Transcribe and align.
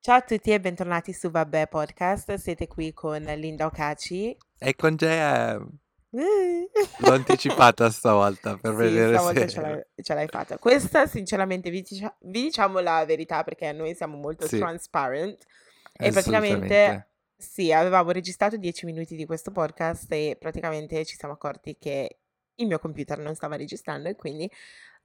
Ciao 0.00 0.16
a 0.16 0.22
tutti 0.22 0.50
e 0.52 0.58
bentornati 0.58 1.12
su 1.12 1.30
Vabbè 1.30 1.68
Podcast. 1.68 2.34
Siete 2.36 2.66
qui 2.66 2.94
con 2.94 3.22
Linda 3.22 3.66
Ocaci. 3.66 4.34
E 4.58 4.74
con 4.74 4.96
JM. 4.96 5.68
Uh. 6.10 6.70
L'ho 7.04 7.12
anticipata 7.12 7.90
stavolta 7.90 8.56
per 8.56 8.70
Sì, 8.70 8.76
vedere 8.78 9.14
stavolta 9.14 9.40
se... 9.40 9.48
ce 9.48 9.60
l'hai, 9.60 9.82
ce 10.02 10.14
l'hai 10.14 10.26
fatta. 10.26 10.56
Questa, 10.56 11.06
sinceramente, 11.06 11.68
vi, 11.68 11.82
dicia- 11.82 12.16
vi 12.20 12.42
diciamo 12.44 12.78
la 12.78 13.04
verità 13.04 13.44
perché 13.44 13.72
noi 13.72 13.94
siamo 13.94 14.16
molto 14.16 14.46
Sì, 14.46 14.56
transparent. 14.58 15.44
E 15.92 16.10
praticamente, 16.10 17.08
sì, 17.36 17.70
avevamo 17.70 18.10
registrato 18.10 18.56
10 18.56 18.86
minuti 18.86 19.14
di 19.14 19.26
questo 19.26 19.50
podcast 19.50 20.10
e 20.12 20.36
praticamente 20.40 21.04
ci 21.04 21.16
siamo 21.16 21.34
accorti 21.34 21.76
che 21.78 22.20
il 22.54 22.66
mio 22.66 22.78
computer 22.78 23.18
non 23.18 23.34
stava 23.34 23.56
registrando 23.56 24.08
e 24.08 24.16
quindi 24.16 24.50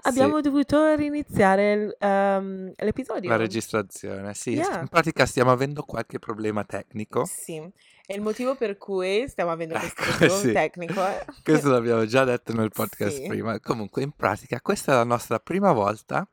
Sì, 0.03 0.09
abbiamo 0.09 0.41
dovuto 0.41 0.93
riniziare 0.95 1.71
il- 1.73 1.95
ehm, 1.97 2.73
la 2.75 2.85
l'episodio. 2.85 3.35
registrazione. 3.37 4.33
Sì, 4.33 4.51
Yeah. 4.51 4.81
in 4.81 4.87
pratica 4.89 5.25
stiamo 5.25 5.51
avendo 5.51 5.83
qualche 5.83 6.19
problema 6.19 6.63
tecnico. 6.65 7.23
Sì, 7.25 7.55
e 7.55 8.13
il 8.15 8.21
motivo 8.21 8.55
per 8.55 8.77
cui 8.77 9.27
stiamo 9.29 9.51
avendo 9.51 9.75
questo 9.79 10.01
Ecco, 10.01 10.11
motivo 10.11 10.35
sì. 10.37 10.51
tecnico 10.51 11.05
è... 11.05 11.25
Questo 11.43 11.69
l'abbiamo 11.69 12.05
già 12.05 12.25
detto 12.25 12.53
nel 12.53 12.69
podcast 12.71 13.21
Sì, 13.21 13.27
prima. 13.27 13.59
Comunque, 13.61 14.01
in 14.03 14.11
pratica, 14.11 14.59
questa 14.61 14.91
è 14.91 14.95
la 14.95 15.05
nostra 15.05 15.39
prima 15.39 15.71
volta 15.71 16.27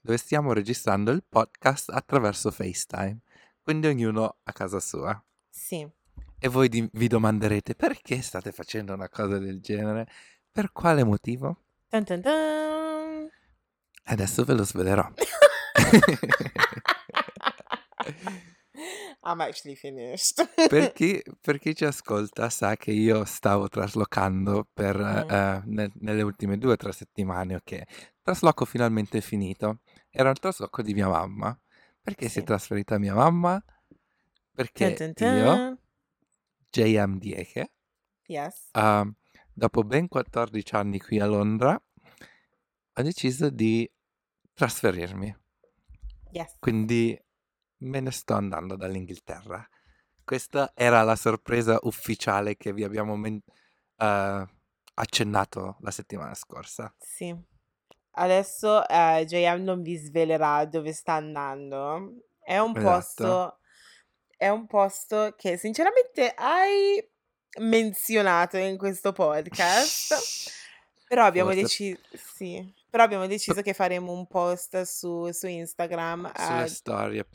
dove 0.00 0.18
stiamo 0.18 0.52
registrando 0.52 1.10
il 1.10 1.24
podcast 1.26 1.88
attraverso 1.90 2.50
FaceTime. 2.50 3.20
Quindi 3.62 3.86
ognuno 3.86 4.36
a 4.42 4.52
casa 4.52 4.80
sua. 4.80 5.18
sì. 5.48 5.88
E 6.38 6.48
voi 6.48 6.68
di- 6.68 6.86
vi 6.92 7.06
domanderete 7.08 7.74
perché 7.74 8.20
state 8.20 8.52
facendo 8.52 8.92
una 8.92 9.08
cosa 9.08 9.38
del 9.38 9.60
genere? 9.62 10.06
Per 10.52 10.72
quale 10.72 11.02
motivo? 11.02 11.62
Tan 11.88 12.04
tan 12.04 12.20
tan. 12.20 12.73
Adesso 14.06 14.44
ve 14.44 14.54
lo 14.54 14.64
svelerò. 14.64 15.08
I'm 19.26 19.40
actually 19.40 19.76
finished. 19.76 20.46
Per 20.68 20.92
chi, 20.92 21.22
per 21.40 21.58
chi 21.58 21.74
ci 21.74 21.84
ascolta 21.86 22.50
sa 22.50 22.76
che 22.76 22.90
io 22.90 23.24
stavo 23.24 23.68
traslocando 23.68 24.68
per, 24.72 24.96
Mm, 24.98 25.30
eh, 25.30 25.62
nel- 25.66 25.92
nelle 26.00 26.22
ultime 26.22 26.58
due 26.58 26.72
o 26.72 26.76
tre 26.76 26.92
settimane, 26.92 27.54
ok? 27.54 27.70
Il 27.70 27.86
trasloco 28.22 28.64
finalmente 28.66 29.20
finito. 29.22 29.80
Era 30.10 30.30
il 30.30 30.38
trasloco 30.38 30.82
di 30.82 30.92
mia 30.92 31.08
mamma. 31.08 31.58
Perché 32.02 32.28
si 32.28 32.38
è 32.38 32.40
Sì. 32.40 32.46
trasferita 32.46 32.98
mia 32.98 33.14
mamma? 33.14 33.62
Perché 34.54 34.92
tan 34.92 35.14
io, 35.32 35.44
tan. 35.46 35.78
JM 36.70 37.18
Dieke, 37.18 37.72
Yes. 38.26 38.68
ah, 38.72 39.08
dopo 39.52 39.82
ben 39.84 40.08
14 40.08 40.74
anni 40.74 41.00
qui 41.00 41.18
a 41.20 41.26
Londra, 41.26 41.80
ho 42.96 43.02
deciso 43.02 43.50
di 43.50 43.90
trasferirmi. 44.52 45.36
Yes. 46.32 46.56
Quindi 46.58 47.18
me 47.78 48.00
ne 48.00 48.10
sto 48.10 48.34
andando 48.34 48.76
dall'Inghilterra. 48.76 49.66
Questa 50.24 50.72
era 50.74 51.02
la 51.02 51.16
sorpresa 51.16 51.78
ufficiale 51.82 52.56
che 52.56 52.72
vi 52.72 52.84
abbiamo 52.84 53.16
men- 53.16 53.42
eh, 53.98 54.46
accennato 54.94 55.76
la 55.80 55.90
settimana 55.90 56.34
scorsa. 56.34 56.94
Sì. 56.98 57.34
Adesso 58.16 58.86
eh, 58.88 59.24
JM 59.26 59.62
non 59.64 59.82
vi 59.82 59.96
svelerà 59.96 60.64
dove 60.66 60.92
sta 60.92 61.14
andando. 61.14 62.12
È 62.40 62.58
un 62.58 62.76
Esatto. 62.76 62.90
posto, 62.90 63.58
è 64.36 64.48
un 64.48 64.66
posto 64.66 65.34
che 65.36 65.56
sinceramente 65.56 66.32
hai 66.36 67.06
menzionato 67.60 68.56
in 68.56 68.76
questo 68.78 69.12
podcast. 69.12 70.14
Però 71.08 71.24
abbiamo 71.24 71.52
deciso, 71.54 72.00
sì, 72.12 72.72
però 72.94 73.06
abbiamo 73.06 73.26
deciso 73.26 73.60
che 73.60 73.74
faremo 73.74 74.12
un 74.12 74.28
post 74.28 74.82
su, 74.82 75.28
su 75.32 75.48
Instagram, 75.48 76.30
sulle 76.32 76.62
eh, 76.62 76.68
storie. 76.68 77.26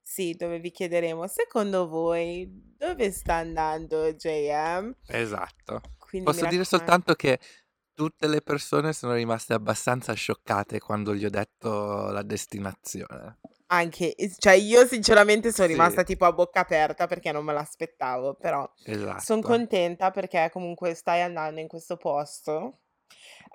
sì, 0.00 0.34
dove 0.34 0.60
vi 0.60 0.70
chiederemo, 0.70 1.26
secondo 1.26 1.88
voi, 1.88 2.48
dove 2.78 3.10
sta 3.10 3.34
andando 3.34 4.12
JM? 4.12 4.94
Esatto. 5.08 5.80
Quindi 5.98 6.30
Posso 6.30 6.46
dire 6.46 6.62
soltanto 6.62 7.14
che 7.14 7.40
tutte 7.92 8.28
le 8.28 8.42
persone 8.42 8.92
sono 8.92 9.14
rimaste 9.14 9.54
abbastanza 9.54 10.12
scioccate 10.12 10.78
quando 10.78 11.16
gli 11.16 11.24
ho 11.24 11.30
detto 11.30 12.10
la 12.12 12.22
destinazione. 12.22 13.40
Anche, 13.72 14.14
cioè 14.38 14.52
io 14.52 14.86
sinceramente 14.86 15.50
sono 15.50 15.66
Sì, 15.66 15.72
rimasta 15.72 16.04
tipo 16.04 16.26
a 16.26 16.32
bocca 16.32 16.60
aperta 16.60 17.08
perché 17.08 17.32
non 17.32 17.44
me 17.44 17.52
l'aspettavo, 17.52 18.34
però 18.34 18.72
sono 18.76 19.40
esatto. 19.40 19.40
contenta 19.40 20.12
perché 20.12 20.48
comunque 20.52 20.94
stai 20.94 21.22
andando 21.22 21.58
in 21.58 21.66
questo 21.66 21.96
posto 21.96 22.81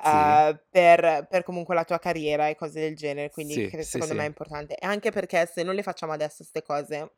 Sì, 0.01 0.09
eh, 0.09 0.59
per, 0.69 1.27
per 1.29 1.43
comunque 1.43 1.75
la 1.75 1.83
tua 1.83 1.99
carriera 1.99 2.47
e 2.47 2.55
cose 2.55 2.79
del 2.79 2.95
genere, 2.95 3.29
quindi 3.31 3.53
sì, 3.53 3.69
sì, 3.71 3.83
secondo 3.83 4.13
me 4.13 4.21
è 4.21 4.23
sì. 4.23 4.27
importante. 4.29 4.75
E 4.77 4.85
anche 4.85 5.11
perché 5.11 5.45
se 5.45 5.63
non 5.63 5.75
le 5.75 5.83
facciamo 5.83 6.13
adesso 6.13 6.37
queste 6.37 6.61
cose, 6.63 7.11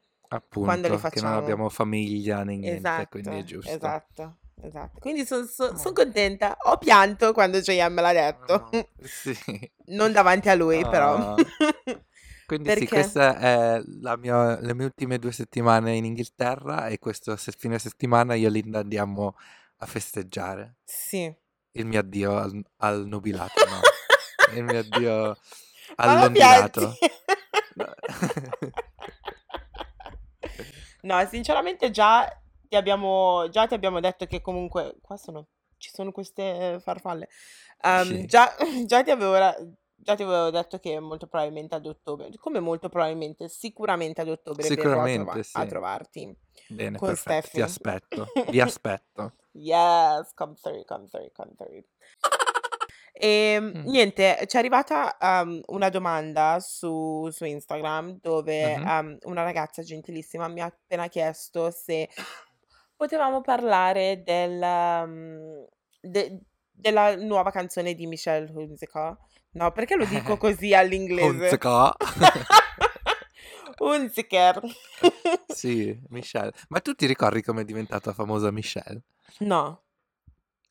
quando 0.60 0.88
le 0.88 0.98
Appunto, 0.98 1.10
che 1.10 1.22
non 1.22 1.32
facciamo? 1.32 1.38
abbiamo 1.38 1.70
famiglia 1.70 2.44
né 2.44 2.56
niente, 2.56 3.08
quindi 3.10 3.30
è 3.30 3.34
Esatto, 3.34 3.46
giusto. 3.46 3.76
esatto, 3.76 4.38
esatto. 4.62 5.00
Quindi 5.00 5.26
sono 5.26 5.46
Oh. 5.72 5.94
contenta. 5.94 6.58
Ho 6.64 6.78
pianto 6.78 7.34
quando 7.34 7.60
JM 7.60 7.94
me 7.94 8.02
l'ha 8.02 8.14
detto. 8.14 8.54
Oh, 8.54 8.70
sì. 9.04 9.72
Non 9.88 10.12
davanti 10.12 10.50
a 10.50 10.56
lui, 10.56 10.82
però. 10.82 11.16
Ah. 11.16 11.36
Quindi 12.46 12.70
sì, 12.70 12.80
Perché? 12.80 12.96
questa 12.96 13.38
è 13.38 13.82
la 14.02 14.18
mia- 14.18 14.60
le 14.60 14.74
mie 14.74 14.86
ultime 14.86 15.20
due 15.20 15.32
settimane 15.32 15.96
in 15.96 16.06
Inghilterra 16.06 16.88
e 16.88 16.98
questo 16.98 17.36
se- 17.36 17.52
fine 17.56 17.78
settimana 17.78 18.34
io 18.34 18.48
e 18.48 18.52
Linda 18.52 18.80
andiamo 18.80 19.36
a 19.78 19.86
festeggiare 19.86 20.78
Sì. 20.86 21.34
Il 21.74 21.86
mio 21.86 22.00
addio 22.00 22.38
al, 22.38 22.64
al 22.78 23.06
nubilato, 23.08 23.66
no? 23.66 23.80
Il 24.56 24.64
mio 24.64 24.80
addio 24.80 25.38
all'ondulato. 25.98 26.98
No. 27.76 27.94
No, 31.02 31.26
sinceramente 31.28 31.92
già 31.92 32.28
ti 32.68 32.76
abbiamo, 32.76 33.48
già 33.50 33.68
ti 33.68 33.74
abbiamo 33.74 34.00
detto 34.00 34.26
che 34.26 34.42
comunque 34.42 34.96
qua 35.02 35.18
sono, 35.18 35.48
ci 35.78 35.90
sono 35.94 36.12
queste 36.12 36.80
farfalle. 36.82 37.30
Ehm, 37.82 38.04
Sì, 38.04 38.26
già, 38.26 38.54
già 38.86 39.04
ti 39.04 39.12
avevo, 39.12 39.38
già 39.96 40.16
ti 40.16 40.24
avevo 40.24 40.50
detto 40.50 40.80
che 40.80 41.00
molto 41.00 41.28
probabilmente 41.28 41.76
ad 41.76 41.86
ottobre, 41.86 42.30
come 42.38 42.60
molto 42.60 42.90
probabilmente, 42.90 43.48
sicuramente 43.50 44.22
ad 44.22 44.30
ottobre 44.30 44.68
verrò 44.68 45.02
a, 45.02 45.08
trova- 45.08 45.32
sicuramente 45.32 45.44
a 45.54 45.62
sì. 45.62 45.68
trovarti 45.68 46.36
Bene, 46.68 46.98
con 46.98 47.08
perfetto, 47.08 47.48
ti 47.48 47.48
Steffi. 47.48 47.62
aspetto, 47.62 48.28
vi 48.52 48.62
aspetto. 48.62 49.34
Yes, 49.52 50.34
come 50.36 50.54
through, 50.62 50.84
come 50.86 51.08
through, 51.08 51.32
come 51.34 51.52
through. 51.56 51.84
E 53.14 53.58
Mm. 53.60 53.86
niente, 53.88 54.38
ci 54.48 54.56
è 54.56 54.60
arrivata 54.60 55.18
um, 55.20 55.62
una 55.68 55.90
domanda 55.90 56.60
su, 56.62 57.28
su 57.32 57.44
Instagram 57.44 58.20
dove 58.22 58.78
Mhm. 58.78 58.88
um, 58.88 59.18
una 59.24 59.44
ragazza 59.44 59.82
gentilissima 59.82 60.48
mi 60.48 60.62
ha 60.62 60.66
appena 60.66 61.08
chiesto 61.08 61.70
se 61.72 62.08
potevamo 62.96 63.42
parlare 63.42 64.22
del, 64.24 64.62
um, 64.62 65.66
de- 66.00 66.40
della 66.72 67.16
nuova 67.18 67.52
canzone 67.52 67.94
di 67.94 68.08
Michelle 68.08 68.50
Hunziker. 68.54 69.18
No, 69.52 69.72
perché 69.74 69.96
lo 69.96 70.06
dico 70.06 70.38
così 70.38 70.74
all'inglese? 70.74 71.26
Hunziker. 71.26 71.96
Hunziker. 73.80 74.62
Sì, 75.48 75.98
Michelle. 76.10 76.52
Ma 76.70 76.80
tu 76.80 76.94
ti 76.94 77.06
ricordi 77.06 77.42
come 77.42 77.62
è 77.62 77.66
diventata 77.66 78.14
famosa 78.14 78.52
Michelle? 78.52 79.02
No. 79.40 79.84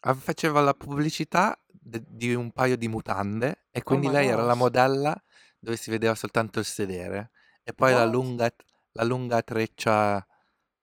Ah, 0.01 0.15
Faceva 0.15 0.61
la 0.61 0.75
pubblicità 0.75 1.59
de- 1.69 2.05
di 2.07 2.35
un 2.35 2.53
paio 2.53 2.77
di 2.77 2.87
mutande 2.89 3.65
e 3.71 3.81
Oh 3.81 3.83
quindi 3.83 4.07
my 4.07 4.13
lei 4.13 4.29
era 4.29 4.43
la 4.43 4.49
gosh. 4.53 4.55
modella 4.55 5.23
dove 5.59 5.77
si 5.77 5.91
vedeva 5.91 6.15
soltanto 6.15 6.59
il 6.61 6.65
sedere 6.65 7.31
e 7.65 7.73
poi 7.73 7.93
la 7.93 8.03
What? 8.05 8.05
lunga, 8.05 8.55
la 8.93 9.03
lunga 9.05 9.43
treccia 9.43 10.25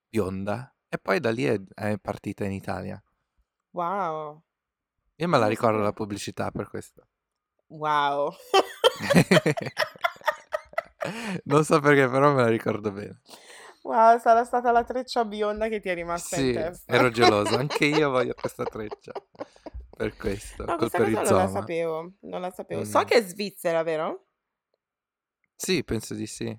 bionda 0.08 0.74
e 0.88 0.98
poi 0.98 1.18
da 1.20 1.30
lì 1.30 1.44
è, 1.44 1.60
è 1.74 1.98
partita 1.98 2.44
in 2.44 2.52
Italia. 2.52 3.02
Wow. 3.72 4.42
Io 5.16 5.28
me 5.28 5.36
Non 5.36 5.38
la 5.38 5.46
lo 5.46 5.48
ricordo 5.48 5.78
la 5.78 5.84
sapevo. 5.84 5.92
pubblicità 5.92 6.50
per 6.50 6.68
questo. 6.68 7.06
Wow. 7.68 8.32
Non 11.44 11.64
so 11.64 11.78
perché, 11.80 12.08
però 12.08 12.32
me 12.34 12.42
la 12.42 12.48
ricordo 12.48 12.90
bene. 12.90 13.20
Wow, 13.86 14.18
sarà 14.18 14.42
stata 14.42 14.72
la 14.72 14.82
treccia 14.82 15.24
bionda 15.24 15.68
che 15.68 15.78
ti 15.78 15.88
è 15.88 15.94
rimasta 15.94 16.36
in 16.38 16.42
Sì, 16.46 16.52
testa. 16.52 16.92
ero 16.92 17.10
geloso, 17.10 17.56
anche 17.56 17.84
io 17.86 18.10
voglio 18.10 18.34
questa 18.34 18.66
treccia. 18.66 19.16
Per 19.96 20.16
questo, 20.16 20.64
No, 20.66 20.76
col 20.76 20.90
cosa 20.90 20.98
non 21.22 21.36
la 21.36 21.46
perizoma. 21.46 21.48
sapevo, 21.48 22.14
non 22.22 22.40
la 22.40 22.50
sapevo. 22.50 22.84
So 22.84 22.98
Mm. 22.98 23.04
che 23.04 23.14
è 23.14 23.22
svizzera, 23.22 23.82
vero? 23.84 24.26
Sì, 25.56 25.84
penso 25.84 26.14
di 26.14 26.26
sì. 26.26 26.46
Di 26.46 26.58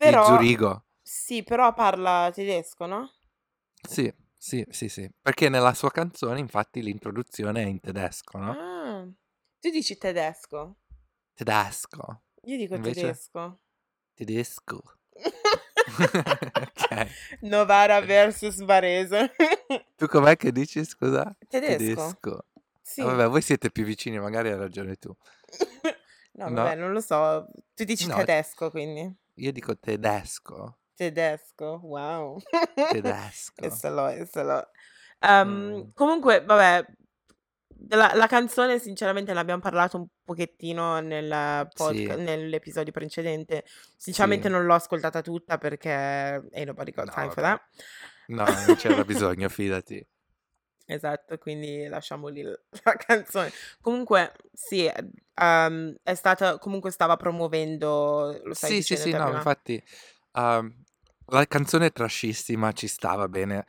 Però, 0.00 0.22
Zurigo. 0.22 0.84
sì, 1.02 1.42
però 1.42 1.72
parla 1.74 2.30
tedesco, 2.32 2.86
no? 2.86 3.10
Sì, 3.86 4.12
sì, 4.36 4.64
sì, 4.70 4.88
sì. 4.88 5.08
Perché 5.20 5.48
nella 5.48 5.74
sua 5.74 5.90
canzone, 5.90 6.40
infatti, 6.40 6.82
l'introduzione 6.82 7.62
è 7.62 7.66
in 7.66 7.80
tedesco, 7.80 8.38
no? 8.38 8.56
Ah, 8.56 9.06
tu 9.60 9.70
dici 9.70 9.96
tedesco. 9.98 10.76
Tedesco. 11.36 12.22
Io 12.46 12.56
dico 12.56 12.76
Invece, 12.76 13.02
tedesco. 13.02 13.60
tedesco. 14.14 14.82
Ok. 15.86 17.06
Novara 17.40 18.00
versus 18.00 18.62
Varese. 18.64 19.32
Tu 19.96 20.06
com'è 20.06 20.36
che 20.36 20.52
dici, 20.52 20.84
scusa? 20.84 21.34
Tedesco. 21.48 21.76
Tedesco. 21.76 22.36
Ah, 22.36 22.60
Sì. 22.82 23.02
vabbè, 23.02 23.28
voi 23.28 23.40
siete 23.42 23.70
più 23.70 23.84
vicini, 23.84 24.18
magari 24.18 24.50
hai 24.50 24.58
ragione 24.58 24.96
tu. 24.96 25.14
No, 26.36 26.48
No? 26.48 26.62
vabbè, 26.64 26.74
non 26.74 26.90
lo 26.92 27.00
so. 27.00 27.46
Tu 27.74 27.84
dici 27.84 28.08
No. 28.08 28.16
tedesco, 28.16 28.68
quindi. 28.70 29.08
Io 29.34 29.52
dico 29.52 29.78
tedesco. 29.78 30.78
Tedesco, 30.96 31.78
wow. 31.84 32.40
Tedesco. 32.90 33.52
Questo 33.68 33.88
l'ho. 33.90 34.08
Ehm, 35.20 35.48
Mm. 35.48 35.80
comunque, 35.94 36.44
vabbè, 36.44 36.84
la, 37.90 38.12
la 38.14 38.26
canzone 38.26 38.80
sinceramente 38.80 39.32
ne 39.32 39.38
abbiamo 39.38 39.60
parlato 39.60 39.96
un 39.96 40.06
pochettino 40.24 41.00
nel 41.00 41.68
podca- 41.74 42.16
Sì, 42.16 42.22
nell'episodio 42.22 42.92
precedente. 42.92 43.64
Sinceramente 43.96 44.48
sì. 44.48 44.54
non 44.54 44.64
l'ho 44.64 44.74
ascoltata 44.74 45.20
tutta 45.22 45.58
perché 45.58 45.90
ain't 45.90 46.66
nobody 46.66 46.90
got 46.92 47.06
No, 47.06 47.12
time 47.12 47.30
for 47.30 47.42
that. 47.42 47.60
No, 48.26 48.44
non 48.44 48.74
c'era 48.76 49.04
bisogno, 49.04 49.48
fidati. 49.50 50.06
Esatto, 50.86 51.38
quindi 51.38 51.86
lasciamo 51.86 52.28
lì 52.28 52.42
la 52.84 52.96
canzone. 52.96 53.50
Comunque, 53.80 54.32
sì, 54.52 54.90
ehm, 55.34 55.96
è 56.02 56.14
stata, 56.14 56.58
comunque 56.58 56.90
stava 56.90 57.16
promuovendo, 57.16 58.38
lo 58.44 58.54
stai 58.54 58.70
Sì, 58.76 58.82
sì, 58.82 58.96
sì, 58.96 59.10
no, 59.12 59.24
prima. 59.24 59.36
infatti 59.36 59.82
ehm, 60.32 60.82
la 61.26 61.46
canzone 61.46 61.86
è 61.86 61.92
trashissima, 61.92 62.72
ci 62.72 62.86
stava 62.86 63.28
bene, 63.28 63.64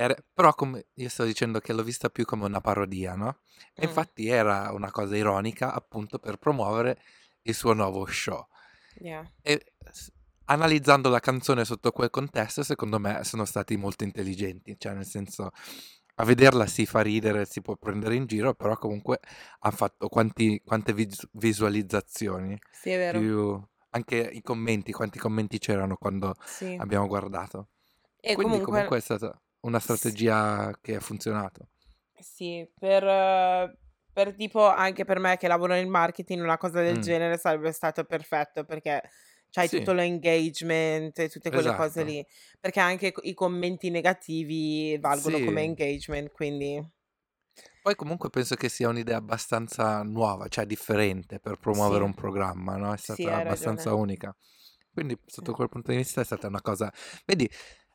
Era- 0.00 0.14
però 0.32 0.54
come 0.54 0.86
io 0.94 1.08
sto 1.08 1.24
dicendo 1.24 1.58
che 1.58 1.72
l'ho 1.72 1.82
vista 1.82 2.08
più 2.08 2.24
come 2.24 2.44
una 2.44 2.60
parodia, 2.60 3.16
no? 3.16 3.40
E 3.74 3.84
Mm, 3.84 3.88
infatti 3.88 4.28
era 4.28 4.70
una 4.70 4.92
cosa 4.92 5.16
ironica 5.16 5.74
appunto 5.74 6.20
per 6.20 6.36
promuovere 6.36 7.00
il 7.42 7.52
suo 7.54 7.72
nuovo 7.72 8.06
show. 8.06 8.46
yeah. 9.00 9.28
E 9.42 9.72
analizzando 10.44 11.08
la 11.08 11.18
canzone 11.18 11.64
sotto 11.64 11.90
quel 11.90 12.10
contesto, 12.10 12.62
secondo 12.62 13.00
me 13.00 13.24
sono 13.24 13.44
stati 13.44 13.76
molto 13.76 14.04
intelligenti, 14.04 14.76
cioè 14.78 14.92
nel 14.94 15.04
senso 15.04 15.50
a 16.20 16.24
vederla 16.24 16.66
si 16.66 16.86
fa 16.86 17.00
ridere, 17.00 17.44
si 17.44 17.60
può 17.60 17.74
prendere 17.74 18.14
in 18.14 18.26
giro, 18.26 18.54
però 18.54 18.76
comunque 18.76 19.18
ha 19.60 19.70
fatto 19.72 20.08
quanti- 20.08 20.60
quante 20.64 20.92
vis- 20.92 21.28
visualizzazioni, 21.32 22.56
Sì, 22.70 22.90
è 22.90 22.96
vero. 22.98 23.18
più 23.18 23.62
anche 23.90 24.16
i 24.16 24.42
commenti, 24.42 24.92
quanti 24.92 25.18
commenti 25.18 25.58
c'erano 25.58 25.96
quando 25.96 26.36
Sì. 26.44 26.76
abbiamo 26.78 27.08
guardato. 27.08 27.70
E 28.20 28.34
Quindi 28.34 28.60
comunque, 28.60 28.72
comunque 28.72 28.96
è 28.98 29.00
stata 29.00 29.40
una 29.60 29.78
strategia 29.80 30.76
che 30.80 30.96
ha 30.96 31.00
funzionato. 31.00 31.68
sì, 32.20 32.68
per, 32.78 33.04
eh, 33.04 33.78
per 34.12 34.34
tipo 34.34 34.66
anche 34.66 35.04
per 35.04 35.18
me 35.18 35.36
che 35.36 35.48
lavoro 35.48 35.74
nel 35.74 35.86
marketing, 35.86 36.42
una 36.42 36.58
cosa 36.58 36.80
del 36.82 36.98
Mm, 36.98 37.00
genere 37.00 37.38
sarebbe 37.38 37.72
stato 37.72 38.04
perfetto 38.04 38.64
perché 38.64 39.02
c'hai 39.50 39.68
Sì, 39.68 39.68
tutto 39.68 39.92
l'engagement 39.92 41.18
e 41.18 41.28
tutte 41.28 41.50
quelle 41.52 41.72
cose 41.72 42.02
esatto. 42.02 42.04
lì. 42.04 42.24
Perché 42.60 42.80
anche 42.80 43.12
i 43.22 43.34
commenti 43.34 43.90
negativi 43.90 44.98
valgono 44.98 45.38
come 45.40 45.62
Sì. 45.62 45.64
engagement, 45.64 46.30
quindi 46.32 46.82
Poi 47.80 47.94
comunque 47.94 48.30
penso 48.30 48.54
che 48.56 48.68
sia 48.68 48.88
un'idea 48.88 49.16
abbastanza 49.16 50.02
nuova, 50.02 50.48
cioè 50.48 50.66
differente 50.66 51.38
per 51.40 51.56
promuovere 51.58 52.04
sì, 52.04 52.04
un 52.04 52.14
programma, 52.14 52.76
no? 52.76 52.92
È 52.92 52.96
sì, 53.00 53.28
stata 53.28 53.36
abbastanza 53.36 53.94
ragione. 53.94 53.94
unica. 53.94 54.34
Quindi 54.92 55.16
Sì. 55.26 55.46
sotto 55.46 55.52
quel 55.52 55.68
punto 55.68 55.90
di 55.90 55.96
vista 55.98 56.20
è 56.20 56.24
stata 56.24 56.48
una 56.48 56.60
cosa... 56.60 56.92
Vedi, 57.24 57.48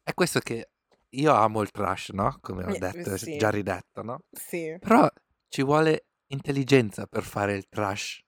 è 0.03 0.13
questo 0.13 0.39
che 0.39 0.69
io 1.13 1.33
amo 1.33 1.61
il 1.61 1.71
trash, 1.71 2.09
no? 2.09 2.37
Come 2.41 2.65
ho 2.65 2.73
Eh, 2.73 2.79
detto, 2.79 3.11
è 3.13 3.17
Sì, 3.17 3.37
già 3.37 3.49
ridetto, 3.49 4.01
no? 4.03 4.19
sì, 4.31 4.75
Però 4.79 5.07
ci 5.47 5.63
vuole 5.63 6.07
intelligenza 6.27 7.05
per 7.05 7.23
fare 7.23 7.55
il 7.55 7.67
trash 7.69 8.21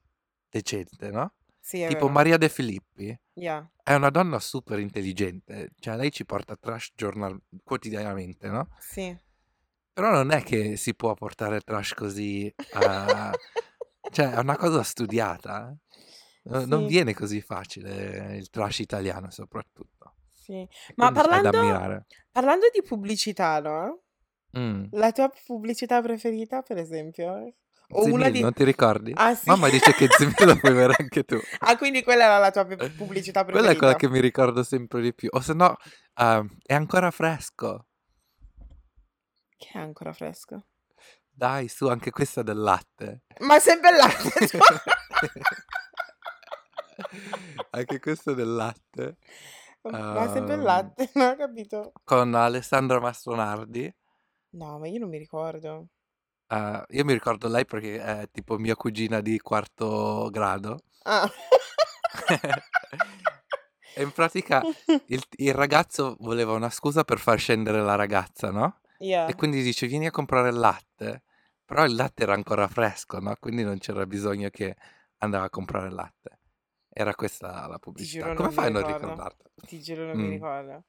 decente, 0.48 1.10
no? 1.10 1.34
sì, 1.60 1.78
Tipo 1.84 2.06
vero. 2.06 2.12
Maria 2.12 2.36
De 2.36 2.48
Filippi 2.48 3.18
Yeah, 3.34 3.68
è 3.82 3.94
una 3.94 4.10
donna 4.10 4.38
super 4.40 4.78
intelligente, 4.78 5.70
cioè 5.78 5.96
lei 5.96 6.10
ci 6.10 6.24
porta 6.24 6.56
trash 6.56 6.92
giornal- 6.94 7.38
quotidianamente, 7.62 8.48
no? 8.48 8.68
sì. 8.78 9.16
Però 9.92 10.10
non 10.10 10.30
è 10.30 10.42
che 10.42 10.76
si 10.76 10.94
può 10.94 11.14
portare 11.14 11.60
trash 11.60 11.94
così 11.94 12.52
a... 12.74 13.34
Cioè, 14.10 14.32
è 14.32 14.38
una 14.38 14.56
cosa 14.56 14.82
studiata. 14.82 15.70
eh. 15.70 15.76
No- 16.44 16.64
Non 16.66 16.80
Sì, 16.82 16.86
viene 16.86 17.14
così 17.14 17.40
facile 17.40 18.36
il 18.36 18.48
trash 18.50 18.80
italiano, 18.80 19.30
soprattutto. 19.30 19.95
Sì. 20.46 20.68
Ma 20.94 21.10
quindi 21.10 21.20
c'è 21.20 21.24
da 21.24 21.28
parlando, 21.28 21.58
ammirare. 21.58 22.06
parlando 22.30 22.66
di 22.72 22.82
pubblicità, 22.82 23.60
no? 23.60 24.02
Mm. 24.56 24.84
La 24.92 25.10
tua 25.12 25.30
pubblicità 25.44 26.00
preferita, 26.00 26.62
per 26.62 26.78
esempio? 26.78 27.54
O 27.90 28.04
una 28.04 28.24
Zimil, 28.24 28.32
di... 28.32 28.40
non 28.40 28.52
ti 28.52 28.64
ricordi? 28.64 29.12
Ah, 29.14 29.34
sì. 29.34 29.48
Mamma 29.48 29.68
dice 29.68 29.92
che 29.92 30.08
Zimil 30.08 30.34
lo 30.44 30.56
puoi 30.56 30.72
avere 30.72 30.94
anche 30.98 31.24
tu. 31.24 31.38
Ah, 31.60 31.76
quindi 31.76 32.02
quella 32.02 32.24
era 32.24 32.38
la 32.38 32.50
tua 32.50 32.64
pubblicità 32.64 33.44
Quella 33.44 33.70
è 33.70 33.76
quella 33.76 33.94
preferita? 33.94 33.96
che 33.96 34.08
mi 34.08 34.20
ricordo 34.20 34.62
sempre 34.62 35.00
di 35.00 35.12
più. 35.14 35.28
O 35.32 35.40
se 35.40 35.52
no, 35.52 35.76
ehm, 36.14 36.58
è 36.64 36.74
ancora 36.74 37.10
fresco. 37.10 37.86
Che 39.56 39.68
è 39.72 39.78
ancora 39.78 40.12
fresco? 40.12 40.66
Dai, 41.28 41.68
su, 41.68 41.86
anche 41.88 42.10
questa 42.10 42.42
del 42.42 42.58
latte. 42.58 43.22
Ma 43.40 43.58
sempre 43.58 43.90
il 43.90 43.96
latte. 43.96 44.58
anche 47.70 48.00
questa 48.00 48.32
del 48.32 48.54
latte. 48.54 49.16
Ma 49.90 50.28
sempre 50.28 50.54
il 50.54 50.60
Ehm, 50.60 50.64
latte, 50.64 51.10
non 51.14 51.30
ho 51.30 51.36
capito. 51.36 51.92
con 52.04 52.34
Alessandra 52.34 53.00
Mastronardi. 53.00 53.92
No, 54.50 54.78
ma 54.78 54.88
io 54.88 54.98
non 54.98 55.08
mi 55.08 55.18
ricordo. 55.18 55.88
Eh, 56.48 56.84
io 56.88 57.04
mi 57.04 57.12
ricordo 57.12 57.48
lei 57.48 57.64
perché 57.66 58.00
è 58.00 58.28
tipo 58.30 58.56
mia 58.58 58.76
cugina 58.76 59.20
di 59.20 59.38
quarto 59.40 60.28
grado. 60.30 60.78
Ah. 61.04 61.28
e 63.94 64.02
in 64.02 64.12
pratica 64.12 64.62
il, 65.06 65.22
il 65.36 65.54
ragazzo 65.54 66.16
voleva 66.20 66.52
una 66.52 66.70
scusa 66.70 67.04
per 67.04 67.18
far 67.18 67.38
scendere 67.38 67.82
la 67.82 67.94
ragazza, 67.94 68.50
no? 68.50 68.80
E 68.98 69.04
Yeah. 69.04 69.34
quindi 69.34 69.62
dice 69.62 69.86
vieni 69.86 70.06
a 70.06 70.10
comprare 70.10 70.48
il 70.48 70.56
latte. 70.56 71.22
Però 71.64 71.84
il 71.84 71.94
latte 71.94 72.22
era 72.22 72.32
ancora 72.32 72.68
fresco, 72.68 73.18
no? 73.18 73.34
Quindi 73.40 73.64
non 73.64 73.78
c'era 73.78 74.06
bisogno 74.06 74.48
che 74.50 74.76
andava 75.18 75.44
a 75.46 75.50
comprare 75.50 75.88
il 75.88 75.94
latte. 75.94 76.38
Era 76.98 77.14
questa 77.14 77.66
la 77.66 77.78
pubblicità. 77.78 78.32
Come 78.32 78.48
mi 78.48 78.54
fai 78.54 78.66
a 78.68 78.70
non 78.70 78.82
ricordartelo? 78.82 79.50
Ti 79.66 79.82
giuro 79.82 80.06
non 80.06 80.16
mi 80.18 80.28
Mm, 80.28 80.30
ricordo. 80.30 80.84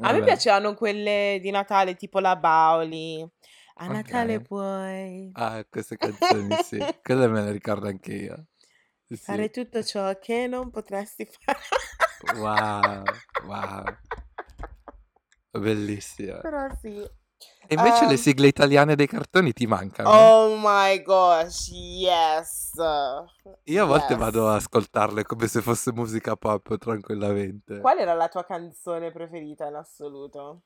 A 0.00 0.12
me 0.12 0.20
vabbè. 0.20 0.24
piacevano 0.24 0.74
quelle 0.74 1.38
di 1.40 1.50
Natale, 1.50 1.94
tipo 1.94 2.18
la 2.18 2.34
Bauli. 2.36 3.24
A 3.76 3.86
Natale 3.88 4.40
Ok. 4.40 4.42
puoi 4.42 5.32
Ah, 5.34 5.64
queste 5.68 5.98
canzoni, 5.98 6.56
sì. 6.56 6.84
Quelle 7.02 7.28
me 7.28 7.42
le 7.44 7.52
ricordo 7.52 7.86
anche 7.88 8.14
io. 8.14 8.46
Sì, 9.12 9.16
fare 9.16 9.48
tutto 9.50 9.82
ciò 9.82 10.18
che 10.18 10.46
non 10.46 10.70
potresti 10.70 11.24
fare. 11.24 11.58
Wow, 12.22 13.22
wow. 13.42 13.96
Bellissima. 15.54 16.42
Però 16.42 16.68
sì. 16.80 17.08
E 17.72 17.74
invece 17.74 18.04
le 18.04 18.12
Ehm, 18.12 18.16
sigle 18.18 18.48
italiane 18.48 18.94
dei 18.94 19.06
cartoni 19.06 19.54
ti 19.54 19.66
mancano? 19.66 20.10
oh 20.10 20.56
my 20.58 21.00
gosh, 21.02 21.68
yes. 21.70 22.74
Io 23.64 23.82
a 23.82 23.86
volte 23.86 24.14
vado 24.14 24.46
a 24.48 24.56
Yes. 24.56 24.56
ascoltarle 24.56 25.22
come 25.24 25.46
se 25.46 25.62
fosse 25.62 25.90
musica 25.92 26.36
pop 26.36 26.76
tranquillamente. 26.76 27.80
Qual 27.80 27.98
era 27.98 28.14
la 28.14 28.28
tua 28.28 28.44
canzone 28.44 29.10
preferita 29.10 29.66
in 29.66 29.74
assoluto? 29.74 30.62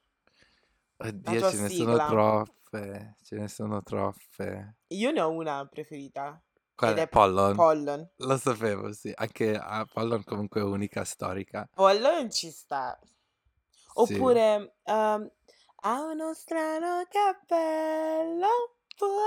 Oddio, 0.99 1.41
ce 1.43 1.57
ne 1.61 1.69
sono 1.69 1.93
sigla? 1.93 2.07
troppe, 2.09 3.17
ce 3.23 3.37
ne 3.37 3.49
sono 3.49 3.83
troppe. 3.83 4.77
Io 4.89 5.11
ne 5.13 5.21
ho 5.21 5.31
una 5.31 5.65
preferita 5.67 6.43
Qual 6.75 6.95
è? 6.97 7.07
Pollon? 7.09 7.55
Pollon. 7.55 8.09
Lo 8.17 8.37
sapevo, 8.39 8.93
sì. 8.93 9.13
Anche 9.15 9.57
a 9.57 9.85
Pollon 9.85 10.25
comunque 10.25 10.61
è 10.61 10.65
unica 10.65 11.05
storica. 11.05 11.69
Pollon 11.75 12.31
ci 12.31 12.51
sta. 12.51 12.99
Sì. 13.95 14.15
Oppure 14.15 14.77
ehm, 14.85 15.31
ha 15.87 16.03
uno 16.03 16.35
strano 16.35 17.05
cappello. 17.09 18.49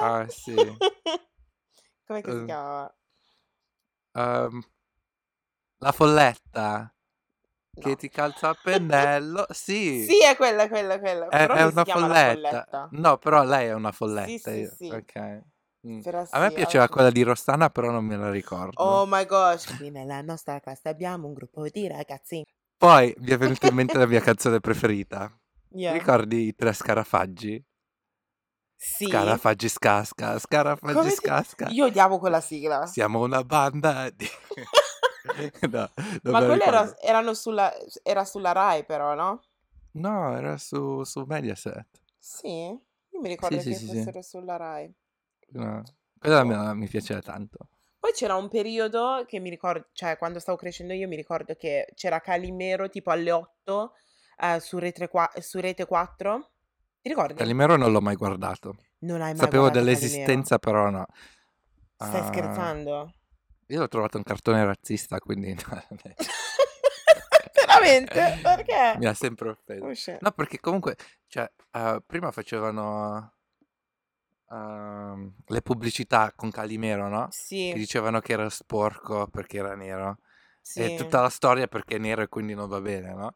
Ah, 0.01 0.28
sì. 0.30 0.51
Com'è 2.06 2.22
che 2.22 2.32
si 2.32 2.38
Eh, 2.38 2.46
chiamava? 2.46 2.94
ehm, 4.16 4.62
la 5.80 5.92
folletta 5.92 6.94
che 7.74 7.89
No. 7.89 7.96
ti 7.96 8.10
calza 8.10 8.50
a 8.50 8.54
pennello. 8.62 9.46
Sì, 9.51 10.06
Sì, 10.06 10.24
è 10.24 10.36
quella, 10.36 10.68
quella, 10.68 11.00
quella. 11.00 11.28
è, 11.30 11.46
è 11.46 11.63
una 11.63 11.84
chiama 11.84 12.08
folletta. 12.08 12.32
folletta. 12.34 12.89
No, 12.92 13.18
però 13.18 13.44
lei 13.44 13.68
è 13.68 13.74
una 13.74 13.92
Sì, 13.92 13.98
folletta. 13.98 14.51
sì, 14.51 14.60
io- 14.62 14.78
sì. 14.78 14.89
Ok. 14.92 15.42
Mm. 15.88 16.00
Però 16.01 16.25
A 16.32 16.39
me 16.39 16.48
sì, 16.48 16.54
piaceva 16.54 16.84
anche... 16.84 16.94
quella 16.94 17.10
di 17.12 17.24
Rostana, 17.24 17.70
però 17.70 17.89
non 17.92 18.04
me 18.06 18.18
la 18.18 18.30
ricordo. 18.32 18.82
Oh 18.82 19.06
my 19.06 19.25
gosh. 19.25 19.66
Qui 19.78 19.89
nella 19.92 20.22
nostra 20.22 20.60
classe 20.60 20.89
abbiamo 20.89 21.28
un 21.28 21.34
gruppo 21.34 21.68
di 21.70 21.88
ragazzi. 21.88 22.44
Poi 22.78 23.13
mi 23.20 23.30
è 23.30 23.38
venuta 23.38 23.68
in 23.68 23.75
mente 23.75 23.98
la 23.98 24.08
mia 24.08 24.20
canzone 24.22 24.60
preferita. 24.60 25.38
Yeah. 25.71 25.93
Ricordi 25.93 26.47
i 26.47 26.55
tre 26.55 26.73
scarafaggi? 26.73 27.63
Sì. 28.75 29.05
Scarafaggi 29.07 29.67
scasca, 29.69 30.39
scarafaggi 30.39 30.93
Come 30.93 31.09
scasca. 31.09 31.67
Io 31.69 31.85
odiavo 31.85 32.17
quella 32.17 32.39
sigla. 32.41 32.85
Siamo 32.85 33.21
una 33.21 33.43
banda 33.43 34.09
di... 34.09 34.25
no, 35.69 35.91
Ma 36.23 36.31
me 36.31 36.31
la 36.31 36.45
quelle 36.45 36.63
era- 36.63 36.97
erano 37.01 37.33
sulla, 37.33 37.71
era 38.03 38.23
sulla 38.25 38.51
Rai 38.53 38.85
però, 38.85 39.13
no? 39.15 39.43
No, 39.91 40.35
era 40.35 40.57
su, 40.57 41.03
su 41.03 41.23
Mediaset. 41.27 41.85
Sì? 42.17 42.47
Io 42.47 43.19
mi 43.19 43.23
Sì, 43.23 43.27
ricordo 43.27 43.59
sì, 43.59 43.69
che 43.69 43.75
sì, 43.75 43.88
sì. 43.88 43.95
fossero 43.97 44.21
sulla 44.21 44.55
Rai. 44.55 44.91
No. 45.51 45.83
Quella 46.17 46.43
mi, 46.43 46.75
mi 46.77 46.88
piaceva 46.88 47.21
tanto. 47.21 47.67
Poi 47.99 48.11
c'era 48.13 48.35
un 48.35 48.47
periodo 48.47 49.25
che 49.27 49.39
mi 49.39 49.49
ricordo, 49.49 49.88
cioè 49.91 50.17
quando 50.17 50.39
stavo 50.39 50.57
crescendo 50.57 50.93
io 50.93 51.07
mi 51.09 51.17
ricordo 51.17 51.53
che 51.55 51.91
c'era 51.95 52.21
Calimero 52.21 52.88
tipo 52.88 53.11
alle 53.11 53.31
8 53.31 53.93
eh, 54.39 54.60
su, 54.60 54.77
Rete 54.77 55.08
qua- 55.08 55.31
su 55.39 55.60
Rete 55.60 55.86
4. 55.86 56.50
Ti 57.01 57.10
ricordi? 57.10 57.36
Calimero 57.36 57.75
non 57.75 57.91
l'ho 57.91 58.01
mai 58.01 58.15
guardato. 58.15 58.75
Non 59.00 59.22
hai 59.22 59.34
mai 59.34 59.36
Sapevo 59.38 59.63
guardato 59.63 59.86
Calimero? 59.86 60.00
dell'esistenza, 60.00 60.58
però 60.60 60.89
no. 60.89 61.05
Stai 61.96 62.22
Ah, 62.22 62.25
scherzando? 62.25 63.13
Io 63.67 63.79
l'ho 63.79 63.88
trovato 63.88 64.17
un 64.17 64.24
cartone 64.24 64.63
razzista, 64.65 65.19
quindi 65.19 65.55
Veramente? 67.53 68.39
Perché? 68.41 68.98
mi 68.98 69.05
ha 69.05 69.13
sempre 69.13 69.50
offeso. 69.50 69.86
Oh. 70.12 70.17
No, 70.22 70.31
perché 70.31 70.60
comunque, 70.60 70.96
cioè, 71.27 71.50
eh, 71.72 72.01
prima 72.05 72.31
facevano 72.31 73.34
ehm, 74.50 75.34
le 75.46 75.62
pubblicità 75.62 76.31
con 76.36 76.51
Calimero, 76.51 77.08
no? 77.08 77.27
Che 77.27 77.36
Sì, 77.38 77.74
dicevano 77.74 78.19
che 78.19 78.34
era 78.34 78.50
sporco 78.50 79.27
perché 79.27 79.58
era 79.58 79.75
nero. 79.75 80.19
E 80.62 80.62
sì, 80.62 80.96
tutta 80.96 81.22
la 81.22 81.29
storia 81.29 81.67
perché 81.67 81.96
è 81.96 82.00
nero 82.00 82.22
e 82.22 82.27
quindi 82.27 82.53
non 82.53 82.67
va 82.67 82.81
bene, 82.81 83.13
no? 83.13 83.36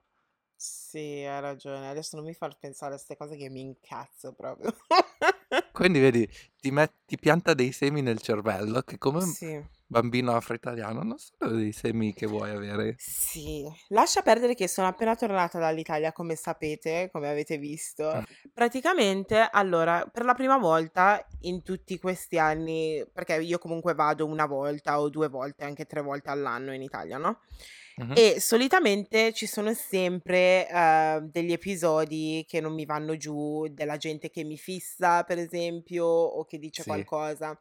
Sì, 0.55 0.98
hai 1.25 1.41
ragione. 1.41 1.89
Adesso 1.89 2.15
non 2.15 2.25
mi 2.25 2.33
far 2.33 2.57
pensare 2.57 2.93
a 2.93 2.95
queste 2.95 3.17
cose 3.17 3.36
che 3.38 3.50
mi 3.50 3.62
incazzo 3.62 4.33
proprio. 4.33 4.74
Quindi 5.72 6.00
vedi, 6.00 6.29
ti, 6.60 6.72
met- 6.72 7.00
ti 7.05 7.17
pianta 7.17 7.53
dei 7.53 7.72
semi 7.72 8.01
nel 8.01 8.19
cervello 8.22 8.81
che 8.81 8.98
come 8.98 9.19
un 9.19 9.36
Sì, 9.36 9.60
bambino 9.86 10.36
afro-italiano 10.36 11.01
non 11.03 11.17
sono 11.17 11.51
dei 11.55 11.72
semi 11.74 12.13
che 12.13 12.27
vuoi 12.27 12.51
avere. 12.51 12.95
sì. 12.95 13.69
Lascia 13.89 14.22
perdere 14.22 14.55
che 14.55 14.67
sono 14.67 14.88
appena 14.88 15.15
tornata 15.15 15.60
dall'Italia, 15.60 16.12
come 16.13 16.36
sapete, 16.36 17.10
come 17.12 17.29
avete 17.29 17.57
visto. 17.57 18.17
Mm. 18.17 18.24
Praticamente, 18.53 19.48
allora, 19.51 20.05
per 20.12 20.24
la 20.25 20.33
prima 20.33 20.57
volta 20.57 21.25
in 21.41 21.63
tutti 21.63 21.98
questi 22.00 22.38
anni, 22.38 23.03
perché 23.12 23.41
io 23.41 23.57
comunque 23.57 23.93
vado 23.93 24.25
una 24.25 24.45
volta 24.45 25.00
o 25.00 25.10
due 25.10 25.27
volte, 25.27 25.65
anche 25.65 25.86
tre 25.86 26.01
volte 26.01 26.29
all'anno 26.29 26.74
in 26.74 26.81
Italia, 26.81 27.17
no? 27.17 27.39
Mhm. 27.97 28.13
E 28.15 28.39
solitamente 28.39 29.33
ci 29.33 29.45
sono 29.47 29.73
sempre 29.73 30.67
eh, 30.69 31.19
degli 31.23 31.51
episodi 31.51 32.43
che 32.47 32.59
non 32.62 32.73
mi 32.73 32.85
vanno 32.85 33.17
giù, 33.17 33.67
della 33.69 33.97
gente 33.97 34.29
che 34.29 34.43
mi 34.43 34.57
fissa, 34.57 35.23
per 35.23 35.38
esempio, 35.39 36.05
o 36.05 36.43
che 36.45 36.57
dice 36.59 36.83
Sì. 36.83 36.88
qualcosa. 36.88 37.59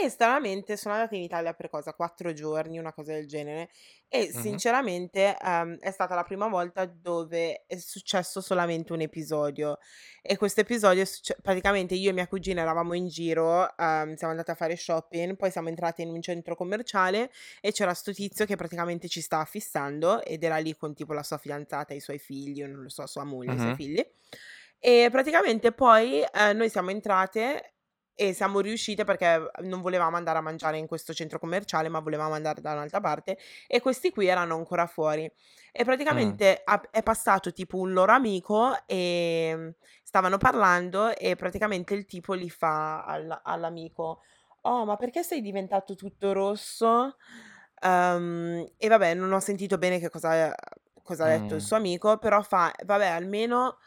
E 0.00 0.08
stranamente 0.10 0.76
sono 0.76 0.94
andata 0.94 1.16
in 1.16 1.22
Italia 1.22 1.54
per 1.54 1.68
cosa? 1.68 1.92
Quattro 1.92 2.32
giorni, 2.32 2.78
una 2.78 2.92
cosa 2.92 3.14
del 3.14 3.26
genere. 3.26 3.68
E 4.06 4.30
Mhm. 4.32 4.32
sinceramente 4.32 5.36
ehm, 5.36 5.76
è 5.80 5.90
stata 5.90 6.14
la 6.14 6.22
prima 6.22 6.46
volta 6.46 6.84
dove 6.86 7.64
è 7.66 7.76
successo 7.78 8.40
solamente 8.40 8.92
un 8.92 9.00
episodio. 9.00 9.78
E 10.22 10.36
questo 10.36 10.60
episodio, 10.60 11.02
è 11.02 11.04
succe- 11.04 11.36
praticamente 11.42 11.94
io 11.96 12.10
e 12.10 12.12
mia 12.12 12.28
cugina 12.28 12.60
eravamo 12.62 12.94
in 12.94 13.08
giro, 13.08 13.76
ehm, 13.76 14.14
siamo 14.14 14.30
andate 14.32 14.52
a 14.52 14.54
fare 14.54 14.76
shopping, 14.76 15.34
poi 15.34 15.50
siamo 15.50 15.68
entrate 15.68 16.02
in 16.02 16.10
un 16.10 16.22
centro 16.22 16.54
commerciale 16.54 17.32
e 17.60 17.72
c'era 17.72 17.92
sto 17.92 18.12
tizio 18.12 18.46
che 18.46 18.54
praticamente 18.54 19.08
ci 19.08 19.20
stava 19.20 19.44
fissando 19.46 20.22
ed 20.22 20.44
era 20.44 20.58
lì 20.58 20.76
con 20.76 20.94
tipo 20.94 21.12
la 21.12 21.24
sua 21.24 21.38
fidanzata 21.38 21.92
e 21.92 21.96
i 21.96 22.00
suoi 22.00 22.20
figli, 22.20 22.62
o 22.62 22.68
non 22.68 22.82
lo 22.84 22.88
so, 22.88 23.04
sua 23.08 23.24
moglie 23.24 23.54
i 23.54 23.58
suoi 23.58 23.72
Mhm. 23.72 23.74
figli. 23.74 24.00
E 24.78 25.08
praticamente 25.10 25.72
poi 25.72 26.22
eh, 26.22 26.52
noi 26.52 26.68
siamo 26.70 26.90
entrate 26.90 27.72
e 28.20 28.32
siamo 28.32 28.58
riuscite 28.58 29.04
perché 29.04 29.48
non 29.60 29.80
volevamo 29.80 30.16
andare 30.16 30.38
a 30.38 30.40
mangiare 30.40 30.76
in 30.76 30.88
questo 30.88 31.14
centro 31.14 31.38
commerciale, 31.38 31.88
ma 31.88 32.00
volevamo 32.00 32.34
andare 32.34 32.60
da 32.60 32.72
un'altra 32.72 32.98
parte 33.00 33.38
e 33.68 33.80
questi 33.80 34.10
qui 34.10 34.26
erano 34.26 34.56
ancora 34.56 34.86
fuori. 34.88 35.22
E 35.70 35.82
Mm. 35.82 35.84
praticamente 35.84 36.60
ha- 36.64 36.82
è 36.90 37.02
passato 37.04 37.52
tipo 37.52 37.76
un 37.78 37.92
loro 37.92 38.10
amico 38.10 38.74
e 38.86 39.52
mm, 39.56 39.68
stavano 40.02 40.36
parlando 40.36 41.14
e 41.16 41.36
praticamente 41.36 41.94
il 41.94 42.06
tipo 42.06 42.34
gli 42.34 42.50
fa 42.50 43.04
al- 43.04 43.40
all'amico, 43.44 44.22
oh, 44.62 44.84
ma 44.84 44.96
perché 44.96 45.22
sei 45.22 45.40
diventato 45.40 45.94
tutto 45.94 46.32
rosso? 46.32 47.16
Ehm, 47.82 48.66
e 48.76 48.88
vabbè, 48.88 49.14
non 49.14 49.32
ho 49.32 49.38
sentito 49.40 49.78
bene 49.78 49.98
che 50.00 50.10
cosa, 50.10 50.52
cosa 51.02 51.24
ha 51.24 51.28
detto 51.28 51.54
il 51.54 51.62
Mm. 51.62 51.64
suo 51.64 51.76
amico, 51.76 52.18
però 52.18 52.42
fa, 52.42 52.72
vabbè, 52.84 53.06
almeno, 53.06 53.78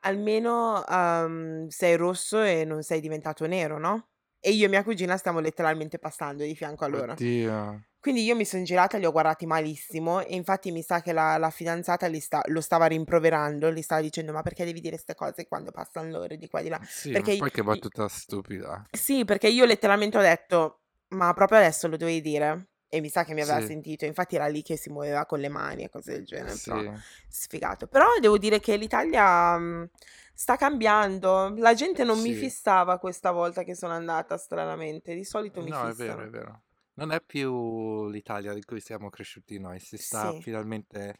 almeno 0.00 0.84
ehm, 0.86 1.68
sei 1.68 1.96
rosso 1.96 2.40
e 2.42 2.64
non 2.64 2.82
sei 2.82 3.00
diventato 3.00 3.46
nero, 3.46 3.78
no? 3.78 4.08
E 4.40 4.50
io 4.50 4.66
e 4.66 4.68
mia 4.68 4.84
cugina 4.84 5.16
stiamo 5.16 5.40
letteralmente 5.40 5.98
passando 5.98 6.44
di 6.44 6.54
fianco 6.54 6.84
a 6.84 6.88
loro. 6.88 7.12
Oddio. 7.12 7.84
Quindi 7.98 8.22
io 8.22 8.36
mi 8.36 8.44
sono 8.44 8.62
girata 8.62 8.96
e 8.96 9.00
li 9.00 9.06
ho 9.06 9.10
guardati 9.10 9.46
malissimo 9.46 10.20
e 10.20 10.36
infatti 10.36 10.70
mi 10.70 10.82
sa 10.82 11.00
che 11.02 11.12
la, 11.12 11.36
la 11.38 11.50
fidanzata 11.50 12.06
li 12.06 12.20
sta- 12.20 12.42
lo 12.46 12.60
stava 12.60 12.86
rimproverando, 12.86 13.72
gli 13.72 13.82
stava 13.82 14.00
dicendo 14.00 14.32
ma 14.32 14.42
perché 14.42 14.64
devi 14.64 14.80
dire 14.80 14.94
queste 14.94 15.14
cose 15.16 15.48
quando 15.48 15.72
passano 15.72 16.08
loro 16.10 16.36
di 16.36 16.48
qua 16.48 16.60
e 16.60 16.62
di 16.62 16.68
là? 16.68 16.80
Sì, 16.84 17.10
Perché 17.10 17.32
ma 17.32 17.38
poi 17.38 17.50
che 17.50 17.60
i- 17.60 17.64
battuta 17.64 18.06
stupida. 18.08 18.84
sì, 18.96 19.24
perché 19.24 19.48
io 19.48 19.64
letteralmente 19.64 20.18
ho 20.18 20.20
detto, 20.20 20.82
ma 21.08 21.32
proprio 21.34 21.58
adesso 21.58 21.88
lo 21.88 21.96
dovevi 21.96 22.20
dire? 22.20 22.68
E 22.88 23.00
mi 23.00 23.08
sa 23.08 23.24
che 23.24 23.34
mi 23.34 23.42
aveva 23.42 23.60
Sì, 23.60 23.66
sentito, 23.66 24.04
infatti 24.04 24.36
era 24.36 24.46
lì 24.46 24.62
che 24.62 24.76
si 24.76 24.90
muoveva 24.90 25.26
con 25.26 25.40
le 25.40 25.48
mani 25.48 25.82
e 25.84 25.88
cose 25.90 26.12
del 26.12 26.24
genere, 26.24 26.58
però 26.58 26.82
sì, 26.82 26.90
sfigato. 27.28 27.86
Però 27.88 28.06
devo 28.20 28.38
dire 28.38 28.60
che 28.60 28.76
l'Italia 28.76 29.58
mh, 29.58 29.90
sta 30.34 30.56
cambiando, 30.56 31.52
la 31.56 31.74
gente 31.74 32.04
non 32.04 32.20
mi 32.20 32.32
sì. 32.32 32.34
fissava 32.34 32.98
questa 32.98 33.32
volta 33.32 33.64
che 33.64 33.74
sono 33.74 33.92
andata, 33.92 34.36
stranamente, 34.38 35.14
di 35.14 35.24
solito 35.24 35.62
mi 35.62 35.72
No, 35.72 35.88
è 35.88 35.94
vero, 35.94 36.24
è 36.24 36.28
fissano. 36.28 36.30
vero. 36.30 36.62
Non 36.94 37.12
è 37.12 37.20
più 37.20 38.08
l'Italia 38.08 38.54
di 38.54 38.62
cui 38.64 38.80
siamo 38.80 39.10
cresciuti 39.10 39.58
noi, 39.58 39.80
si 39.80 39.96
sta 39.98 40.32
finalmente 40.32 41.18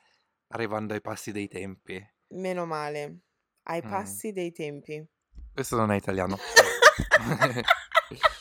arrivando 0.49 0.95
ai 0.95 1.01
passi 1.03 1.33
dei 1.33 1.49
tempi. 1.49 2.03
meno 2.43 2.67
male, 2.67 3.03
ai 3.65 3.83
Mm. 3.83 3.89
passi 3.91 4.31
dei 4.33 4.53
tempi. 4.53 5.05
Questo 5.53 5.77
non 5.77 5.91
è 5.91 5.97
italiano. 5.97 6.37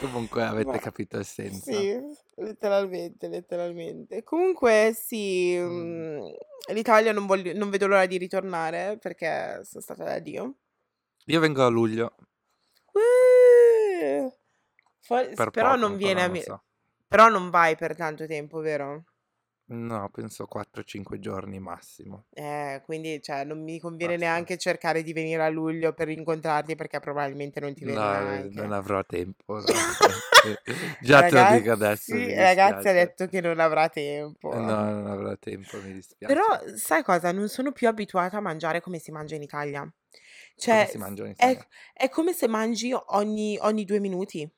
Comunque 0.00 0.44
avete 0.44 0.70
Ma 0.70 0.78
capito 0.78 1.18
il 1.18 1.24
senso. 1.24 1.70
sì, 1.70 2.00
letteralmente, 2.36 3.28
letteralmente. 3.28 4.22
Comunque 4.22 4.92
sì, 4.94 5.56
Mm. 5.58 6.16
mh, 6.18 6.32
l'Italia 6.72 7.12
non 7.12 7.26
voglio, 7.26 7.52
non 7.56 7.70
vedo 7.70 7.86
l'ora 7.86 8.06
di 8.06 8.16
ritornare 8.16 8.96
perché 8.98 9.60
sono 9.64 9.82
stata 9.82 10.04
da 10.04 10.18
Dio. 10.18 10.56
Io 11.26 11.40
vengo 11.40 11.64
a 11.64 11.68
luglio 11.68 12.14
Uh, 12.92 14.30
for- 15.00 15.50
però 15.50 15.74
poco, 15.74 15.76
non 15.76 15.96
viene 15.96 16.24
a 16.24 16.28
mi- 16.28 16.42
so. 16.42 16.62
però 17.06 17.28
non 17.28 17.50
vai 17.50 17.76
per 17.76 17.94
tanto 17.96 18.26
tempo, 18.26 18.60
vero? 18.60 19.04
No, 19.70 20.08
penso 20.10 20.46
4-5 20.46 21.18
giorni 21.18 21.58
massimo. 21.58 22.24
Eh, 22.30 22.82
quindi 22.84 23.20
cioè, 23.20 23.44
non 23.44 23.62
mi 23.64 23.80
conviene 23.80 24.12
Basta. 24.14 24.26
neanche 24.26 24.56
cercare 24.58 25.02
di 25.02 25.12
venire 25.12 25.42
a 25.42 25.48
luglio 25.48 25.92
per 25.92 26.08
incontrarti 26.08 26.76
perché 26.76 27.00
probabilmente 27.00 27.58
non 27.60 27.74
ti 27.74 27.84
vedo 27.84 28.00
No, 28.00 28.12
neanche. 28.12 28.60
non 28.60 28.72
avrò 28.72 29.04
tempo. 29.04 29.58
no. 29.60 29.64
Già 31.02 31.22
te 31.24 31.34
lo 31.34 31.44
dico 31.44 31.72
adesso, 31.72 32.14
Ragazzi, 32.14 32.14
mi 32.14 32.34
ragazzi 32.36 32.88
ha 32.88 32.92
detto 32.92 33.26
che 33.26 33.40
non 33.40 33.58
avrà 33.58 33.88
tempo. 33.88 34.54
No, 34.54 34.60
non 34.90 35.06
avrò 35.06 35.36
tempo, 35.36 35.76
mi 35.82 35.92
dispiace. 35.92 36.34
Però, 36.34 36.76
sai 36.76 37.02
cosa? 37.02 37.32
Non 37.32 37.48
sono 37.48 37.72
più 37.72 37.88
abituata 37.88 38.36
a 38.36 38.40
mangiare 38.40 38.80
come 38.80 38.98
si 38.98 39.10
mangia 39.10 39.34
in 39.34 39.42
Italia. 39.42 39.80
Come 39.80 39.94
Cioè, 40.56 40.88
si 40.90 40.98
mangia 40.98 41.24
in 41.24 41.30
è, 41.36 41.50
Italia? 41.50 41.66
è 41.92 42.08
come 42.08 42.32
se 42.32 42.46
mangi 42.48 42.92
ogni, 42.92 43.58
ogni 43.60 43.84
due 43.84 43.98
minuti. 44.00 44.48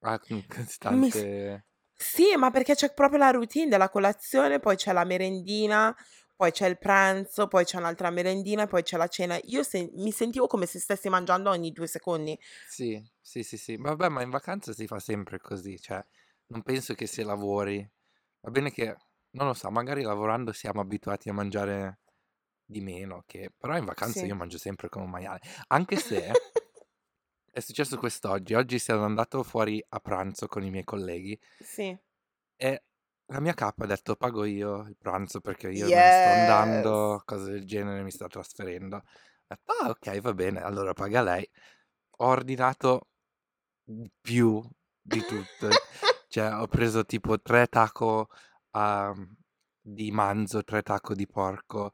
Ah, 0.00 0.18
con 0.18 0.42
Mi 0.88 1.10
costante... 1.10 1.64
Sì, 1.98 2.36
ma 2.36 2.50
perché 2.50 2.74
c'è 2.74 2.92
proprio 2.92 3.18
la 3.18 3.30
routine 3.30 3.68
della 3.68 3.88
colazione, 3.88 4.58
poi 4.60 4.76
c'è 4.76 4.92
la 4.92 5.04
merendina, 5.04 5.94
poi 6.34 6.50
c'è 6.52 6.68
il 6.68 6.78
pranzo, 6.78 7.48
poi 7.48 7.64
c'è 7.64 7.78
un'altra 7.78 8.10
merendina, 8.10 8.66
poi 8.66 8.82
c'è 8.82 8.96
la 8.98 9.08
cena. 9.08 9.38
Io 9.44 9.62
se- 9.62 9.90
mi 9.94 10.12
sentivo 10.12 10.46
come 10.46 10.66
se 10.66 10.78
stessi 10.78 11.08
mangiando 11.08 11.50
ogni 11.50 11.72
due 11.72 11.86
secondi. 11.86 12.38
Sì, 12.62 13.02
sì, 13.20 13.42
sì, 13.42 13.56
sì. 13.56 13.76
Vabbè, 13.76 14.08
ma 14.08 14.22
in 14.22 14.30
vacanza 14.30 14.72
si 14.72 14.86
fa 14.86 14.98
sempre 14.98 15.38
così, 15.40 15.78
cioè, 15.80 16.04
non 16.48 16.62
penso 16.62 16.94
che 16.94 17.06
se 17.06 17.22
lavori... 17.22 17.88
Va 18.40 18.50
bene 18.50 18.70
che, 18.72 18.94
non 19.30 19.46
lo 19.46 19.54
so, 19.54 19.70
magari 19.70 20.02
lavorando 20.02 20.52
siamo 20.52 20.80
abituati 20.80 21.28
a 21.28 21.32
mangiare 21.32 22.00
di 22.64 22.80
meno, 22.80 23.22
che... 23.26 23.52
però 23.56 23.76
in 23.76 23.84
vacanza 23.84 24.20
Sì. 24.20 24.26
io 24.26 24.34
mangio 24.34 24.58
sempre 24.58 24.88
come 24.88 25.04
un 25.04 25.10
maiale. 25.10 25.40
Anche 25.68 25.96
se 25.96 26.32
è 27.56 27.60
successo 27.60 27.96
quest'oggi, 27.96 28.52
oggi 28.52 28.78
sono 28.78 29.04
andato 29.06 29.42
fuori 29.42 29.82
a 29.88 29.98
pranzo 29.98 30.46
con 30.46 30.62
i 30.62 30.68
miei 30.70 30.84
colleghi 30.84 31.40
Sì. 31.60 31.98
e 32.56 32.82
la 33.26 33.40
mia 33.40 33.54
capa 33.54 33.84
ha 33.84 33.86
detto 33.86 34.14
pago 34.16 34.44
io 34.44 34.86
il 34.88 34.96
pranzo 34.96 35.40
perché 35.40 35.70
io 35.70 35.90
ne 35.90 36.10
sto 36.10 36.28
Yes. 36.28 36.30
andando, 36.30 37.22
cose 37.24 37.50
del 37.52 37.64
genere, 37.66 38.02
mi 38.02 38.10
sto 38.10 38.28
trasferendo. 38.28 39.02
Detto, 39.46 39.72
ah, 39.82 39.88
ok, 39.90 40.20
va 40.20 40.32
bene, 40.34 40.60
allora 40.62 40.92
paga 40.92 41.22
lei. 41.22 41.48
Ho 42.18 42.26
ordinato 42.26 43.08
di 43.84 44.10
più 44.20 44.62
di 45.00 45.24
tutto. 45.24 45.68
Cioè, 46.28 46.54
ho 46.54 46.66
preso 46.68 47.04
tipo 47.04 47.40
tre 47.40 47.66
taco 47.68 48.28
ah, 48.72 49.14
di 49.80 50.10
manzo, 50.12 50.62
tre 50.64 50.82
taco 50.82 51.14
di 51.14 51.26
porco, 51.26 51.92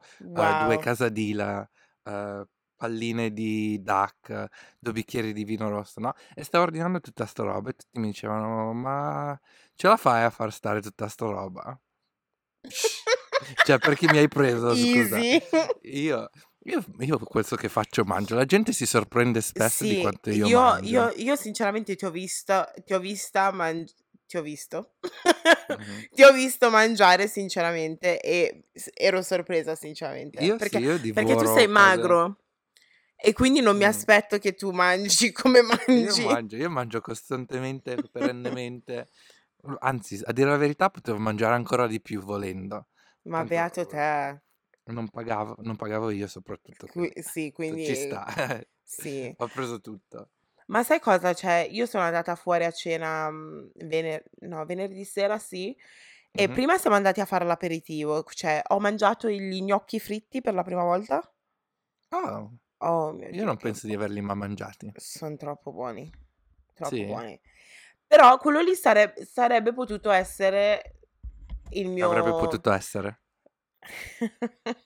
due 0.55 0.77
Wow. 0.77 0.79
casadila, 0.79 1.69
eh, 2.03 2.47
palline 2.83 3.31
di 3.31 3.81
duck, 3.81 4.47
due 4.77 4.91
bicchieri 4.91 5.31
di 5.31 5.45
vino 5.45 5.69
rosso, 5.69 6.01
no? 6.01 6.13
E 6.35 6.43
stavo 6.43 6.65
ordinando 6.65 6.99
tutta 6.99 7.25
sta 7.25 7.43
roba 7.43 7.69
e 7.69 7.73
tutti 7.73 7.97
mi 7.99 8.07
dicevano, 8.07 8.73
ma 8.73 9.39
ce 9.73 9.87
la 9.87 9.95
fai 9.95 10.23
a 10.25 10.29
far 10.29 10.51
stare 10.51 10.81
tutta 10.81 11.07
sta 11.07 11.25
roba? 11.27 11.79
Cioè, 13.61 13.79
perché 13.79 14.09
mi 14.09 14.17
hai 14.17 14.27
preso, 14.27 14.75
scusa? 14.75 15.17
Io, 15.83 16.29
io, 16.65 16.83
io 16.99 17.17
questo 17.19 17.55
che 17.55 17.69
faccio 17.69 18.03
mangio. 18.03 18.35
La 18.35 18.45
gente 18.45 18.73
si 18.73 18.85
sorprende 18.85 19.39
spesso 19.39 19.85
di 19.85 19.95
Sì, 19.95 20.01
quanto 20.01 20.29
io 20.29 20.47
io, 20.49 20.59
mangio. 20.59 20.87
io, 20.87 21.11
io 21.15 21.35
sinceramente 21.35 21.95
ti 21.95 22.05
ho 22.05 22.11
vista, 22.11 22.69
ti 22.85 22.93
ho 22.93 22.99
vista 22.99 23.51
man- 23.51 23.85
ti 24.25 24.37
ho 24.37 24.41
visto, 24.41 24.93
Mhm. 25.67 26.07
ti 26.15 26.23
ho 26.23 26.31
visto 26.31 26.69
mangiare 26.69 27.27
sinceramente 27.27 28.19
e 28.19 28.63
ero 28.95 29.21
sorpresa 29.21 29.75
sinceramente 29.75 30.41
Io 30.43 30.57
perché, 30.57 30.77
sì, 30.79 30.83
io 30.83 31.13
perché 31.13 31.35
tu 31.35 31.45
sei 31.45 31.67
magro 31.67 32.37
E 33.25 33.31
quindi 33.33 33.61
non 33.61 33.77
mi 33.77 33.85
Mh. 33.85 33.85
aspetto 33.85 34.37
che 34.37 34.53
tu 34.53 34.71
mangi 34.71 35.31
come 35.31 35.61
Io 35.95 36.15
mangi. 36.15 36.17
mangio, 36.17 36.55
io 36.57 36.69
mangio 36.69 37.01
costantemente, 37.01 37.99
perennemente. 38.09 39.09
Anzi, 39.79 40.19
a 40.25 40.31
dire 40.33 40.49
la 40.49 40.57
verità 40.57 40.89
potevo 40.89 41.17
mangiare 41.19 41.53
ancora 41.55 41.87
di 41.87 42.01
più 42.01 42.19
volendo. 42.21 42.87
Ma 43.31 43.43
Tanto 43.43 43.49
beato 43.49 43.85
te. 43.85 44.41
non 44.95 45.07
pagavo 45.09 45.55
non 45.61 45.75
pagavo 45.75 46.09
io 46.09 46.27
soprattutto, 46.27 46.87
Qui 46.87 47.11
quindi 47.13 47.13
sì, 47.21 47.51
ci 47.79 47.95
quindi 47.95 47.95
sta. 47.95 48.25
sì. 48.83 49.35
Ho 49.37 49.49
preso 49.49 49.79
tutto. 49.81 50.31
Ma 50.67 50.83
sai 50.83 50.99
cosa? 50.99 51.33
Cioè, 51.33 51.67
io 51.69 51.85
sono 51.85 52.03
andata 52.03 52.35
fuori 52.35 52.63
a 52.65 52.71
cena, 52.71 53.29
mhmm, 53.29 53.71
vene 53.75 54.23
no, 54.41 54.65
venerdì 54.65 55.03
sera 55.05 55.37
sì, 55.37 55.75
e 56.31 56.49
Mh-mh. 56.49 56.49
prima 56.49 56.77
siamo 56.77 56.95
andati 56.95 57.19
a 57.21 57.25
fare 57.25 57.45
l'aperitivo, 57.45 58.23
cioè 58.33 58.61
ho 58.69 58.79
mangiato 58.79 59.29
gli 59.29 59.61
gnocchi 59.61 59.99
fritti 59.99 60.41
per 60.41 60.53
la 60.53 60.63
prima 60.63 60.83
volta. 60.83 61.21
Oh, 62.13 62.59
Oh 62.85 63.13
mio 63.13 63.27
io 63.27 63.31
Dio, 63.31 63.45
non 63.45 63.55
che 63.55 63.63
penso 63.63 63.87
di 63.87 63.93
averli 63.93 64.19
mai 64.21 64.35
mangiati. 64.35 64.91
son 64.95 65.37
troppo 65.37 65.71
buoni, 65.71 66.11
troppo 66.73 66.95
Sì? 66.95 67.05
buoni. 67.05 67.39
Però 68.05 68.37
quello 68.37 68.61
lì 68.61 68.75
sareb 68.75 69.21
sarebbe 69.21 69.73
potuto 69.73 70.11
essere 70.11 70.99
il 71.71 71.87
Avrebbe 71.99 72.29
mio 72.29 72.35
potuto 72.35 72.71
essere. 72.71 73.21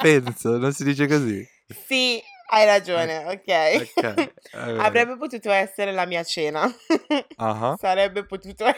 Penso, 0.00 0.58
non 0.58 0.72
si 0.72 0.84
dice 0.84 1.06
così? 1.06 1.44
Sì, 1.86 2.22
hai 2.54 2.66
ragione, 2.66 3.24
okay. 3.26 3.90
Okay, 3.96 4.14
va 4.52 4.62
bene. 4.64 4.78
Avrebbe 4.78 5.16
potuto 5.16 5.50
essere 5.50 5.90
la 5.92 6.06
mia 6.06 6.22
cena. 6.22 6.62
Ah-ah. 7.36 7.76
Sarebbe 7.80 8.24
potuto 8.24 8.64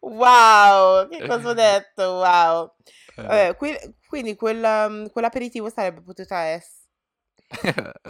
Wow, 0.00 1.08
che 1.08 1.26
cosa 1.26 1.48
ho 1.48 1.54
detto? 1.54 2.02
Wow. 2.02 2.74
Eh. 3.16 3.22
Vabbè, 3.22 3.56
qui 3.56 3.74
quindi 4.06 4.34
quel 4.36 4.58
mhmm, 4.58 5.10
quell'aperitivo 5.10 5.70
sarebbe 5.70 6.02
potuta 6.02 6.52
ess 6.52 6.80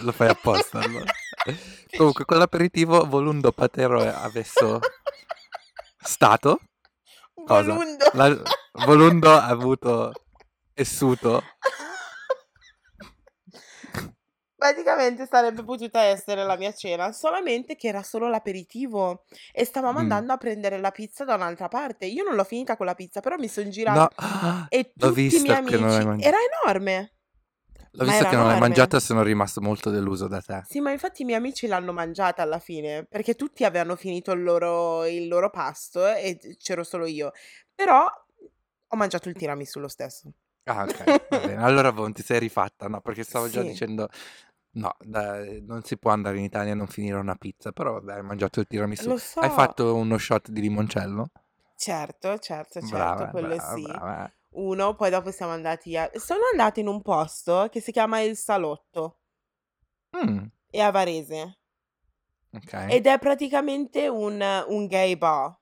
Lo 0.01 0.13
fai 0.13 0.29
apposta 0.29 0.79
allora. 0.81 1.05
Comunque 1.97 2.25
quell'aperitivo 2.25 3.05
volundo 3.07 3.53
patero 3.53 4.01
avesso 4.03 4.81
stato 6.03 6.59
cosa? 7.47 7.73
Volundo. 7.73 8.11
La 8.15 8.43
volundo 8.85 9.31
avuto 9.31 10.13
essuto 10.75 11.43
Praticamente 14.61 15.27
sarebbe 15.27 15.65
potuta 15.65 16.03
essere 16.03 16.45
la 16.45 16.55
mia 16.55 16.71
cena, 16.75 17.13
solamente 17.13 17.77
che 17.77 17.89
era 17.89 18.03
solo 18.03 18.29
l'aperitivo 18.29 19.25
e 19.53 19.65
stavamo 19.65 19.99
Mh. 19.99 20.01
andando 20.01 20.35
a 20.35 20.37
prendere 20.37 20.79
la 20.79 20.91
pizza 20.91 21.25
da 21.25 21.35
un'altra 21.37 21.69
parte. 21.69 22.05
Io 22.05 22.25
non 22.25 22.35
l'ho 22.35 22.45
finita 22.45 22.77
quella 22.77 22.95
pizza, 22.95 23.21
però 23.21 23.37
mi 23.39 23.49
son 23.49 23.71
No, 23.87 24.09
girata 24.11 24.15
e 24.69 24.93
l'ho 25.01 25.11
tutti 25.11 25.37
i 25.37 25.41
miei 25.41 25.57
che 25.65 25.77
non 25.77 25.93
l'hai 25.93 26.05
amici 26.05 26.13
era 26.15 26.37
enorme. 26.63 27.15
l'ho 27.93 28.05
Ma 28.05 28.05
visto 28.05 28.25
era 28.25 28.25
che 28.25 28.37
non 28.37 28.47
l'hai 28.47 28.57
enorme. 28.57 28.57
mangiata 28.57 28.97
e 28.97 29.01
sono 29.01 29.23
rimasto 29.23 29.61
molto 29.61 29.91
deluso 29.91 30.27
da 30.29 30.41
te. 30.41 30.67
Sì, 30.67 30.81
ma 30.81 30.91
infatti 30.93 31.23
i 31.23 31.25
miei 31.25 31.39
amici 31.39 31.67
l'hanno 31.67 31.93
mangiata 31.93 32.43
alla 32.43 32.59
fine, 32.61 33.05
perché 33.05 33.35
tutti 33.35 33.65
avevano 33.65 33.97
finito 33.97 34.31
il 34.33 34.43
loro 34.43 35.05
il 35.07 35.27
loro 35.27 35.51
pasto 35.51 36.07
e 36.07 36.39
c'ero 36.59 36.85
solo 36.85 37.07
io. 37.07 37.33
Però 37.75 38.05
ho 38.93 38.97
mangiato 38.97 39.29
il 39.29 39.35
tiramisù 39.37 39.81
lo 39.81 39.89
stesso. 39.89 40.33
Ah 40.67 40.85
okay, 40.85 41.17
va 41.29 41.41
bene. 41.41 41.63
Allora 41.63 41.91
boh, 41.93 42.11
ti 42.13 42.23
sei 42.23 42.39
rifatta, 42.39 42.87
no, 42.87 43.01
perché 43.01 43.25
stavo 43.25 43.49
già 43.49 43.63
Sì. 43.63 43.65
dicendo 43.65 44.09
no, 44.73 44.97
dai, 45.01 45.63
non 45.63 45.83
si 45.83 45.97
può 45.99 46.11
andare 46.13 46.39
in 46.39 46.45
Italia 46.45 46.73
e 46.73 46.75
non 46.75 46.87
finire 46.87 47.17
una 47.17 47.37
pizza, 47.37 47.73
però 47.73 47.93
vabbè, 47.95 48.15
hai 48.15 48.23
mangiato 48.23 48.61
il 48.61 48.67
tiramisù. 48.67 49.09
Lo 49.09 49.15
Hai 49.15 49.51
so. 49.51 49.51
fatto 49.51 49.95
uno 49.95 50.19
shot 50.19 50.51
di 50.51 50.61
limoncello? 50.61 51.31
Certo, 51.75 52.39
certo, 52.39 52.81
certo, 52.83 52.87
Brava, 52.89 53.29
quello 53.29 53.57
brava, 53.57 53.75
sì. 53.75 53.83
brava. 53.83 54.33
1, 54.51 54.95
poi 54.97 55.11
dopo 55.11 55.31
siamo 55.31 55.53
andati 55.53 55.97
a 55.97 56.11
sono 56.15 56.41
andata 56.51 56.81
in 56.81 56.89
un 56.89 57.01
posto 57.03 57.69
che 57.71 57.81
si 57.81 57.93
chiama 57.93 58.21
Il 58.21 58.37
Salotto. 58.37 59.19
Mh. 60.11 60.47
È 60.71 60.81
a 60.81 60.91
Varese. 60.91 61.59
Okay. 62.53 62.91
Ed 62.93 63.07
è 63.07 63.19
praticamente 63.19 64.09
un 64.09 64.41
un 64.69 64.87
gay 64.87 65.17
bar. 65.17 65.57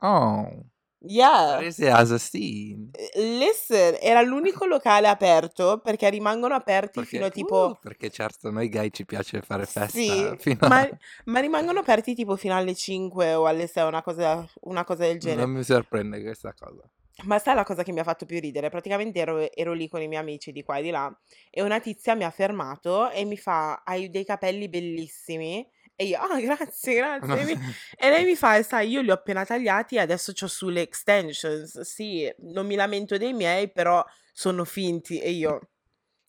Oh. 0.00 0.64
Yeah. 1.00 1.56
Varese 1.58 1.90
has 1.90 2.10
a 2.10 2.18
scene. 2.18 2.90
Listen, 3.16 3.96
era 4.00 4.22
l'unico 4.22 4.66
locale 4.66 5.06
aperto 5.08 5.78
perché 5.78 6.10
rimangono 6.10 6.54
aperti 6.54 7.00
Perché 7.00 7.08
fino 7.08 7.24
a 7.24 7.28
uh, 7.28 7.30
tipo 7.30 7.78
perché 7.80 8.10
certo 8.10 8.50
noi 8.50 8.68
gay 8.68 8.90
ci 8.90 9.04
piace 9.04 9.40
fare 9.42 9.66
festa 9.66 9.86
Sì, 9.86 10.34
fino 10.38 10.66
ma 10.66 10.80
a 10.80 10.88
ma 11.24 11.40
rimangono 11.40 11.78
aperti 11.80 12.14
tipo 12.14 12.36
fino 12.36 12.56
alle 12.56 12.74
5 12.74 13.34
o 13.34 13.46
alle 13.46 13.66
6, 13.68 13.86
una 13.86 14.02
cosa 14.02 14.44
una 14.62 14.84
cosa 14.84 15.04
del 15.04 15.18
Non 15.18 15.20
genere. 15.20 15.46
mi 15.46 15.62
sorprende 15.62 16.20
questa 16.22 16.52
cosa. 16.54 16.82
Ma 17.24 17.38
sai 17.40 17.56
la 17.56 17.64
cosa 17.64 17.82
che 17.82 17.90
mi 17.92 17.98
ha 17.98 18.04
fatto 18.04 18.26
più 18.26 18.38
ridere? 18.38 18.68
Praticamente 18.70 19.18
ero 19.18 19.52
ero 19.52 19.72
lì 19.72 19.88
con 19.88 20.00
i 20.00 20.06
miei 20.08 20.20
amici 20.20 20.52
di 20.52 20.62
qua 20.62 20.76
e 20.78 20.82
di 20.82 20.90
là 20.90 21.12
e 21.50 21.62
una 21.62 21.80
tizia 21.80 22.14
mi 22.14 22.24
ha 22.24 22.30
fermato 22.30 23.10
e 23.10 23.24
mi 23.24 23.36
fa: 23.36 23.82
"Hai 23.84 24.08
dei 24.10 24.24
capelli 24.24 24.68
bellissimi." 24.68 25.68
E 26.00 26.04
io: 26.04 26.20
"Ah, 26.20 26.40
grazie, 26.40 26.94
grazie." 27.18 27.40
E 27.40 27.44
mi 27.44 27.58
e 27.96 28.08
lei 28.08 28.24
mi 28.24 28.36
fa: 28.36 28.56
"E 28.56 28.62
sai, 28.62 28.88
io 28.88 29.00
li 29.00 29.10
ho 29.10 29.14
appena 29.14 29.44
tagliati 29.44 29.96
e 29.96 29.98
adesso 29.98 30.32
c'ho 30.32 30.46
su 30.46 30.68
le 30.68 30.82
extensions. 30.82 31.80
Sì, 31.80 32.32
non 32.42 32.66
mi 32.66 32.76
lamento 32.76 33.16
dei 33.16 33.32
miei, 33.32 33.68
però 33.68 34.04
sono 34.32 34.64
finti." 34.64 35.18
E 35.18 35.30
io: 35.30 35.58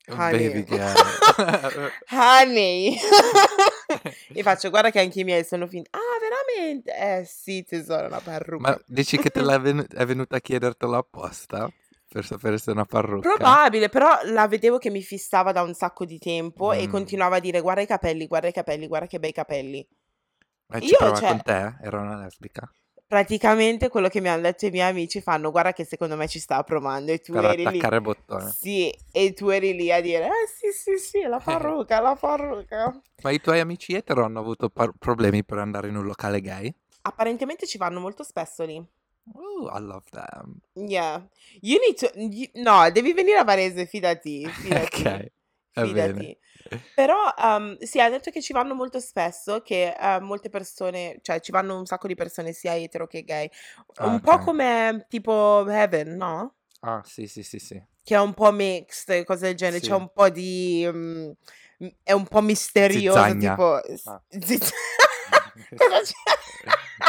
Baby 0.08 0.64
"Honey." 0.64 0.64
girl. 0.66 1.92
Honey. 2.10 2.98
Gli 4.34 4.42
faccio: 4.42 4.72
"Guarda 4.72 4.90
che 4.90 5.00
anche 5.02 5.20
i 5.20 5.24
miei 5.24 5.44
sono 5.46 5.68
finti." 5.68 5.88
"Ah, 5.92 6.18
veramente?" 6.20 6.92
"Eh 7.20 7.26
sì 7.26 7.64
tesoro, 7.64 8.08
una 8.08 8.16
Ma 8.16 8.22
parrucca." 8.24 8.80
dici 8.88 9.18
che 9.20 9.30
te 9.30 9.42
l'ha 9.42 9.60
venu 9.60 9.84
è 9.88 10.04
venuta 10.06 10.38
a 10.38 10.40
chiedertelo 10.40 10.98
apposta? 10.98 11.72
Per 12.12 12.26
sapere 12.26 12.58
se 12.58 12.72
è 12.72 12.74
una 12.74 12.86
parrucca? 12.86 13.58
Probabile, 13.62 13.88
però 13.90 14.20
la 14.26 14.48
vedevo 14.50 14.78
che 14.78 14.90
mi 14.90 15.02
fissava 15.02 15.52
da 15.54 15.62
un 15.62 15.74
sacco 15.74 16.04
di 16.06 16.18
tempo 16.20 16.74
e 16.74 16.86
Mh. 16.86 16.88
continuava 16.88 17.38
a 17.38 17.40
dire: 17.40 17.62
"Guarda 17.62 17.82
i 17.82 17.88
capelli, 17.88 18.28
guarda 18.28 18.48
i 18.48 18.52
capelli, 18.54 18.88
guarda 18.88 19.08
che 19.08 19.20
bei 19.20 19.32
capelli." 19.32 19.88
Ma 20.70 20.80
ci 20.80 20.96
Io 20.96 21.12
cioè 21.14 21.22
con 21.22 21.42
te? 21.42 21.76
Era 21.82 22.00
una 22.02 22.18
lesbica? 22.24 22.74
praticamente 23.08 23.90
quello 23.90 24.08
che 24.10 24.22
mi 24.22 24.30
han 24.30 24.42
detto 24.42 24.66
i 24.66 24.70
miei 24.72 24.90
amici 24.90 25.22
fanno: 25.22 25.52
"Guarda 25.52 25.74
che 25.74 25.84
secondo 25.86 26.16
me 26.16 26.28
ci 26.28 26.40
stava 26.40 26.64
provando." 26.64 27.12
E 27.12 27.20
tu 27.20 27.36
Per 27.36 27.44
eri 27.44 27.68
lì 27.68 27.86
attaccare 27.86 27.96
il 27.96 28.02
bottone. 28.04 28.58
sì, 28.62 28.90
e 29.12 29.34
tu 29.34 29.50
eri 29.50 29.74
lì 29.74 29.92
a 29.92 30.00
dire: 30.02 30.28
"Eh 30.28 30.48
sì, 30.48 30.72
sì, 30.72 30.98
sì, 30.98 31.22
la 31.24 31.40
parrucca, 31.42 32.00
la 32.00 32.16
parrucca." 32.16 33.02
Ma 33.22 33.32
i 33.32 33.40
tuoi 33.40 33.62
amici 33.62 33.94
etero 33.94 34.26
hanno 34.26 34.40
avuto 34.40 34.70
par 34.70 34.92
problemi 35.00 35.46
per 35.46 35.60
andare 35.60 35.88
in 35.88 35.96
un 35.96 36.04
locale 36.04 36.42
gay? 36.42 36.70
Apparentemente 37.02 37.68
ci 37.68 37.78
vanno 37.78 38.00
molto 38.00 38.24
spesso 38.24 38.64
lì. 38.64 38.82
Uh, 39.36 39.66
I 39.72 39.80
love 39.80 40.06
them. 40.12 40.62
Yeah. 40.76 41.22
You 41.62 41.80
need 41.80 41.98
to 41.98 42.10
y 42.16 42.50
no, 42.56 42.90
devi 42.92 43.14
venire 43.14 43.38
a 43.38 43.44
Varese, 43.44 43.86
fidati, 43.86 44.48
fidati, 44.62 45.02
bene. 45.02 45.28
fidati. 45.74 46.38
Però, 46.94 47.16
uhm, 47.38 47.78
sì, 47.80 48.00
ha 48.02 48.10
detto 48.10 48.30
che 48.32 48.42
ci 48.42 48.54
vanno 48.54 48.74
molto 48.76 49.00
spesso, 49.00 49.62
che, 49.62 49.96
uhm, 50.00 50.24
molte 50.26 50.50
persone 50.50 51.20
cioè 51.22 51.40
ci 51.40 51.52
vanno 51.52 51.78
un 51.78 51.86
sacco 51.86 52.08
di 52.08 52.16
persone 52.16 52.52
sia 52.54 52.76
etero 52.76 53.08
che 53.08 53.24
gay. 53.24 53.50
Ah, 53.96 54.08
Un 54.08 54.20
po' 54.20 54.34
okay. 54.34 54.44
come 54.46 55.06
tipo 55.10 55.66
Heaven, 55.70 56.16
no? 56.16 56.56
Ah, 56.82 57.02
sì, 57.06 57.28
sì, 57.28 57.44
sì, 57.44 57.60
sì. 57.60 57.82
Che 58.04 58.16
è 58.16 58.20
un 58.20 58.34
po' 58.34 58.52
mixed 58.52 59.24
cose 59.26 59.48
del 59.48 59.56
genere, 59.56 59.80
c'è 59.80 59.88
Sì. 59.88 59.92
un 59.94 60.10
po' 60.12 60.30
di 60.30 60.90
mhmm, 60.92 61.32
è 62.04 62.12
un 62.12 62.26
po' 62.28 62.42
misterioso, 62.42 63.20
Zizzagna. 63.20 63.54
tipo 63.54 63.82
Ah. 64.06 64.22
zizz 64.30 64.70
cosa 65.78 66.02
c'è? 66.02 66.14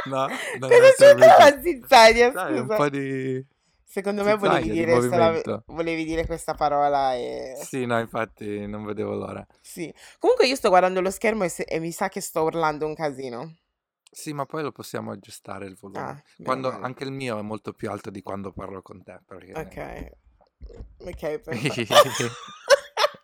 No, 0.06 0.26
non 0.58 0.70
Cosa 0.70 0.86
è 0.88 0.92
c'entra 0.96 1.36
la 1.38 1.60
zizzania, 1.60 2.30
Dai, 2.30 2.52
un 2.54 2.60
scusa? 2.62 2.76
po' 2.76 2.88
di 2.88 3.46
Secondo 3.84 4.22
me 4.22 4.36
volevi 4.36 4.64
di 4.64 4.70
dire 4.70 4.92
solo 4.92 5.10
movimento. 5.10 5.64
volevi 5.66 6.04
dire 6.04 6.24
questa 6.24 6.54
parola 6.54 7.14
e 7.14 7.54
Sì, 7.60 7.86
no, 7.86 7.98
infatti 7.98 8.66
non 8.66 8.84
vedevo 8.84 9.14
l'ora. 9.14 9.44
Sì. 9.60 9.92
Comunque 10.18 10.46
io 10.46 10.54
sto 10.54 10.68
guardando 10.68 11.00
lo 11.00 11.10
schermo 11.10 11.42
e 11.44 11.48
se 11.48 11.64
e 11.64 11.80
mi 11.80 11.90
sa 11.90 12.08
che 12.08 12.20
sto 12.20 12.42
urlando 12.42 12.86
un 12.86 12.94
casino. 12.94 13.56
Sì, 14.12 14.32
ma 14.32 14.44
poi 14.46 14.62
lo 14.62 14.72
possiamo 14.72 15.10
aggiustare 15.12 15.66
il 15.66 15.76
volume. 15.80 16.00
Ah, 16.00 16.22
Quando 16.42 16.70
anche 16.70 17.04
il 17.04 17.12
mio 17.12 17.38
è 17.38 17.42
molto 17.42 17.72
più 17.72 17.90
alto 17.90 18.10
di 18.10 18.22
quando 18.22 18.52
parlo 18.52 18.80
con 18.82 19.02
te, 19.02 19.20
perché 19.26 19.52
Okay. 19.52 20.10
Okay, 20.98 21.38
perfetto. 21.42 22.28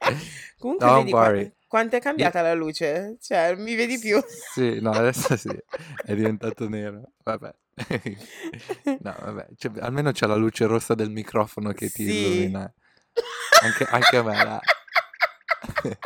Comunque 0.59 0.87
Don't 0.87 1.05
vedi 1.05 1.13
worry. 1.13 1.53
quanto 1.67 1.97
è 1.97 2.01
cambiata 2.01 2.41
la 2.43 2.55
luce? 2.55 3.17
Cioè, 3.21 3.55
mi 3.57 3.75
vedi 3.75 3.99
più? 3.99 4.19
Sì, 4.55 4.81
no, 4.81 4.91
adesso 4.91 5.37
sì, 5.37 5.51
è 6.05 6.15
diventato 6.15 6.69
nero. 6.69 7.13
Vabbè. 7.23 7.55
No, 9.01 9.15
vabbè, 9.21 9.49
c'è 9.57 9.71
almeno 9.81 10.11
c'è 10.13 10.27
la 10.27 10.35
luce 10.35 10.65
rossa 10.67 10.95
del 10.95 11.11
microfono 11.11 11.73
che 11.73 11.91
ti 11.91 12.05
Sì. 12.05 12.11
illumina. 12.19 12.73
Anche 13.63 13.85
anche 13.85 14.17
a 14.17 14.23
me 14.23 14.35
là. 14.45 14.61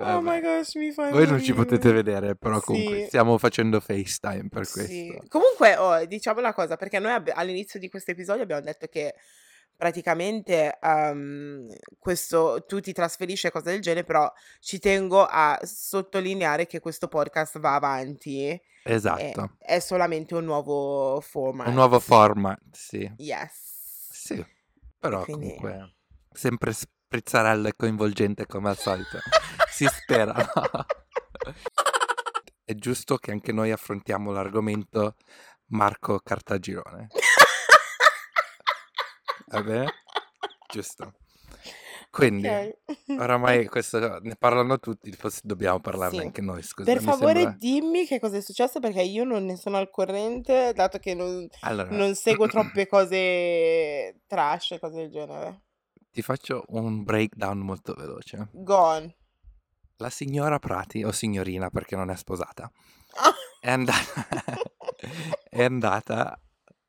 Oh 0.00 0.20
my 0.20 0.40
gosh, 0.40 0.76
mi 0.76 0.92
fai 0.92 1.10
Voi 1.10 1.26
non 1.26 1.42
ci 1.42 1.52
potete 1.52 1.90
vedere, 1.92 2.36
però 2.36 2.60
comunque 2.60 3.00
Sì. 3.00 3.06
stiamo 3.06 3.36
facendo 3.36 3.80
FaceTime 3.80 4.48
per 4.48 4.64
Sì. 4.64 4.72
questo. 4.72 5.24
Comunque, 5.28 5.76
oh, 5.76 6.04
diciamo 6.06 6.38
una 6.38 6.54
cosa, 6.54 6.76
perché 6.76 7.00
noi 7.00 7.10
abbi 7.12 7.30
all'inizio 7.34 7.80
di 7.80 7.88
questo 7.88 8.12
episodio 8.12 8.44
abbiamo 8.44 8.60
detto 8.62 8.86
che 8.86 9.14
praticamente, 9.78 10.76
uhm, 10.82 11.72
questo 12.00 12.64
tu 12.66 12.80
ti 12.80 12.92
trasferisci 12.92 13.46
e 13.46 13.50
cose 13.52 13.70
del 13.70 13.80
genere, 13.80 14.04
però 14.04 14.30
ci 14.58 14.80
tengo 14.80 15.24
a 15.24 15.56
sottolineare 15.62 16.66
che 16.66 16.80
questo 16.80 17.06
podcast 17.06 17.60
va 17.60 17.76
avanti 17.76 18.60
Esatto. 18.82 19.54
è 19.58 19.78
solamente 19.78 20.34
un 20.34 20.44
nuovo 20.44 21.14
Un 21.14 21.20
format. 21.22 21.68
nuovo 21.68 22.00
format, 22.00 22.58
sì. 22.72 23.10
Yes. 23.18 24.08
Sì. 24.10 24.44
Però 24.98 25.22
Quindi 25.22 25.54
comunque 25.54 25.94
sempre 26.32 26.72
sprizzarello 26.72 27.68
e 27.68 27.74
coinvolgente 27.76 28.46
come 28.46 28.68
al 28.70 28.76
solito. 28.76 29.18
Si 29.70 29.86
spera? 29.86 30.34
È 32.64 32.74
giusto 32.74 33.16
che 33.16 33.30
anche 33.30 33.52
noi 33.52 33.70
affrontiamo 33.70 34.32
l'argomento 34.32 35.14
Marco 35.66 36.18
Cartagirone. 36.18 37.06
Va 39.50 39.62
bene? 39.62 39.92
Giusto. 40.70 41.14
Quindi, 42.10 42.48
Ok. 42.48 42.74
oramai 43.18 43.66
questo 43.66 44.18
ne 44.20 44.34
parlano 44.36 44.78
tutti, 44.78 45.12
forse 45.12 45.40
dobbiamo 45.44 45.78
parlarne 45.80 46.18
Sì. 46.18 46.24
anche 46.24 46.40
noi, 46.40 46.62
scusa. 46.62 46.90
Per 46.90 47.02
favore 47.02 47.40
sembra... 47.40 47.56
dimmi 47.58 48.06
che 48.06 48.18
cosa 48.18 48.36
è 48.38 48.40
successo 48.40 48.80
perché 48.80 49.02
io 49.02 49.24
non 49.24 49.44
ne 49.44 49.56
sono 49.56 49.76
al 49.76 49.90
corrente, 49.90 50.72
dato 50.74 50.98
che 50.98 51.14
non, 51.14 51.46
Allora, 51.60 51.90
non 51.90 52.14
seguo 52.14 52.46
troppe 52.48 52.86
cose 52.86 54.20
trash 54.26 54.72
e 54.72 54.78
cose 54.78 54.94
del 54.96 55.10
genere. 55.10 55.62
ti 56.10 56.22
faccio 56.22 56.64
un 56.68 57.04
breakdown 57.04 57.58
molto 57.58 57.94
veloce. 57.94 58.48
Gone. 58.52 59.16
La 59.96 60.10
signora 60.10 60.58
Prati, 60.58 61.02
o 61.04 61.12
signorina 61.12 61.68
perché 61.70 61.94
non 61.96 62.10
è 62.10 62.16
sposata, 62.16 62.70
è 63.60 63.70
andata, 63.70 64.24
è 65.50 65.62
andata 65.62 66.40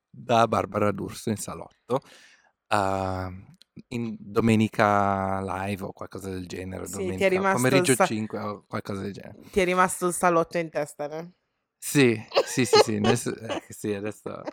da 0.09 0.47
Barbara 0.47 0.91
D'Urso 0.91 1.29
in 1.29 1.37
salotto 1.37 2.01
uh, 2.69 3.47
in 3.89 4.15
domenica 4.19 5.41
live 5.41 5.83
o 5.85 5.91
qualcosa 5.93 6.29
del 6.29 6.47
genere, 6.47 6.85
Sì, 6.85 6.93
ti 6.93 7.01
è 7.01 7.01
domenica 7.03 7.29
rimasto 7.29 7.57
pomeriggio 7.57 7.95
sa- 7.95 8.05
5 8.05 8.39
o 8.39 8.63
qualcosa 8.67 9.01
del 9.01 9.13
genere. 9.13 9.37
Ti 9.51 9.59
è 9.59 9.63
rimasto 9.65 10.07
il 10.07 10.13
salotto 10.13 10.57
in 10.57 10.69
testa, 10.69 11.07
no? 11.07 11.31
Sì, 11.77 12.21
sì, 12.45 12.65
sì, 12.65 12.79
sì, 12.79 12.95
adesso, 12.95 13.35
eh, 13.35 13.61
sì, 13.69 13.93
adesso 13.93 14.43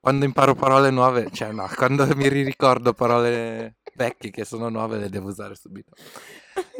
quando 0.00 0.24
imparo 0.24 0.54
parole 0.54 0.90
nuove, 0.90 1.30
cioè 1.32 1.52
no, 1.52 1.66
quando 1.74 2.06
mi 2.16 2.28
ricordo 2.28 2.92
parole 2.92 3.76
vecchie 3.94 4.30
che 4.30 4.44
sono 4.44 4.68
nuove 4.68 4.98
le 4.98 5.08
devo 5.08 5.28
usare 5.28 5.54
subito. 5.54 5.92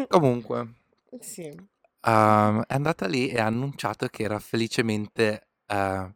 Comunque, 0.09 0.75
Sì. 1.21 1.55
Um, 2.03 2.62
è 2.62 2.75
andata 2.75 3.07
lì 3.09 3.29
e 3.29 3.41
ha 3.41 3.47
annunciato 3.47 4.07
che 4.07 4.23
era 4.23 4.39
felicemente 4.39 5.49
uh, 5.67 6.09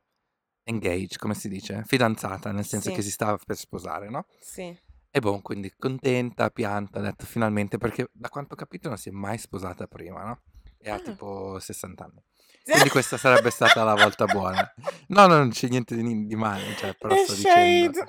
engaged, 0.65 1.17
come 1.19 1.35
si 1.35 1.49
dice? 1.49 1.83
Fidanzata, 1.87 2.53
nel 2.53 2.65
senso 2.67 2.91
Sì. 2.91 2.95
che 2.95 3.03
si 3.03 3.11
stava 3.11 3.39
per 3.45 3.57
sposare, 3.57 4.09
no? 4.09 4.27
Sì. 4.41 4.77
E 5.13 5.19
boh, 5.21 5.41
quindi 5.41 5.73
contenta, 5.77 6.51
pianta, 6.51 6.99
ha 7.01 7.03
detto 7.03 7.27
finalmente, 7.27 7.79
perché 7.79 8.09
da 8.13 8.29
quanto 8.29 8.55
ho 8.55 8.57
capito 8.57 8.89
non 8.89 8.97
si 8.97 9.09
è 9.09 9.13
mai 9.13 9.39
sposata 9.39 9.87
prima, 9.87 10.23
no? 10.25 10.41
E 10.79 10.89
ha 10.91 10.95
Ah. 10.95 11.01
tipo 11.01 11.59
60 11.59 12.05
anni. 12.05 12.23
Quindi 12.63 12.89
questa 12.91 13.17
sarebbe 13.17 13.51
stata 13.51 13.83
la 13.83 13.95
volta 13.95 14.27
buona. 14.27 14.73
No, 15.09 15.27
no, 15.27 15.37
non 15.39 15.51
c'è 15.51 15.67
niente 15.69 15.97
di, 15.97 16.27
di 16.27 16.37
male, 16.37 16.75
cioè, 16.77 16.95
però 16.95 17.17
sto 17.17 17.35
dicendo... 17.35 18.05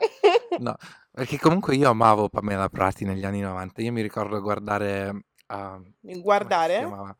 No, 0.59 0.75
perché 1.11 1.39
comunque 1.39 1.75
io 1.75 1.89
amavo 1.89 2.29
Pamela 2.29 2.69
Prati 2.69 3.03
negli 3.05 3.25
anni 3.25 3.39
90. 3.39 3.81
Io 3.81 3.91
mi 3.91 4.01
ricordo 4.01 4.39
guardare... 4.39 5.25
uh, 5.47 6.19
Guardare? 6.21 7.15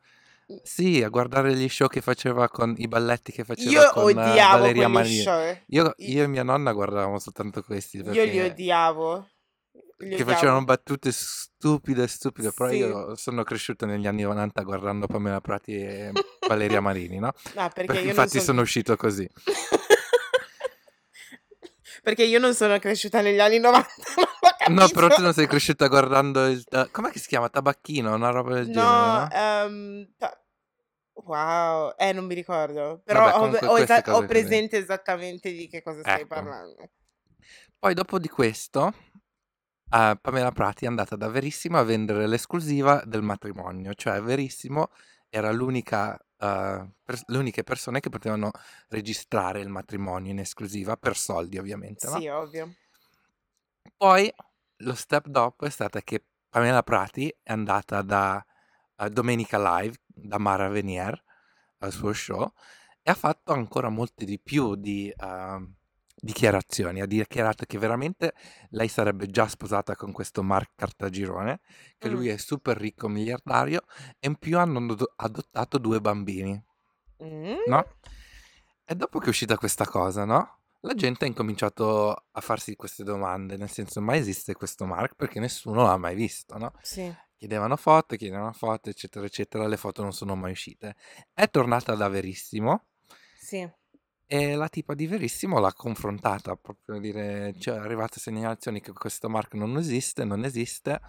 Sì, 0.64 1.02
a 1.04 1.10
guardare 1.10 1.54
gli 1.56 1.68
show 1.70 1.88
che 1.88 2.02
faceva 2.02 2.48
con 2.50 2.74
i 2.78 2.88
balletti 2.88 3.32
che 3.32 3.44
faceva 3.44 3.70
Io 3.72 3.90
con 3.92 4.10
eh, 4.10 4.12
odiavo 4.12 4.58
Valeria 4.58 4.88
Marini. 4.88 5.22
show. 5.22 5.58
Io, 5.68 5.94
io 5.98 6.24
e 6.24 6.28
mia 6.28 6.44
nonna 6.44 6.72
guardavamo 6.74 7.20
soltanto 7.20 7.62
questi 7.64 7.98
Io 7.98 8.24
li 8.24 8.40
odiavo. 8.40 9.28
Li 10.00 10.10
che 10.16 10.24
facevano 10.24 10.58
odiavo. 10.58 10.64
battute 10.66 11.12
stupide, 11.12 12.08
stupide, 12.08 12.52
però 12.52 12.70
Sì. 12.70 12.76
io 12.78 13.16
sono 13.16 13.44
cresciuto 13.44 13.86
negli 13.86 14.08
anni 14.08 14.24
90 14.24 14.62
guardando 14.64 15.06
Pamela 15.08 15.40
Prati 15.42 15.76
e 15.76 16.12
Valeria 16.48 16.82
Marini, 16.82 17.20
no? 17.20 17.32
No, 17.56 17.70
perché 17.74 17.86
Perché 17.94 18.08
infatti 18.08 18.30
sono... 18.32 18.44
sono 18.44 18.62
uscito 18.62 18.96
così. 18.96 19.30
perché 22.04 22.24
io 22.24 22.40
non 22.40 22.54
sono 22.54 22.80
cresciuta 22.80 23.22
negli 23.22 23.40
anni 23.40 23.60
90, 23.60 23.88
non 24.18 24.26
ho 24.26 24.82
No, 24.82 24.88
però 24.90 25.08
tu 25.10 25.22
non 25.22 25.34
sei 25.34 25.48
cresciuta 25.48 25.88
guardando 25.88 26.46
il... 26.48 26.64
ta- 26.64 26.88
Com'è 26.92 27.10
che 27.10 27.20
si 27.20 27.28
chiama? 27.28 27.50
Tabacchino, 27.50 28.14
una 28.14 28.30
roba 28.30 28.54
del 28.56 28.66
genere, 28.72 28.82
No, 28.82 29.14
no? 29.20 29.30
ehm, 29.32 30.08
ta- 30.18 30.41
wow, 31.26 31.94
eh, 31.98 32.14
non 32.14 32.26
mi 32.26 32.34
ricordo. 32.34 33.02
Però 33.04 33.20
Vabbè, 33.20 33.36
ho, 33.36 33.40
comunque 33.40 33.68
ho 33.68 33.78
esa- 33.78 34.04
ho 34.08 34.26
presente 34.26 34.78
esattamente 34.78 35.52
di 35.52 35.68
che 35.68 35.82
cosa 35.82 36.02
stai 36.02 36.22
Ecco. 36.22 36.28
parlando. 36.28 36.90
Poi 37.78 37.94
dopo 37.94 38.20
di 38.20 38.28
questo, 38.28 38.94
eh, 39.90 40.18
Pamela 40.22 40.52
Prati 40.52 40.86
è 40.86 40.88
andata 40.88 41.16
da 41.16 41.28
Verissimo 41.28 41.78
a 41.78 41.84
vendere 41.84 42.28
l'esclusiva 42.28 43.02
del 43.06 43.22
matrimonio, 43.22 43.94
cioè 43.94 44.22
Verissimo 44.22 44.90
era 45.30 45.52
l'unica, 45.52 46.16
eh, 46.38 46.90
pers- 47.04 47.24
le 47.28 47.38
uniche 47.38 47.64
persone 47.64 48.00
che 48.00 48.10
potevano 48.10 48.52
registrare 48.90 49.62
il 49.62 49.70
matrimonio 49.70 50.32
in 50.32 50.40
esclusiva 50.40 50.98
per 50.98 51.16
soldi 51.18 51.58
ovviamente, 51.58 52.08
no? 52.08 52.20
Sì, 52.20 52.28
ovvio. 52.28 52.76
Poi 53.98 54.32
lo 54.78 54.94
step 54.96 55.28
dopo 55.28 55.66
è 55.66 55.70
stata 55.70 56.02
che 56.02 56.24
Pamela 56.50 56.84
Prati 56.84 57.30
è 57.42 57.52
andata 57.52 58.02
da 58.02 58.44
eh, 58.98 59.10
Domenica 59.10 59.58
Live, 59.80 59.98
da 60.14 60.38
Mara 60.38 60.68
Venier, 60.70 61.22
al 61.80 61.92
suo 61.92 62.14
show, 62.14 62.54
e 63.02 63.10
ha 63.10 63.16
fatto 63.16 63.54
ancora 63.54 63.90
molte 63.90 64.26
di 64.26 64.40
più 64.40 64.76
di 64.76 65.10
eh, 65.10 65.68
dichiarazioni. 66.16 67.02
Ha 67.02 67.06
dichiarato 67.06 67.66
che 67.66 67.78
veramente 67.78 68.34
lei 68.70 68.88
sarebbe 68.88 69.28
già 69.28 69.48
sposata 69.48 69.96
con 69.96 70.12
questo 70.12 70.44
Mark 70.44 70.72
Cartagirone, 70.76 71.60
che 71.98 72.10
Mm, 72.10 72.14
lui 72.14 72.28
è 72.30 72.38
super 72.38 72.78
ricco, 72.78 73.08
miliardario, 73.08 73.84
e 74.20 74.28
in 74.28 74.36
più 74.36 74.58
hanno 74.58 74.80
ado- 74.80 75.14
adottato 75.16 75.78
due 75.78 76.00
bambini, 76.00 76.64
mm, 77.24 77.56
no? 77.68 77.86
E 78.86 78.96
dopo 78.96 79.20
che 79.20 79.26
è 79.26 79.30
uscita 79.30 79.58
questa 79.58 79.86
cosa, 79.86 80.26
no? 80.26 80.58
La 80.82 80.94
gente 80.96 81.26
ha 81.26 81.28
incominciato 81.28 82.26
a 82.32 82.42
farsi 82.42 82.76
queste 82.76 83.04
domande, 83.04 83.56
nel 83.56 83.70
senso, 83.70 84.02
ma 84.02 84.16
esiste 84.16 84.54
questo 84.54 84.86
Mark? 84.86 85.16
Perché 85.16 85.40
nessuno 85.40 85.84
l'ha 85.84 85.98
mai 85.98 86.16
visto, 86.16 86.58
no? 86.58 86.74
Sì. 86.82 87.14
Chiedevano 87.42 87.76
foto, 87.76 88.16
chiedevano 88.18 88.54
foto, 88.54 88.92
eccetera, 88.92 89.26
eccetera, 89.26 89.66
le 89.66 89.76
foto 89.76 90.04
non 90.04 90.14
sono 90.14 90.36
mai 90.36 90.52
uscite. 90.52 90.96
È 91.34 91.50
tornata 91.50 91.96
da 91.96 92.08
Verissimo 92.08 92.90
Sì. 93.36 93.68
e 94.28 94.54
la 94.54 94.70
tipa 94.70 94.94
di 94.94 95.08
Verissimo 95.08 95.58
l'ha 95.60 95.74
confrontata, 95.74 96.56
proprio 96.56 96.98
a 96.98 97.00
dire, 97.00 97.56
cioè, 97.58 97.78
arrivate 97.78 98.20
segnalazioni 98.20 98.80
che 98.80 98.92
questo 98.94 99.28
Mark 99.28 99.56
non 99.56 99.76
esiste, 99.78 100.24
non 100.24 100.44
esiste. 100.46 101.02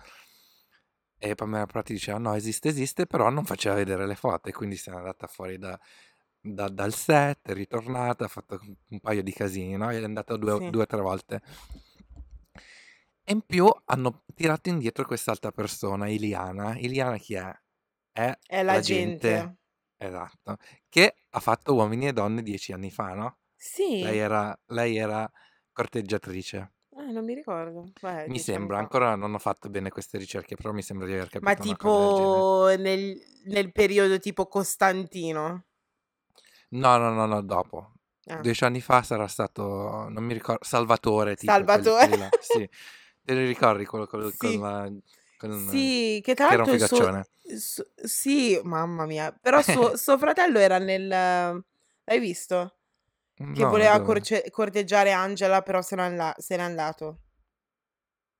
E 1.19 1.35
Pamela 1.35 1.67
Prati 1.67 1.93
diceva, 1.93 2.17
no, 2.17 2.33
esiste, 2.35 2.71
esiste, 2.71 3.05
però 3.05 3.29
non 3.29 3.45
faceva 3.45 3.75
vedere 3.75 4.07
le 4.07 4.15
foto 4.15 4.49
e 4.49 4.53
quindi 4.53 4.77
se 4.77 4.91
n'è 4.91 4.97
andata 4.97 5.27
fuori 5.27 5.59
da, 5.59 5.79
da- 6.41 6.71
dal 6.71 6.95
set, 6.95 7.51
è 7.51 7.53
ritornata, 7.53 8.25
ha 8.25 8.29
fatto 8.29 8.59
un 8.89 9.01
paio 9.01 9.23
di 9.23 9.33
casini, 9.35 9.77
no? 9.77 9.91
È 9.91 10.03
andata 10.03 10.35
due 10.39 10.57
Sì. 10.59 10.71
due 10.71 10.83
o 10.85 10.87
tre 10.87 11.01
volte. 11.03 11.43
E 13.33 13.35
in 13.35 13.41
più 13.47 13.67
hanno 13.87 14.25
tirato 14.35 14.69
indietro 14.69 15.07
quest'altra 15.07 15.51
persona, 15.53 16.07
Iliana. 16.07 16.77
Iliana 16.77 17.17
chi 17.17 17.33
è? 17.33 17.51
È 18.13 18.39
È 18.47 18.63
la 18.63 18.75
la 18.75 18.81
gente, 18.81 19.29
gente. 19.33 19.57
esatto, 19.97 20.57
che 20.91 21.15
ha 21.31 21.41
fatto 21.41 21.73
Uomini 21.73 22.09
e 22.09 22.13
Donne 22.13 22.43
dieci 22.43 22.73
anni 22.73 22.91
fa, 22.91 23.15
no? 23.15 23.39
Lei 23.55 23.57
Sì. 23.57 24.03
era, 24.19 24.61
lei 24.67 24.97
era 24.99 25.31
corteggiatrice. 25.73 26.73
Eh, 26.95 27.11
non 27.11 27.25
mi 27.25 27.33
ricordo. 27.33 27.91
Beh, 28.03 28.29
Mi 28.29 28.39
sembra, 28.39 28.77
fa. 28.77 28.83
ancora 28.83 29.15
non 29.17 29.33
ho 29.33 29.39
fatto 29.39 29.71
bene 29.71 29.89
queste 29.89 30.19
ricerche, 30.19 30.55
però 30.57 30.73
mi 30.73 30.83
sembra 30.83 31.07
di 31.07 31.15
aver 31.15 31.31
Ma 31.41 31.55
capito 31.55 31.87
genere. 32.03 32.15
tipo 32.15 32.67
nel, 32.79 33.19
nel 33.47 33.73
periodo 33.73 34.19
tipo 34.19 34.47
Costantino. 34.47 35.65
No, 36.71 36.97
no, 36.99 37.11
no, 37.15 37.27
no, 37.27 37.41
dopo. 37.43 37.93
Ah. 38.27 38.41
Dieci 38.41 38.65
anni 38.65 38.81
fa 38.81 39.03
sarà 39.03 39.27
stato, 39.27 40.09
non 40.09 40.23
mi 40.25 40.33
ricordo, 40.33 40.65
Salvatore, 40.65 41.35
tipo, 41.35 41.53
quelli, 41.53 41.69
Salvatore. 41.69 42.09
quelli 42.09 42.19
là. 42.19 42.29
Sì, 42.41 42.69
te 43.25 43.35
li 43.35 43.47
ricordi 43.47 43.85
quello, 43.85 44.07
quello 44.07 44.33
con 44.37 44.51
Sì. 44.51 44.59
la... 44.59 44.91
Con, 45.37 45.53
Sì, 45.69 46.21
che 46.23 46.35
tra 46.35 46.49
che 46.49 46.55
era 46.55 46.63
un 46.63 46.69
l'altro 46.79 46.87
suo, 46.87 47.57
su- 47.59 47.87
sì, 47.97 48.61
mamma 48.63 49.07
mia, 49.07 49.33
però 49.33 49.61
suo, 49.61 49.97
suo 49.97 50.19
fratello 50.19 50.59
era 50.59 50.79
nel... 50.79 51.09
L'hai 51.09 52.19
visto? 52.19 52.77
Che 53.35 53.45
No, 53.45 53.69
voleva 53.69 54.01
corce- 54.03 54.49
corteggiare 54.51 55.11
Angela, 55.11 55.63
però 55.63 55.83
se 55.83 55.97
n'è 55.97 56.03
anla- 56.03 56.35
se 56.39 56.57
n'è 56.57 56.63
andato. 56.63 57.19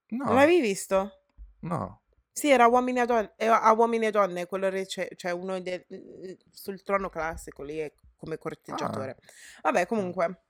Non 0.09 0.27
No, 0.27 0.33
l'avevi 0.35 0.61
visto? 0.61 1.11
no. 1.61 2.01
Sì, 2.31 2.49
era 2.49 2.67
Uomini 2.67 2.99
e 3.01 3.05
Donne, 3.05 3.33
a 3.37 3.71
Uomini 3.73 4.07
e 4.07 4.11
Donne, 4.11 4.45
quello 4.47 4.69
rece- 4.69 5.09
cioè 5.15 5.31
uno 5.31 5.59
del- 5.59 5.85
sul 6.51 6.81
trono 6.81 7.09
classico 7.09 7.63
lì 7.63 7.77
è 7.77 7.91
come 8.15 8.35
Ah, 8.35 8.37
corteggiatore. 8.37 9.17
Vabbè, 9.61 9.81
ah. 9.81 9.85
comunque, 9.85 10.43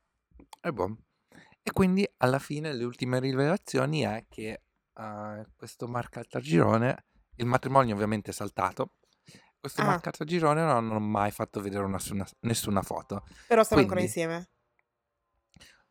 E 0.61 0.71
boh. 0.71 0.97
E 1.63 1.71
quindi 1.71 2.07
alla 2.17 2.39
fine 2.39 2.73
le 2.73 2.83
ultime 2.83 3.19
rivelazioni 3.19 4.01
è 4.01 4.25
che 4.29 4.61
eh, 4.93 5.45
questo 5.55 5.87
Marco 5.87 6.19
Altagirone, 6.19 7.05
il 7.37 7.45
matrimonio 7.45 7.95
ovviamente 7.95 8.31
è 8.31 8.33
saltato, 8.33 8.97
questo 9.59 9.81
ah, 9.81 9.85
Marco 9.85 10.09
Altagirone 10.09 10.59
non 10.59 10.69
hanno 10.69 10.99
mai 10.99 11.31
fatto 11.31 11.61
vedere 11.61 11.87
nessuna, 11.87 12.27
nessuna 12.41 12.81
foto. 12.81 13.25
però 13.47 13.63
stanno 13.63 13.81
ancora 13.81 14.01
insieme. 14.01 14.49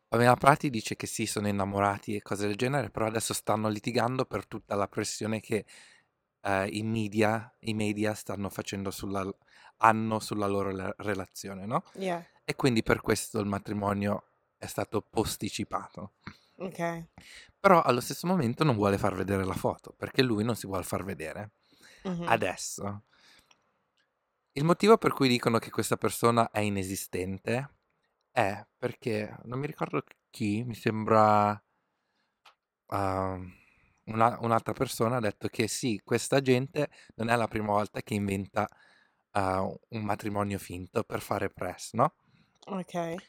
Pamela 0.07 0.35
Prati 0.35 0.69
dice 0.69 0.95
che 0.95 1.07
sì, 1.07 1.25
sono 1.25 1.47
innamorati 1.47 2.15
e 2.15 2.21
cose 2.21 2.45
del 2.45 2.55
genere, 2.55 2.91
però 2.91 3.07
adesso 3.07 3.33
stanno 3.33 3.67
litigando 3.67 4.25
per 4.25 4.45
tutta 4.45 4.75
la 4.75 4.87
pressione 4.87 5.39
che 5.39 5.65
eh, 6.41 6.67
i 6.67 6.83
media, 6.83 7.51
i 7.61 7.73
media 7.73 8.13
stanno 8.13 8.49
facendo 8.49 8.91
sulla, 8.91 9.27
hanno 9.77 10.19
sulla 10.19 10.45
loro 10.45 10.69
la- 10.69 10.93
relazione, 10.97 11.65
no? 11.65 11.83
Yeah. 11.95 12.23
E 12.43 12.55
quindi 12.55 12.83
per 12.83 13.01
questo 13.01 13.39
il 13.39 13.47
matrimonio 13.47 14.32
è 14.63 14.67
stato 14.67 15.01
posticipato. 15.01 16.13
Okay. 16.59 17.07
Però 17.59 17.81
allo 17.81 18.01
stesso 18.01 18.27
momento 18.27 18.63
non 18.63 18.75
vuole 18.75 18.97
far 18.97 19.15
vedere 19.15 19.45
la 19.45 19.53
foto, 19.53 19.93
perché 19.95 20.21
lui 20.21 20.43
non 20.43 20.55
si 20.55 20.67
vuol 20.67 20.83
far 20.83 21.03
vedere. 21.03 21.53
Mh-mh. 22.05 22.33
Adesso 22.33 23.03
il 24.53 24.63
motivo 24.63 24.97
per 24.97 25.13
cui 25.13 25.27
dicono 25.27 25.59
che 25.59 25.69
questa 25.69 25.95
persona 25.97 26.49
è 26.49 26.59
inesistente 26.59 27.75
è 28.31 28.65
perché 28.77 29.35
non 29.45 29.59
mi 29.59 29.67
ricordo 29.67 30.03
chi, 30.29 30.63
mi 30.63 30.75
sembra 30.75 31.61
uhm, 32.91 33.51
una 34.05 34.37
un'altra 34.41 34.73
persona 34.73 35.17
ha 35.17 35.19
detto 35.19 35.47
che 35.47 35.67
sì, 35.67 36.01
questa 36.03 36.41
gente 36.41 36.89
non 37.15 37.29
è 37.29 37.35
la 37.35 37.47
prima 37.47 37.67
volta 37.67 38.01
che 38.01 38.13
inventa, 38.15 38.67
uhm, 39.33 39.75
un 39.89 40.03
matrimonio 40.03 40.57
finto 40.59 41.03
per 41.03 41.21
fare 41.21 41.49
press, 41.49 41.93
no? 41.93 42.15
Okay. 42.67 43.23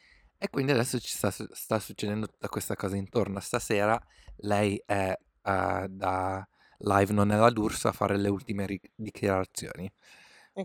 E 0.45 0.49
quindi 0.51 0.73
adesso 0.73 0.99
ci 0.99 1.09
sta 1.09 1.31
sta 1.31 1.79
succedendo 1.79 2.27
tutta 2.27 2.49
questa 2.49 2.75
cosa 2.75 2.95
intorno. 2.95 3.39
Stasera 3.39 3.99
lei 4.37 4.79
è, 4.85 5.17
uhm, 5.43 5.87
da 5.87 6.47
live 6.77 7.13
Non 7.13 7.31
è 7.31 7.35
la 7.35 7.49
D'Urso 7.49 7.87
a 7.87 7.91
fare 7.91 8.15
le 8.15 8.29
ultime 8.29 8.67
ri 8.67 8.79
dichiarazioni. 8.93 9.91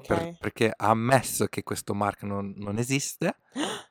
Per 0.04 0.18
Okay. 0.22 0.36
perché 0.38 0.70
ha 0.76 0.88
ammesso 0.90 1.46
che 1.46 1.62
questo 1.62 1.94
Mark 1.94 2.22
non 2.24 2.52
non 2.56 2.76
esiste 2.76 3.38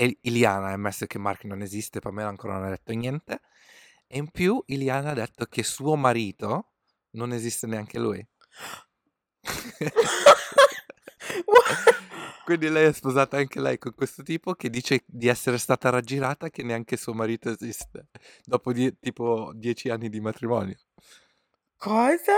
e 0.00 0.16
Iliana 0.22 0.68
ha 0.68 0.72
ammesso 0.74 1.06
che 1.06 1.18
Mark 1.18 1.42
non 1.42 1.60
esiste, 1.60 1.98
Pamela 1.98 2.28
ancora 2.28 2.54
non 2.54 2.66
ha 2.66 2.70
detto 2.70 2.92
niente, 2.92 3.40
e 4.06 4.18
in 4.18 4.30
più 4.30 4.62
Iliana 4.66 5.10
ha 5.10 5.14
detto 5.14 5.46
che 5.46 5.64
suo 5.64 5.96
marito 5.96 6.74
non 7.16 7.32
esiste 7.32 7.66
neanche 7.66 7.98
lui. 7.98 8.24
What? 11.46 11.94
Quindi 12.48 12.70
lei 12.70 12.86
è 12.86 12.92
sposata 12.94 13.36
anche 13.36 13.60
lei 13.60 13.76
con 13.76 13.92
questo 13.94 14.22
tipo 14.22 14.54
che 14.54 14.70
dice 14.70 15.02
di 15.04 15.28
essere 15.28 15.58
stata 15.58 15.90
raggirata 15.90 16.48
che 16.48 16.62
neanche 16.62 16.96
suo 16.96 17.12
marito 17.12 17.50
esiste, 17.50 18.06
dopo 18.42 18.72
die 18.72 18.96
tipo 18.98 19.52
10 19.54 19.90
anni 19.90 20.08
di 20.08 20.18
matrimonio. 20.18 20.74
Cosa? 21.76 22.32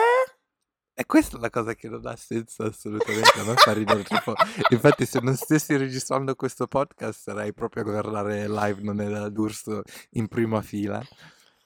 E 0.94 1.06
questa 1.06 1.36
è 1.36 1.40
la 1.40 1.48
cosa 1.48 1.74
che 1.76 1.88
non 1.88 2.04
ha 2.06 2.16
senso 2.16 2.64
assolutamente, 2.64 3.40
me 3.44 3.54
fa 3.54 3.72
ridere 3.72 4.02
tipo 4.02 4.34
infatti 4.70 5.06
se 5.06 5.20
non 5.20 5.36
stessi 5.36 5.76
registrando 5.76 6.34
questo 6.34 6.66
podcast 6.66 7.20
sarei 7.20 7.54
proprio 7.54 7.84
a 7.84 7.86
guardare 7.86 8.48
live 8.48 8.82
Non 8.82 9.00
è 9.00 9.06
la 9.06 9.28
D'Urso 9.28 9.82
in 10.14 10.26
prima 10.26 10.60
fila. 10.60 11.00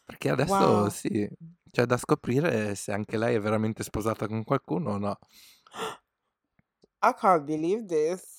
Perché 0.04 0.28
adesso 0.28 0.52
Wow. 0.54 0.88
sì, 0.90 1.26
c'è 1.70 1.86
da 1.86 1.96
scoprire 1.96 2.74
se 2.74 2.92
anche 2.92 3.16
lei 3.16 3.36
è 3.36 3.40
veramente 3.40 3.82
sposata 3.82 4.26
con 4.26 4.44
qualcuno 4.44 4.90
o 4.90 4.98
no. 4.98 5.18
I 7.08 7.14
can't 7.18 7.44
believe 7.44 7.86
this. 7.86 8.32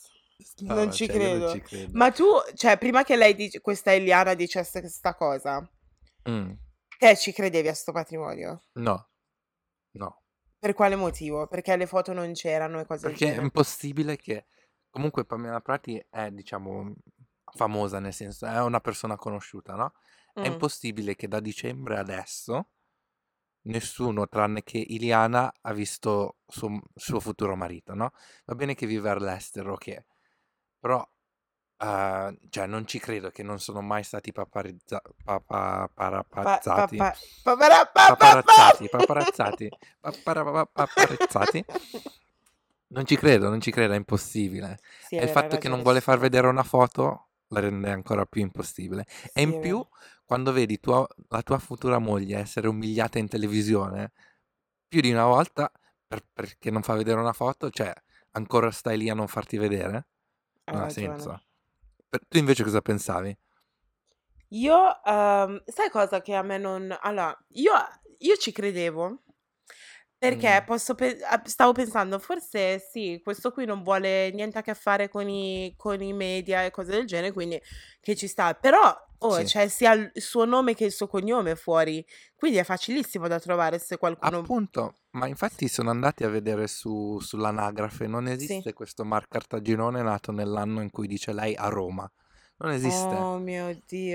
No, 0.59 0.73
Non 0.75 0.91
ci 0.91 1.05
cioè 1.07 1.15
io 1.15 1.21
non 1.21 1.37
credo. 1.37 1.51
ci 1.53 1.61
credo. 1.61 1.91
Ma 1.93 2.11
tu 2.11 2.25
cioè 2.55 2.77
prima 2.77 3.03
che 3.03 3.15
lei 3.15 3.35
dic 3.35 3.61
questa 3.61 3.93
Eliana 3.93 4.33
dicesse 4.33 4.79
questa 4.81 5.15
cosa, 5.15 5.59
Mh. 6.23 6.51
te 6.97 7.15
ci 7.15 7.31
credevi 7.31 7.67
a 7.69 7.73
sto 7.73 7.91
matrimonio? 7.93 8.63
No. 8.73 9.09
No. 9.91 10.21
Per 10.59 10.73
quale 10.73 10.95
motivo? 10.95 11.47
Perché 11.47 11.75
le 11.77 11.85
foto 11.87 12.11
non 12.11 12.33
c'erano 12.33 12.79
e 12.79 12.85
cose 12.85 13.07
del 13.07 13.17
Perché 13.17 13.35
è 13.37 13.41
impossibile 13.41 14.17
che 14.17 14.47
comunque 14.89 15.25
Pamela 15.25 15.61
Prati 15.61 16.03
è 16.09 16.29
diciamo 16.31 16.93
famosa, 17.55 17.99
nel 17.99 18.13
senso 18.13 18.45
è 18.45 18.59
una 18.61 18.81
persona 18.81 19.15
conosciuta, 19.15 19.75
no, 19.75 19.93
è 20.33 20.41
Mh. 20.49 20.51
impossibile 20.51 21.15
che 21.15 21.27
da 21.29 21.39
dicembre 21.39 21.97
adesso 21.97 22.71
nessuno 23.65 24.27
tranne 24.27 24.63
che 24.63 24.77
Iliana 24.77 25.51
ha 25.61 25.73
visto 25.73 26.37
suo 26.47 26.81
suo 26.95 27.19
futuro 27.19 27.55
marito, 27.55 27.93
no, 27.93 28.11
va 28.45 28.55
bene 28.55 28.75
che 28.75 28.85
vive 28.87 29.09
all'estero, 29.09 29.73
okay, 29.73 30.03
però, 30.79 31.07
uhm, 31.79 32.37
cioè 32.49 32.65
non 32.67 32.85
ci 32.87 32.99
credo 32.99 33.29
che 33.29 33.43
non 33.43 33.59
sono 33.59 33.81
mai 33.81 34.03
stati 34.03 34.31
paparizza 34.31 35.01
papa 35.23 35.89
paparazzati, 35.93 36.97
paparazzati, 38.89 39.69
papara 39.99 40.65
paparazzati. 40.67 41.65
Non 42.87 43.05
ci 43.05 43.15
credo, 43.15 43.49
non 43.49 43.59
ci 43.59 43.71
credo, 43.71 43.93
è 43.93 43.97
impossibile. 43.97 44.77
Sì, 45.07 45.15
E 45.15 45.23
il 45.23 45.29
fatto 45.29 45.57
che 45.57 45.69
non 45.69 45.81
vuole 45.81 46.01
far 46.01 46.19
vedere 46.19 46.47
una 46.47 46.63
foto 46.63 47.29
la 47.49 47.59
rende 47.59 47.89
ancora 47.91 48.25
più 48.25 48.41
impossibile. 48.41 49.05
E 49.33 49.41
Sì, 49.41 49.41
in 49.41 49.51
è 49.53 49.59
più. 49.59 49.85
Quando 50.25 50.51
vedi 50.51 50.79
tua 50.79 51.07
la 51.29 51.41
tua 51.43 51.59
futura 51.59 51.99
moglie 51.99 52.39
essere 52.39 52.67
umiliata 52.67 53.19
in 53.19 53.27
televisione 53.29 54.11
più 54.87 55.01
di 55.01 55.11
una 55.11 55.25
volta 55.25 55.71
per 56.07 56.23
perché 56.33 56.71
non 56.71 56.83
fa 56.83 56.95
vedere 56.95 57.19
una 57.19 57.33
foto, 57.33 57.69
cioè 57.71 57.93
ancora 58.31 58.71
stai 58.71 58.97
lì 58.97 59.09
a 59.09 59.15
non 59.15 59.27
farti 59.27 59.57
vedere? 59.57 60.07
Non 60.69 60.81
ha 60.83 60.89
senso. 60.89 61.41
Per 62.09 62.21
tu 62.27 62.37
invece 62.39 62.63
cosa 62.63 62.81
pensavi? 62.81 63.37
Io, 64.49 64.75
uhm, 65.05 65.63
sai 65.65 65.89
cosa 65.89 66.21
che 66.21 66.33
a 66.35 66.41
me 66.43 66.57
non 66.57 66.95
allora, 67.01 67.35
io 67.49 67.71
io 68.19 68.35
ci 68.37 68.51
credevo 68.51 69.23
perché 70.21 70.63
Mh. 70.63 70.65
posso 70.65 70.95
pe 70.95 71.17
stavo 71.43 71.73
pensando 71.73 72.19
forse 72.19 72.79
sì, 72.79 73.19
questo 73.23 73.51
qui 73.51 73.65
non 73.65 73.83
vuole 73.83 74.31
niente 74.31 74.57
a 74.57 74.61
che 74.61 74.73
fare 74.73 75.09
con 75.09 75.27
i 75.29 75.73
con 75.77 76.01
i 76.01 76.13
media 76.13 76.63
e 76.63 76.71
cose 76.71 76.91
del 76.91 77.05
genere, 77.05 77.33
quindi 77.33 77.61
che 77.99 78.15
ci 78.15 78.27
sta. 78.27 78.53
Però, 78.53 78.95
oh, 79.19 79.41
Sì. 79.41 79.43
c'è 79.43 79.67
sia 79.67 79.93
il 79.93 80.11
suo 80.15 80.45
nome 80.45 80.73
che 80.75 80.85
il 80.85 80.91
suo 80.91 81.07
cognome 81.07 81.55
fuori, 81.55 82.05
quindi 82.35 82.57
è 82.57 82.63
facilissimo 82.63 83.27
da 83.27 83.39
trovare 83.39 83.79
se 83.79 83.97
qualcuno 83.97 84.51
Appunto, 84.59 84.95
ma 85.11 85.27
infatti 85.27 85.67
sono 85.67 85.89
andati 85.89 86.23
a 86.23 86.29
vedere 86.29 86.67
su 86.67 87.19
sull'anagrafe, 87.19 88.07
non 88.07 88.27
Sì. 88.37 88.65
esiste 88.65 88.73
questo 88.73 89.03
Mark 89.05 89.27
Cartaginone 89.27 90.01
nato 90.01 90.31
nell'anno 90.31 90.81
in 90.81 90.89
cui 90.89 91.07
dice 91.07 91.33
lei 91.33 91.53
a 91.55 91.67
Roma. 91.67 92.09
Non 92.57 92.71
esiste. 92.71 93.27
Oh 93.27 93.39
mio 93.39 93.73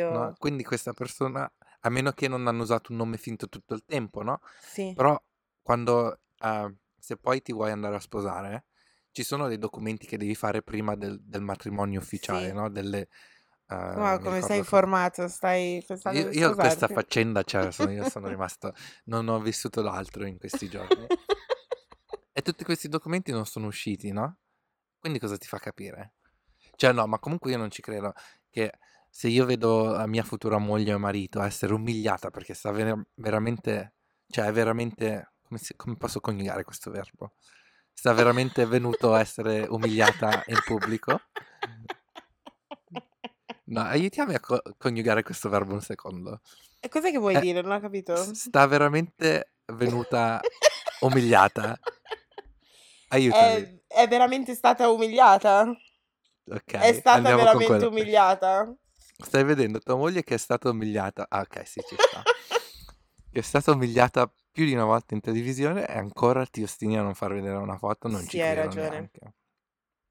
No, 0.09 0.31
Dio. 0.31 0.37
quindi 0.39 0.65
questa 0.65 0.93
persona 0.93 1.51
a 1.83 1.89
meno 1.91 2.13
che 2.13 2.29
non 2.29 2.47
hanno 2.47 2.63
usato 2.63 2.93
un 2.93 2.99
nome 2.99 3.17
finto 3.19 3.49
tutto 3.49 3.75
il 3.75 3.85
tempo, 3.87 4.23
no, 4.23 4.41
Sì. 4.59 4.95
però 4.95 5.21
quando 5.63 6.21
uhm, 6.43 6.77
se 6.99 7.17
poi 7.17 7.43
ti 7.43 7.53
vuoi 7.53 7.71
andare 7.73 7.97
a 7.97 8.01
sposare, 8.01 8.67
ci 9.13 9.23
sono 9.25 9.49
dei 9.49 9.59
documenti 9.59 10.07
che 10.07 10.17
devi 10.19 10.35
fare 10.35 10.63
prima 10.63 10.97
del 10.97 11.21
del 11.23 11.43
matrimonio 11.43 12.01
ufficiale, 12.01 12.53
Sì. 12.53 12.55
no, 12.55 12.71
delle 12.71 13.09
Wow, 13.77 14.17
mi 14.17 14.23
come 14.23 14.43
sei 14.43 14.59
informato, 14.59 15.29
stai 15.29 15.83
pensando 15.87 16.19
Io 16.19 16.31
io 16.31 16.55
questa 16.55 16.89
faccenda 16.89 17.43
cioè 17.43 17.71
sono 17.71 17.91
io 17.91 18.09
sono 18.09 18.27
rimasto 18.29 18.75
non 19.05 19.29
ho 19.29 19.41
vissuto 19.41 19.83
d'altro 19.83 20.27
in 20.27 20.39
questi 20.39 20.69
giorni. 20.69 21.07
E 22.33 22.43
tutti 22.43 22.63
questi 22.63 22.89
documenti 22.89 23.33
non 23.33 23.45
sono 23.45 23.67
usciti, 23.67 24.13
no, 24.13 24.39
quindi 24.99 25.19
cosa 25.19 25.37
ti 25.37 25.49
fa 25.49 25.59
capire? 25.59 26.15
Cioè 26.77 26.93
no, 26.93 27.07
ma 27.07 27.19
comunque 27.19 27.51
io 27.51 27.59
non 27.59 27.71
ci 27.71 27.83
credo 27.83 28.13
che 28.49 28.73
se 29.11 29.29
io 29.29 29.45
vedo 29.45 29.91
la 29.91 30.07
mia 30.07 30.23
futura 30.23 30.57
moglie 30.57 30.95
o 30.95 30.99
marito 30.99 31.43
essere 31.43 31.75
umiliata 31.75 32.31
perché 32.31 32.55
sta 32.55 32.71
vera 32.71 32.97
veramente 33.17 33.95
cioè 34.29 34.47
è 34.47 34.53
veramente 34.53 35.33
come 35.43 35.59
si 35.59 35.75
come 35.75 35.97
posso 35.97 36.21
coniugare 36.21 36.63
questo 36.63 36.91
verbo? 36.91 37.35
Sta 37.93 38.13
veramente 38.13 38.65
venuto 38.65 39.13
a 39.13 39.21
essere 39.21 39.67
umiliata 39.69 40.45
in 40.47 40.61
pubblico? 40.65 41.21
No, 43.75 43.83
aiutiami 43.83 44.35
a 44.35 44.41
co 44.41 44.61
coniugare 44.79 45.23
questo 45.23 45.49
verbo 45.49 45.75
un 45.75 45.81
secondo. 45.81 46.41
E 46.85 46.89
cos'è 46.89 47.11
che 47.11 47.19
vuoi 47.19 47.39
È 47.39 47.39
dire? 47.39 47.63
Non 47.63 47.73
ho 47.73 47.81
capito. 47.81 48.39
sta 48.45 48.67
veramente 48.67 49.55
venuta 49.73 50.41
umiliata? 51.01 51.79
Aiutami. 53.11 53.63
È 53.63 53.79
è 53.87 54.07
veramente 54.09 54.55
stata 54.55 54.89
umiliata? 54.91 55.75
È 56.77 56.93
Okay, 56.93 56.93
stata 56.93 57.33
veramente 57.33 57.87
umiliata? 57.87 58.75
Stai 59.23 59.45
vedendo 59.45 59.79
tua 59.79 59.95
moglie 59.97 60.23
che 60.25 60.35
è 60.35 60.39
stata 60.39 60.69
umiliata 60.71 61.27
ah 61.29 61.41
okay, 61.41 61.65
sì, 61.67 61.81
ci 61.85 61.97
sta. 61.99 62.27
Che 63.33 63.39
è 63.39 63.43
stata 63.43 63.71
umiliata 63.73 64.33
più 64.51 64.65
di 64.65 64.73
una 64.75 64.85
volta 64.85 65.15
in 65.15 65.21
televisione 65.21 65.87
e 65.87 65.97
ancora 65.97 66.45
ti 66.47 66.63
ostini 66.63 66.99
a 66.99 67.03
non 67.03 67.15
far 67.15 67.33
vedere 67.33 67.57
una 67.57 67.79
foto, 67.79 68.09
non 68.09 68.27
ci 68.27 68.37
Sì, 68.37 68.41
hai 68.41 68.55
credo 68.55 68.55
ragione. 68.55 68.91
neanche. 68.91 69.35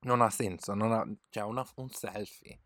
Non 0.02 0.22
ha 0.22 0.30
senso, 0.30 0.74
non 0.76 0.92
ha 0.94 1.06
cioè 1.30 1.44
una 1.44 1.66
un 1.76 1.90
selfie, 1.90 2.62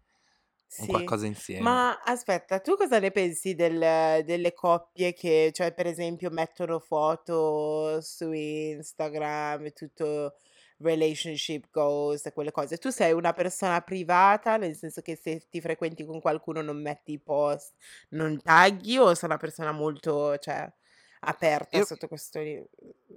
un 0.78 0.86
Sì. 0.86 0.88
qualcosa 0.88 1.26
insieme. 1.28 1.82
Ma 1.82 2.00
aspetta, 2.04 2.60
tu 2.60 2.76
cosa 2.76 2.98
ne 3.00 3.12
pensi 3.12 3.54
del 3.54 4.24
delle 4.26 4.54
coppie 4.54 5.14
che 5.14 5.52
cioè 5.54 5.72
per 5.74 5.86
esempio 5.86 6.32
mettono 6.32 6.80
foto 6.80 8.02
su 8.02 8.32
Instagram 8.32 9.66
e 9.68 9.72
tutto 9.72 10.34
relationship 10.80 11.70
goals 11.72 12.26
e 12.26 12.34
quelle 12.34 12.52
cose. 12.52 12.78
Tu 12.80 12.90
sei 12.90 13.14
una 13.14 13.34
persona 13.34 13.82
privata, 13.82 14.58
nel 14.58 14.76
senso 14.76 15.02
che 15.02 15.16
se 15.16 15.48
ti 15.50 15.62
frequenti 15.62 16.04
con 16.06 16.20
qualcuno 16.20 16.62
non 16.62 16.82
metti 16.82 17.12
i 17.14 17.20
post, 17.22 17.76
non 18.10 18.42
tagghi 18.42 18.98
o 18.98 19.14
sei 19.14 19.30
una 19.30 19.38
persona 19.38 19.72
molto, 19.72 20.36
cioè, 20.40 20.68
aperta 21.22 21.80
Io 21.80 21.84
sotto 21.84 22.08
questo 22.08 22.40
ri 22.40 22.62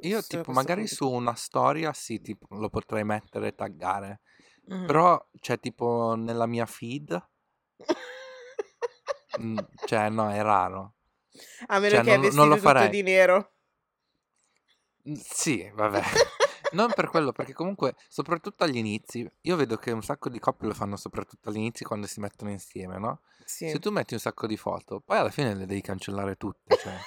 io 0.00 0.22
sotto 0.22 0.26
tipo 0.26 0.52
questo 0.52 0.52
magari 0.52 0.86
punto? 0.86 0.96
su 0.96 1.10
una 1.10 1.34
storia 1.34 1.92
sì, 1.92 2.20
tipo 2.20 2.46
lo 2.56 2.68
potrei 2.68 3.04
mettere 3.04 3.48
e 3.48 3.54
taggare, 3.54 4.20
Mh-mh. 4.68 4.96
però 4.96 5.18
cioè 5.40 5.58
tipo 5.60 6.14
nella 6.16 6.46
mia 6.46 6.66
feed 6.66 7.18
mhmm, 9.38 9.66
cioè 9.86 10.08
no, 10.08 10.30
è 10.30 10.42
raro. 10.42 10.94
A 11.66 11.78
meno 11.78 11.96
Cioè 11.96 12.04
che 12.04 12.14
è 12.14 12.16
non 12.16 12.26
lo 12.28 12.34
non 12.34 12.48
lo 12.48 12.56
farei. 12.56 12.88
di 12.90 13.02
nero. 13.02 13.52
Sì, 15.22 15.70
vabbè. 15.74 16.02
Non 16.72 16.90
per 16.92 17.08
quello, 17.08 17.30
perché 17.32 17.52
comunque, 17.52 17.94
soprattutto 18.08 18.64
agli 18.64 18.76
inizi, 18.76 19.28
io 19.42 19.56
vedo 19.56 19.76
che 19.76 19.92
un 19.92 20.02
sacco 20.02 20.28
di 20.28 20.40
coppie 20.40 20.66
lo 20.68 20.74
fanno 20.74 20.96
soprattutto 20.96 21.48
agli 21.48 21.58
inizi 21.58 21.84
quando 21.84 22.06
si 22.08 22.18
mettono 22.20 22.50
insieme, 22.50 22.98
no? 22.98 23.20
Se 23.44 23.68
Sì. 23.70 23.78
tu 23.78 23.90
metti 23.90 24.14
un 24.14 24.20
sacco 24.20 24.48
di 24.48 24.56
foto, 24.56 25.00
poi 25.00 25.18
alla 25.18 25.30
fine 25.30 25.54
le 25.54 25.64
devi 25.66 25.80
cancellare 25.80 26.34
tutte, 26.36 26.76
cioè. 26.76 26.98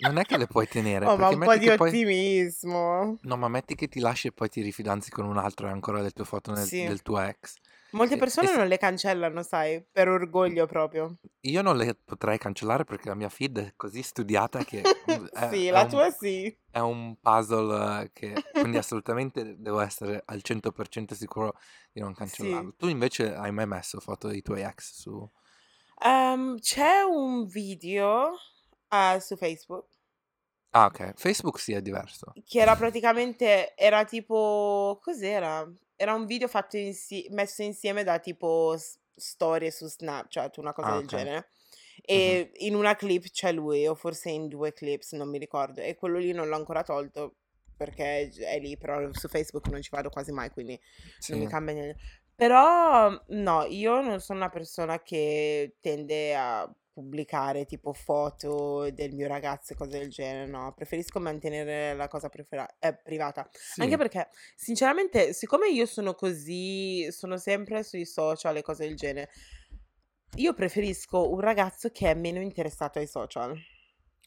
Non 0.00 0.16
è 0.18 0.24
che 0.24 0.38
le 0.38 0.46
puoi 0.46 0.66
tenere, 0.66 1.06
Oh, 1.06 1.16
ma 1.16 1.28
un 1.28 1.38
po' 1.38 1.56
di 1.56 1.66
poi... 1.76 1.88
ottimismo. 1.88 3.18
No, 3.20 3.36
ma 3.36 3.48
metti 3.48 3.74
che 3.76 3.86
ti 3.86 4.00
lasci 4.00 4.28
e 4.28 4.32
poi 4.32 4.48
ti 4.48 4.60
rifidanzi 4.62 5.10
con 5.10 5.26
un 5.26 5.36
altro 5.38 5.68
e 5.68 5.70
ancora 5.70 6.00
le 6.00 6.10
tue 6.10 6.24
foto 6.24 6.52
nel- 6.52 6.66
Sì. 6.66 6.86
del 6.86 7.02
tuo 7.02 7.20
ex. 7.20 7.59
Molte 7.92 8.14
E- 8.14 8.16
e 8.16 8.20
persone 8.20 8.46
se- 8.48 8.56
non 8.56 8.66
le 8.68 8.78
cancellano, 8.78 9.42
sai, 9.42 9.84
per 9.90 10.08
orgoglio 10.08 10.66
proprio. 10.66 11.16
Io 11.42 11.62
non 11.62 11.76
le 11.76 11.94
potrei 11.94 12.38
cancellare 12.38 12.84
perché 12.84 13.08
la 13.08 13.14
mia 13.14 13.28
feed 13.28 13.58
è 13.58 13.72
così 13.76 14.02
studiata 14.02 14.62
che 14.64 14.80
è, 14.82 15.48
Sì, 15.50 15.66
è 15.66 15.70
la 15.70 15.82
un, 15.82 15.88
tua 15.88 16.10
sì. 16.10 16.56
è 16.70 16.78
un 16.78 17.16
puzzle 17.20 18.10
che 18.12 18.34
quindi 18.52 18.76
assolutamente 18.78 19.56
devo 19.58 19.80
essere 19.80 20.22
al 20.26 20.40
100% 20.42 21.14
sicuro 21.14 21.56
di 21.92 22.00
non 22.00 22.14
cancellarlo. 22.14 22.70
Sì. 22.70 22.76
Tu 22.76 22.86
invece 22.88 23.34
hai 23.34 23.50
mai 23.52 23.66
messo 23.66 23.98
foto 24.00 24.28
dei 24.28 24.42
tuoi 24.42 24.62
ex 24.62 24.92
su... 24.92 25.28
Ehm, 26.02 26.58
c'è 26.60 27.00
un 27.02 27.46
video 27.46 28.36
eh, 28.88 29.18
su 29.20 29.36
Facebook 29.36 29.86
Ah, 30.72 30.86
ok. 30.86 31.14
Facebook 31.16 31.58
sì 31.58 31.72
è 31.72 31.82
diverso. 31.82 32.32
che 32.44 32.60
era 32.60 32.76
praticamente, 32.76 33.74
era 33.76 34.04
tipo, 34.04 34.98
cos'era? 35.02 35.68
Era 36.00 36.14
un 36.14 36.24
video 36.24 36.48
fatto 36.48 36.78
insi- 36.78 37.26
messo 37.28 37.60
insieme 37.62 38.04
da 38.04 38.18
tipo 38.18 38.74
s- 38.74 38.96
storie 39.14 39.70
su 39.70 39.86
Snapchat, 39.86 40.56
una 40.56 40.72
cosa 40.72 40.88
Ah, 40.88 40.94
del 40.94 41.02
ok. 41.02 41.06
genere. 41.08 41.48
E 42.00 42.52
in 42.60 42.74
una 42.74 42.96
clip 42.96 43.28
c'è 43.28 43.52
lui, 43.52 43.86
o 43.86 43.94
forse 43.94 44.30
in 44.30 44.48
due 44.48 44.72
clips, 44.72 45.12
non 45.12 45.28
mi 45.28 45.36
ricordo. 45.36 45.82
E 45.82 45.96
quello 45.96 46.16
lì 46.16 46.32
non 46.32 46.48
l'ho 46.48 46.56
ancora 46.56 46.82
tolto 46.82 47.34
perché 47.76 48.30
è 48.30 48.58
lì, 48.58 48.78
però 48.78 49.12
su 49.12 49.28
Facebook 49.28 49.68
non 49.68 49.82
ci 49.82 49.90
vado 49.92 50.08
quasi 50.08 50.32
mai, 50.32 50.48
quindi 50.48 50.80
non 51.28 51.38
mi 51.40 51.44
Sì. 51.44 51.50
cambia 51.50 51.74
niente. 51.74 52.00
Però 52.34 53.22
no, 53.28 53.64
io 53.66 54.00
non 54.00 54.20
sono 54.20 54.38
una 54.38 54.48
persona 54.48 55.02
che 55.02 55.76
tende 55.82 56.34
a 56.34 56.66
pubblicare 57.00 57.64
tipo 57.64 57.92
foto 57.92 58.90
del 58.90 59.14
mio 59.14 59.26
ragazzo 59.26 59.72
e 59.72 59.76
cose 59.76 59.98
del 59.98 60.10
genere, 60.10 60.46
no, 60.46 60.72
preferisco 60.74 61.18
mantenere 61.18 61.94
la 61.94 62.08
cosa 62.08 62.28
prefera- 62.28 62.68
eh, 62.78 62.94
privata. 62.94 63.48
Anche 63.76 63.92
Sì. 63.92 63.96
perché, 63.96 64.28
sinceramente, 64.54 65.32
siccome 65.32 65.68
io 65.68 65.86
sono 65.86 66.14
così, 66.14 67.10
sono 67.10 67.38
sempre 67.38 67.82
sui 67.82 68.04
social 68.04 68.56
e 68.56 68.62
cose 68.62 68.86
del 68.86 68.96
genere, 68.96 69.30
io 70.36 70.54
preferisco 70.54 71.30
un 71.30 71.40
ragazzo 71.40 71.90
che 71.90 72.10
è 72.10 72.14
meno 72.14 72.40
interessato 72.40 72.98
ai 72.98 73.06
social. 73.06 73.56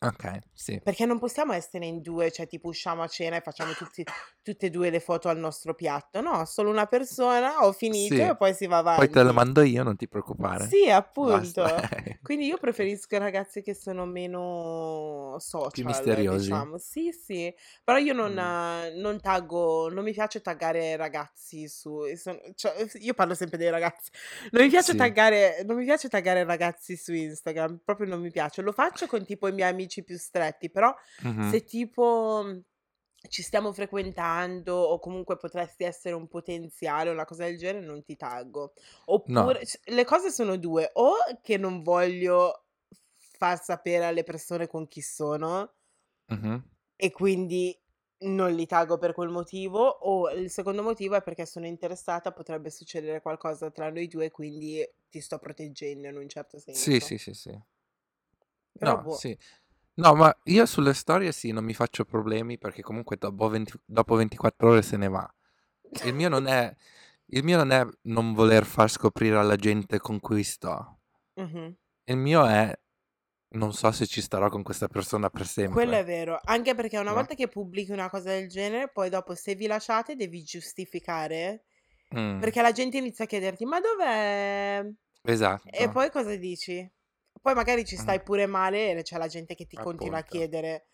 Ok, 0.01 0.39
sì. 0.53 0.81
Perché 0.83 1.05
non 1.05 1.17
possiamo 1.17 1.53
essere 1.53 1.85
in 1.85 2.01
due, 2.01 2.29
cioè 2.31 2.45
tipo 2.45 2.67
usciamo 2.67 3.03
a 3.03 3.07
cena 3.07 3.37
e 3.37 3.41
facciamo 3.41 3.71
tutti, 3.71 4.03
tutte 4.43 4.65
e 4.65 4.69
due 4.69 4.89
le 4.89 4.99
foto 4.99 5.29
al 5.29 5.37
nostro 5.37 5.73
piatto. 5.75 6.19
No, 6.19 6.43
solo 6.45 6.69
una 6.69 6.87
persona, 6.87 7.63
ho 7.65 7.71
finito 7.71 8.15
Sì. 8.15 8.21
e 8.21 8.35
poi 8.35 8.53
si 8.53 8.67
va 8.67 8.81
Poi 8.83 9.09
te 9.09 9.19
avanti. 9.19 9.35
mando 9.35 9.61
io, 9.61 9.83
non 9.83 9.95
ti 9.95 10.07
preoccupare. 10.09 10.67
Sì, 10.67 10.87
Basta. 10.87 10.95
appunto. 10.97 11.65
Quindi 12.21 12.47
io 12.47 12.57
preferisco 12.57 13.15
i 13.15 13.19
ragazzi 13.19 13.61
che 13.61 13.73
sono 13.73 14.05
meno 14.05 15.35
Più 15.37 15.39
social, 15.39 15.85
misteriosi. 15.85 16.49
diciamo. 16.49 16.77
Sì, 16.77 17.11
sì. 17.11 17.53
Però 17.83 17.97
io 17.97 18.13
non, 18.13 18.33
Mm. 18.33 18.37
eh, 18.37 18.93
non 18.99 19.21
taggo, 19.21 19.89
non 19.89 20.03
mi 20.03 20.11
piace 20.11 20.41
taggare 20.41 20.95
ragazzi 20.97 21.67
su... 21.69 22.01
son- 22.15 22.39
cioè, 22.55 22.73
io 22.99 23.13
parlo 23.13 23.35
sempre 23.35 23.57
dei 23.57 23.69
ragazzi. 23.69 24.09
Non 24.51 24.63
mi 24.63 24.69
piace 24.69 24.91
Sì. 24.91 24.97
taggare, 24.97 25.63
non 25.65 25.77
mi 25.77 25.85
piace 25.85 26.09
taggare 26.09 26.43
ragazzi 26.43 26.95
su 26.97 27.13
Instagram, 27.13 27.79
proprio 27.85 28.07
non 28.07 28.19
mi 28.19 28.31
piace. 28.31 28.61
Lo 28.61 28.71
faccio 28.73 29.07
con 29.07 29.23
tipo 29.25 29.47
i 29.47 29.51
miei 29.53 29.69
amici 29.83 30.03
più 30.03 30.17
stretti, 30.17 30.69
però 30.69 30.93
Mhm. 31.23 31.57
se 31.57 31.63
tipo 31.63 32.41
mhmm, 32.45 32.61
ci 33.29 33.41
stiamo 33.41 33.71
frequentando 33.71 34.75
o 34.75 34.99
comunque 34.99 35.37
potresti 35.37 35.83
essere 35.85 36.13
un 36.15 36.27
potenziale 36.27 37.09
o 37.09 37.13
una 37.13 37.25
cosa 37.25 37.45
del 37.45 37.57
genere, 37.57 37.85
non 37.85 38.03
ti 38.03 38.15
taggo. 38.17 38.73
No. 39.25 39.53
Oppure 39.53 39.61
c- 39.65 39.79
le 39.85 40.03
cose 40.05 40.29
sono 40.31 40.57
due, 40.57 40.89
o 40.93 41.13
che 41.41 41.57
non 41.57 41.83
voglio 41.83 42.65
far 43.37 43.61
sapere 43.61 44.05
alle 44.05 44.23
persone 44.23 44.67
con 44.67 44.87
chi 44.87 45.01
sono 45.01 45.73
Mhm. 46.29 46.63
e 46.95 47.11
quindi 47.11 47.77
non 48.25 48.53
li 48.53 48.65
taggo 48.65 48.97
per 48.97 49.13
quel 49.13 49.29
motivo, 49.29 49.85
o 49.85 50.29
il 50.31 50.49
secondo 50.49 50.81
motivo 50.81 51.15
è 51.15 51.21
perché 51.21 51.45
sono 51.45 51.65
interessata, 51.65 52.31
potrebbe 52.31 52.69
succedere 52.69 53.21
qualcosa 53.21 53.69
tra 53.71 53.89
noi 53.89 54.07
due, 54.07 54.31
quindi 54.31 54.81
ti 55.09 55.19
sto 55.19 55.37
proteggendo 55.39 56.07
in 56.07 56.15
un 56.17 56.29
certo 56.29 56.57
Sì, 56.69 56.99
senso. 56.99 56.99
sì, 56.99 57.17
sì, 57.17 57.33
sì. 57.33 57.57
Però 58.79 58.97
No, 58.97 59.05
boh. 59.05 59.19
sì. 59.19 59.37
No, 59.95 60.15
ma 60.15 60.35
io 60.45 60.65
sulle 60.65 60.93
storie 60.93 61.31
sì, 61.31 61.51
non 61.51 61.63
mi 61.63 61.73
faccio 61.73 62.03
problemi 62.05 62.57
perché 62.57 62.81
comunque 62.81 63.17
dopo, 63.17 63.47
20 63.47 63.73
dopo 63.85 64.15
24 64.15 64.69
ore 64.69 64.81
se 64.81 64.97
ne 64.97 65.07
va. 65.07 65.31
Il 66.03 66.13
mio 66.13 66.29
non 66.29 66.47
è, 66.47 66.75
il 67.27 67.43
mio 67.43 67.57
non 67.57 67.71
è 67.71 67.85
non 68.03 68.33
voler 68.33 68.65
far 68.65 68.89
scoprire 68.89 69.37
alla 69.37 69.55
gente 69.55 69.99
con 69.99 70.19
cui 70.19 70.43
sto. 70.43 70.99
Mhm. 71.37 71.75
Il 72.05 72.15
mio 72.15 72.45
è 72.45 72.73
non 73.55 73.73
so 73.73 73.91
se 73.91 74.07
ci 74.07 74.21
starò 74.21 74.49
con 74.49 74.63
questa 74.63 74.87
persona 74.87 75.29
per 75.29 75.45
Quello 75.67 75.95
è 75.95 76.03
sempre. 76.03 76.05
vero, 76.05 76.39
anche 76.43 76.75
perché 76.75 76.97
una 76.99 77.11
No? 77.11 77.13
volta 77.13 77.33
che 77.35 77.47
pubblichi 77.47 77.91
una 77.91 78.09
cosa 78.09 78.29
del 78.29 78.47
genere, 78.47 78.89
poi 78.89 79.09
dopo 79.09 79.33
se 79.35 79.55
vi 79.55 79.65
lasciate 79.67 80.15
devi 80.15 80.43
giustificare, 80.43 81.63
Mm, 82.13 82.43
perché 82.43 82.61
la 82.61 82.71
gente 82.71 82.97
inizia 82.97 83.25
a 83.25 83.27
chiederti, 83.27 83.65
ma 83.65 83.79
dov'è? 83.79 84.85
E 85.63 85.89
esatto. 85.89 85.89
poi 85.89 86.09
cosa 86.11 86.35
dici? 86.35 86.89
Poi 87.43 87.53
magari 87.55 87.85
ci 87.85 87.97
stai 87.97 88.23
pure 88.23 88.45
male 88.47 88.91
e 88.93 89.01
c'è 89.03 89.17
la 89.17 89.27
gente 89.27 89.53
che 89.55 89.67
ti 89.67 89.77
continua 89.77 90.19
a 90.19 90.23
appunto. 90.23 90.23
chiedere, 90.23 90.87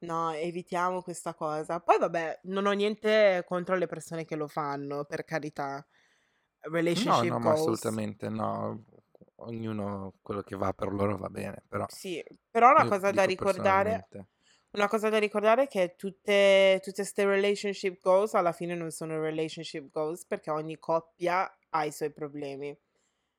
no, 0.00 0.30
evitiamo 0.32 1.00
questa 1.02 1.34
cosa. 1.34 1.80
Poi 1.80 1.98
vabbè, 1.98 2.40
non 2.44 2.66
ho 2.66 2.72
niente 2.72 3.42
contro 3.46 3.76
le 3.76 3.86
persone 3.86 4.26
che 4.26 4.36
lo 4.36 4.46
fanno, 4.46 5.06
per 5.06 5.24
carità. 5.24 5.86
No, 7.08 7.22
Relationship 7.22 7.24
no, 7.24 7.38
ma 7.38 7.50
goals. 7.50 7.92
assolutamente 7.92 8.28
no. 8.28 8.84
Ognuno 9.38 10.14
quello 10.22 10.42
che 10.42 10.56
va 10.56 10.72
per 10.72 10.92
loro 10.92 11.16
va 11.16 11.28
bene, 11.28 11.62
però 11.68 11.86
Sì, 11.88 12.22
però 12.50 12.70
una 12.70 12.84
io 12.84 12.86
cosa 12.86 13.12
da 13.12 13.24
dico 13.24 13.24
ricordare, 13.24 13.30
personalmente. 13.34 14.28
una 14.72 14.88
cosa 14.88 15.08
da 15.08 15.18
ricordare 15.18 15.64
è 15.64 15.66
che 15.68 15.94
tutte, 15.96 16.80
tutte 16.82 17.04
ste 17.04 17.24
relationship 17.24 18.00
goals 18.00 18.34
alla 18.34 18.52
fine 18.52 18.74
non 18.74 18.90
sono 18.90 19.20
relationship 19.20 19.90
goals 19.90 20.26
perché 20.26 20.50
ogni 20.50 20.78
coppia 20.78 21.48
ha 21.70 21.84
i 21.84 21.92
suoi 21.92 22.12
problemi. 22.12 22.76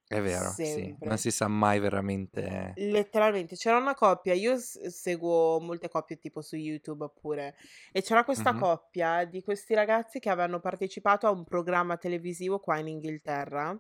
È 0.08 0.20
vero, 0.22 0.60
sì, 0.62 0.98
non 1.04 1.18
si 1.18 1.32
sa 1.32 1.48
mai 1.48 1.80
veramente. 1.80 2.80
Letteralmente, 2.80 3.56
c'era 3.56 3.78
una 3.78 3.96
coppia, 3.96 4.34
io 4.36 4.56
s- 4.58 4.86
seguo 4.88 5.60
molte 5.60 5.90
coppie 5.90 6.18
tipo 6.20 6.42
su 6.42 6.56
YouTube 6.56 7.06
oppure, 7.06 7.56
e 7.92 8.04
c'era 8.04 8.24
questa 8.24 8.54
Mhm, 8.54 8.54
coppia 8.54 9.26
di 9.26 9.42
questi 9.42 9.74
ragazzi 9.74 10.20
che 10.20 10.30
avevano 10.30 10.60
partecipato 10.60 11.26
a 11.26 11.32
un 11.32 11.44
programma 11.44 11.98
televisivo 11.98 12.60
qua 12.60 12.78
in 12.78 12.88
Inghilterra, 12.88 13.76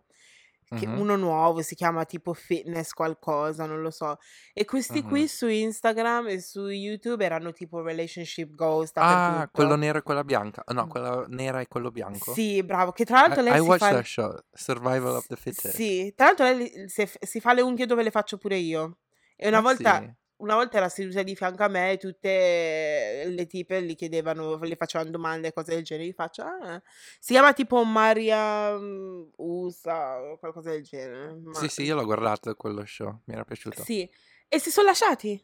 mhm, 0.70 1.00
uno 1.00 1.16
nuovo 1.16 1.62
si 1.62 1.76
chiama 1.76 2.06
tipo 2.06 2.34
Fitness 2.34 2.92
qualcosa, 2.92 3.66
non 3.66 3.82
lo 3.82 3.92
so. 3.92 4.18
E 4.54 4.66
questi 4.66 5.02
mhm. 5.02 5.08
qui 5.08 5.28
su 5.28 5.48
Instagram 5.48 6.28
e 6.28 6.42
su 6.42 6.68
YouTube 6.68 7.24
erano 7.24 7.52
tipo 7.54 7.82
relationship 7.82 8.54
goals 8.54 8.92
Ah, 8.96 9.50
quello 9.52 9.76
nero 9.76 10.00
e 10.00 10.02
quella 10.02 10.24
bianca. 10.24 10.64
No, 10.74 10.88
quella 10.88 11.26
nera 11.30 11.62
e 11.62 11.68
quello 11.68 11.92
bianco. 11.92 12.34
Sì, 12.34 12.64
bravo, 12.64 12.92
che 12.92 13.06
tra 13.06 13.22
l'altro 13.22 13.42
I, 13.42 13.44
lei 13.46 13.54
I 13.54 13.62
si 13.62 13.68
watched 13.68 13.88
fa... 13.88 13.94
that 13.96 14.06
show, 14.06 14.38
Survival 14.52 15.16
of 15.16 15.28
the 15.28 15.36
Fittest. 15.36 15.76
Sì, 15.76 16.14
tra 16.16 16.26
l'altro 16.28 16.46
lei 16.46 16.90
si, 16.90 17.10
si 17.20 17.40
fa 17.40 17.54
le 17.54 17.62
unghie 17.62 17.86
dove 17.86 18.04
le 18.04 18.12
faccio 18.12 18.38
pure 18.38 18.58
io. 18.58 19.00
E 19.36 19.48
una 19.48 19.58
Ah, 19.58 19.62
volta, 19.62 20.00
sì? 20.00 20.14
Una 20.38 20.56
volta 20.56 20.78
era 20.78 20.90
seduta 20.90 21.24
di 21.24 21.36
fianco 21.36 21.64
a 21.64 21.68
me 21.68 21.92
e 21.94 21.98
tutte 21.98 23.24
le 23.28 23.48
tipe 23.48 23.82
gli 23.84 23.96
chiedevano, 23.96 24.58
le 24.58 24.76
facevano 24.76 25.10
domande 25.10 25.54
cose 25.54 25.74
del 25.76 25.84
genere. 25.84 26.08
Gli 26.10 26.14
faccio, 26.14 26.44
ah, 26.44 26.82
si 27.20 27.34
chiama 27.34 27.54
tipo 27.54 27.84
Maria 27.84 28.78
mm, 28.78 29.30
USA 29.38 30.22
o 30.22 30.38
qualcosa 30.38 30.72
del 30.72 30.84
genere. 30.84 31.34
Sì, 31.34 31.42
Ma 31.44 31.68
sì, 31.68 31.84
io 31.84 31.96
l'ho 31.96 32.06
guardato 32.06 32.54
quello 32.56 32.86
show, 32.86 33.22
mi 33.26 33.34
era 33.34 33.44
piaciuto. 33.44 33.84
sì, 33.84 34.10
e 34.48 34.60
si 34.60 34.70
sono 34.72 34.88
lasciati. 34.88 35.44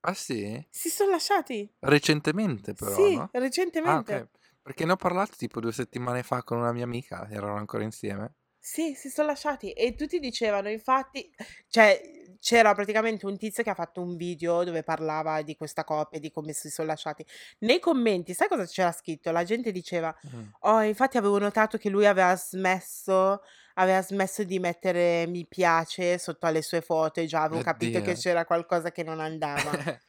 Ah, 0.00 0.14
sì? 0.14 0.64
Si 0.70 0.88
sono 0.88 1.10
lasciati. 1.10 1.68
Recentemente 1.80 2.74
però, 2.74 2.94
Sì, 2.94 3.14
no? 3.16 3.22
Ah, 3.22 3.28
recentemente. 3.32 4.14
ok. 4.14 4.28
Perché 4.62 4.84
ne 4.84 4.92
ho 4.92 4.96
parlato 4.96 5.32
tipo 5.36 5.60
due 5.60 5.72
settimane 5.72 6.22
fa 6.22 6.42
con 6.42 6.58
una 6.58 6.72
mia 6.72 6.84
amica, 6.84 7.28
erano 7.28 7.56
ancora 7.56 7.82
insieme. 7.82 8.34
Sì, 8.68 8.94
si 8.96 9.10
sono 9.10 9.28
lasciati 9.28 9.70
e 9.70 9.94
tutti 9.94 10.18
dicevano, 10.18 10.68
infatti, 10.68 11.30
cioè 11.68 12.00
c'era 12.40 12.74
praticamente 12.74 13.24
un 13.24 13.38
tizio 13.38 13.62
che 13.62 13.70
ha 13.70 13.74
fatto 13.74 14.00
un 14.02 14.16
video 14.16 14.64
dove 14.64 14.82
parlava 14.82 15.42
di 15.42 15.54
questa 15.54 15.84
coppia, 15.84 16.18
di 16.18 16.32
come 16.32 16.52
si 16.52 16.68
sono 16.68 16.88
lasciati. 16.88 17.24
Nei 17.60 17.78
commenti, 17.78 18.34
sai 18.34 18.48
cosa 18.48 18.64
c'era 18.66 18.90
scritto? 18.90 19.30
La 19.30 19.44
gente 19.44 19.70
diceva, 19.70 20.12
Mm. 20.34 20.42
oh, 20.62 20.80
infatti 20.82 21.16
avevo 21.16 21.38
notato 21.38 21.78
che 21.78 21.88
lui 21.88 22.06
aveva 22.06 22.34
smesso, 22.34 23.40
aveva 23.74 24.02
smesso 24.02 24.42
di 24.42 24.58
mettere 24.58 25.26
mi 25.28 25.46
piace 25.46 26.18
sotto 26.18 26.46
alle 26.46 26.62
sue 26.62 26.80
foto 26.80 27.20
e 27.20 27.26
già 27.26 27.42
avevo 27.42 27.62
capito 27.62 28.00
che 28.00 28.10
Oddio. 28.10 28.20
c'era 28.20 28.44
qualcosa 28.44 28.90
che 28.90 29.04
non 29.04 29.20
andava. 29.20 29.70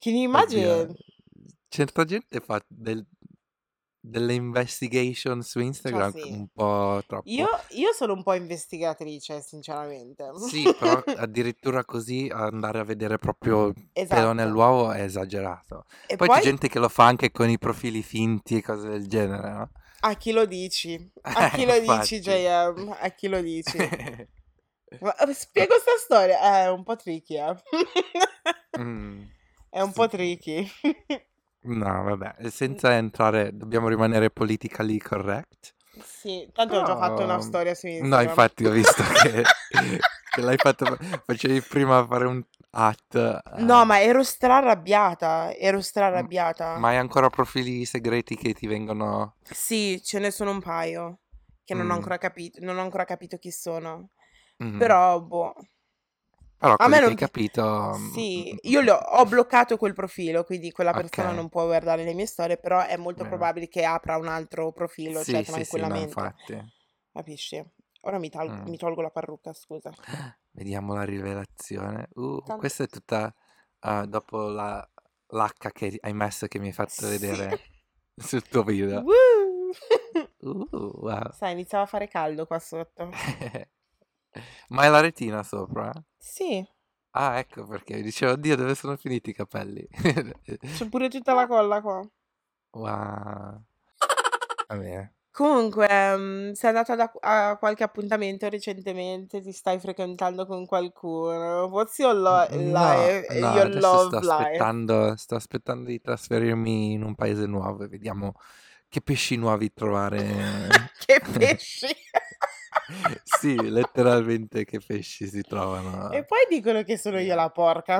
Can 0.00 0.14
you 0.16 0.28
Oddio. 0.34 0.58
imagine? 0.58 0.94
Certa 1.68 2.04
gente 2.04 2.40
fa 2.40 2.60
del... 2.66 3.06
delle 4.02 4.32
investigation 4.32 5.42
su 5.42 5.58
Cioè 5.58 5.68
Instagram 5.68 6.12
sì. 6.12 6.30
un 6.32 6.48
po' 6.48 7.02
troppo. 7.06 7.28
Io 7.28 7.48
io 7.70 7.92
sono 7.92 8.14
un 8.14 8.22
po' 8.22 8.32
investigatrice 8.34 9.42
sinceramente. 9.42 10.30
Sì, 10.48 10.62
però 10.78 11.02
addirittura 11.16 11.84
così 11.84 12.28
andare 12.32 12.78
a 12.78 12.84
vedere 12.84 13.18
proprio 13.18 13.66
il 13.66 13.74
pelo 13.92 14.02
Esatto. 14.02 14.32
nell'uovo 14.32 14.90
è 14.92 15.02
esagerato. 15.02 15.84
E 16.06 16.16
Poi 16.16 16.28
c'è 16.28 16.34
poi 16.34 16.42
gente 16.42 16.68
che 16.68 16.78
lo 16.78 16.88
fa 16.88 17.04
anche 17.04 17.30
con 17.30 17.50
i 17.50 17.58
profili 17.58 18.02
finti 18.02 18.56
e 18.56 18.62
cose 18.62 18.88
del 18.88 19.06
genere, 19.06 19.50
no? 19.52 19.70
a 20.02 20.14
chi 20.14 20.32
lo 20.32 20.46
dici? 20.46 21.12
A 21.22 21.46
Eh, 21.46 21.50
chi 21.50 21.66
lo 21.66 21.78
dici. 21.78 22.20
JM? 22.20 22.96
A 22.98 23.08
chi 23.10 23.28
lo 23.28 23.40
dici? 23.42 23.76
Ma 25.00 25.14
eh, 25.14 25.34
spiego 25.34 25.74
sta 25.78 25.92
storia, 25.98 26.40
è 26.62 26.70
un 26.70 26.82
po' 26.82 26.96
tricky, 26.96 27.36
eh. 27.36 27.54
Mm, 28.78 29.22
È 29.70 29.80
un 29.80 29.88
sì. 29.88 29.94
po' 29.94 30.08
tricky. 30.08 30.68
No, 31.62 32.02
vabbè, 32.02 32.48
senza 32.50 32.94
entrare, 32.96 33.54
dobbiamo 33.56 33.88
rimanere 33.88 34.30
politically 34.30 34.98
correct. 34.98 35.74
Sì, 36.02 36.48
tanto 36.52 36.78
ho 36.78 36.82
già 36.82 36.96
fatto 36.96 37.22
una 37.22 37.38
storia 37.38 37.74
su 37.74 37.86
No, 37.98 38.20
Instagram. 38.20 38.22
infatti 38.22 38.64
ho 38.64 38.70
visto 38.70 39.02
che, 39.02 39.44
che 40.30 40.40
l'hai 40.40 40.56
fatto, 40.56 40.96
facevi 41.24 41.60
prima 41.62 42.06
fare 42.06 42.26
un 42.26 42.42
at, 42.70 43.14
No, 43.58 43.84
eh, 43.84 43.84
ma 43.84 44.00
ero 44.00 44.24
strarrabbiata, 44.24 45.54
ero 45.54 45.80
strarrabbiata. 45.80 46.68
ma 46.80 46.88
hai 46.88 46.96
ancora 46.96 47.30
profili 47.30 47.84
segreti 47.84 48.34
che 48.34 48.54
ti 48.54 48.66
vengono... 48.66 49.36
Sì, 49.42 50.00
ce 50.02 50.18
ne 50.18 50.30
sono 50.30 50.50
un 50.50 50.60
paio 50.60 51.20
che 51.64 51.74
non 51.74 51.90
ho 51.90 51.92
Mm, 51.92 51.94
ancora 51.94 52.16
capito, 52.18 52.58
non 52.64 52.78
ho 52.78 52.82
ancora 52.82 53.04
capito 53.04 53.36
chi 53.38 53.50
sono. 53.50 54.10
mhm. 54.60 54.76
Però, 54.76 55.20
boh. 55.20 55.54
Però 56.60 56.74
A 56.76 56.88
me 56.88 56.98
che 56.98 57.02
hai 57.02 57.08
non... 57.08 57.14
capito... 57.16 57.92
Sì, 58.12 58.52
mm, 58.52 58.56
io 58.70 58.80
li 58.80 58.90
ho, 58.90 58.96
ho 58.96 59.24
bloccato 59.24 59.78
quel 59.78 59.94
profilo, 59.94 60.44
quindi 60.44 60.70
quella 60.70 60.92
persona 60.92 61.28
Ok, 61.30 61.34
non 61.34 61.48
può 61.48 61.64
guardare 61.64 62.04
le 62.04 62.12
mie 62.12 62.26
storie, 62.26 62.58
però 62.58 62.84
è 62.84 62.96
molto 62.98 63.22
bene. 63.22 63.28
probabile 63.30 63.68
che 63.68 63.84
apra 63.84 64.18
un 64.18 64.28
altro 64.28 64.70
profilo, 64.72 65.24
cioè 65.24 65.24
Sì, 65.24 65.32
sì, 65.36 65.44
sì, 65.44 65.50
tranquillamente. 65.52 66.20
infatti. 66.20 66.72
Capisci? 67.12 67.64
Ora 68.02 68.18
mi, 68.18 68.28
tal- 68.28 68.50
Mm. 68.50 68.66
mi 68.68 68.76
tolgo 68.76 69.00
la 69.00 69.10
parrucca, 69.10 69.52
scusa. 69.54 69.90
Vediamo 70.52 70.94
la 70.94 71.04
rivelazione. 71.04 72.08
Uh, 72.14 72.38
Tanto... 72.40 72.56
questa 72.56 72.84
è 72.84 72.88
tutta 72.88 73.34
ah, 73.80 74.04
dopo 74.04 74.48
la 74.48 74.86
l'H 75.32 75.70
che 75.72 75.96
hai 76.00 76.12
messo 76.12 76.46
che 76.46 76.58
mi 76.58 76.66
hai 76.66 76.72
fatto 76.72 76.90
Sì. 76.90 77.06
vedere 77.06 77.60
sul 78.16 78.42
tuo 78.42 78.62
video. 78.62 79.02
Uh, 80.42 80.66
wow. 80.72 81.30
Sai, 81.32 81.52
iniziava 81.52 81.84
a 81.84 81.86
fare 81.86 82.08
caldo 82.08 82.44
qua 82.46 82.58
sotto. 82.58 83.10
Ma 84.68 84.84
è 84.84 84.88
la 84.88 85.00
retina 85.00 85.42
sopra? 85.42 85.92
Sì, 86.16 86.64
Ah, 87.12 87.38
ecco 87.38 87.66
perché 87.66 88.00
dicevo, 88.02 88.32
oddio, 88.32 88.54
dove 88.54 88.74
sono 88.76 88.96
finiti 88.96 89.30
i 89.30 89.34
capelli? 89.34 89.84
c'è 89.90 90.88
pure 90.88 91.08
tutta 91.08 91.34
la 91.34 91.46
colla 91.48 91.80
qua. 91.80 92.00
Wow. 92.72 93.62
Va 94.68 94.76
bene. 94.76 95.14
Comunque, 95.32 95.88
mm, 96.16 96.52
sei 96.52 96.68
andato 96.70 96.94
da- 96.94 97.12
a 97.20 97.56
qualche 97.56 97.82
appuntamento 97.82 98.48
recentemente? 98.48 99.40
Ti 99.40 99.50
stai 99.52 99.80
frequentando 99.80 100.46
con 100.46 100.66
qualcuno? 100.66 101.64
What's 101.66 101.98
your 101.98 102.14
lo- 102.14 102.46
No, 102.50 103.06
life, 103.06 103.38
no, 103.40 103.46
your 103.54 103.66
adesso 103.66 103.80
love 103.80 104.06
sto 104.06 104.18
life? 104.20 104.36
aspettando, 104.42 105.16
sto 105.16 105.34
aspettando 105.34 105.84
di 105.88 106.00
trasferirmi 106.00 106.92
in 106.92 107.02
un 107.02 107.14
paese 107.16 107.46
nuovo 107.46 107.82
e 107.84 107.88
vediamo 107.88 108.34
che 108.88 109.00
pesci 109.00 109.36
nuovi 109.36 109.72
trovare. 109.72 110.90
Che 111.06 111.20
pesci! 111.32 111.86
Sì, 113.24 113.68
letteralmente 113.70 114.64
che 114.64 114.80
pesci 114.80 115.26
si 115.26 115.40
E 115.42 115.44
trovano. 115.44 116.08
poi 116.24 116.46
dicono 116.48 116.82
che 116.82 116.96
sono 116.98 117.18
io 117.20 117.34
la 117.34 117.50
porca. 117.50 117.98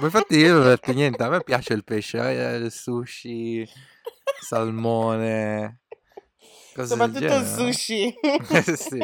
Ma 0.00 0.04
infatti 0.06 0.36
io 0.36 0.54
non 0.54 0.66
ho 0.66 0.68
detto 0.68 0.92
niente, 0.92 1.22
a 1.22 1.28
me 1.28 1.42
piace 1.42 1.72
il 1.74 1.84
pesce, 1.84 2.18
eh, 2.18 2.56
il 2.56 2.70
sushi, 2.72 3.66
salmone, 4.40 5.80
Soprattutto 6.74 7.34
il 7.34 7.46
sushi. 7.46 8.14
Sì, 8.76 8.98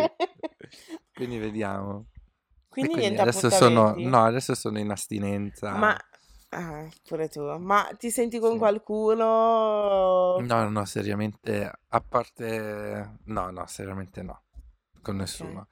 quindi 1.14 1.38
vediamo. 1.38 2.06
E 2.70 2.70
Quindi 2.70 2.88
quindi 2.88 3.14
niente 3.14 3.20
adesso 3.20 3.50
sono, 3.50 3.94
no, 3.96 4.24
adesso 4.24 4.54
sono 4.54 4.78
in 4.78 4.86
Ma, 4.86 4.92
astinenza. 4.92 5.96
ah, 6.50 6.88
pure 7.06 7.28
tu. 7.28 7.40
Ma 7.58 7.88
ti 7.98 8.10
senti 8.10 8.38
con 8.38 8.52
Sì. 8.52 8.58
qualcuno? 8.58 9.24
No, 10.38 10.68
no, 10.68 10.84
seriamente, 10.84 11.70
a 11.88 12.00
parte... 12.00 13.18
No, 13.24 13.50
no, 13.50 13.66
seriamente 13.66 14.22
no, 14.22 14.42
con 15.06 15.16
nessuno. 15.16 15.68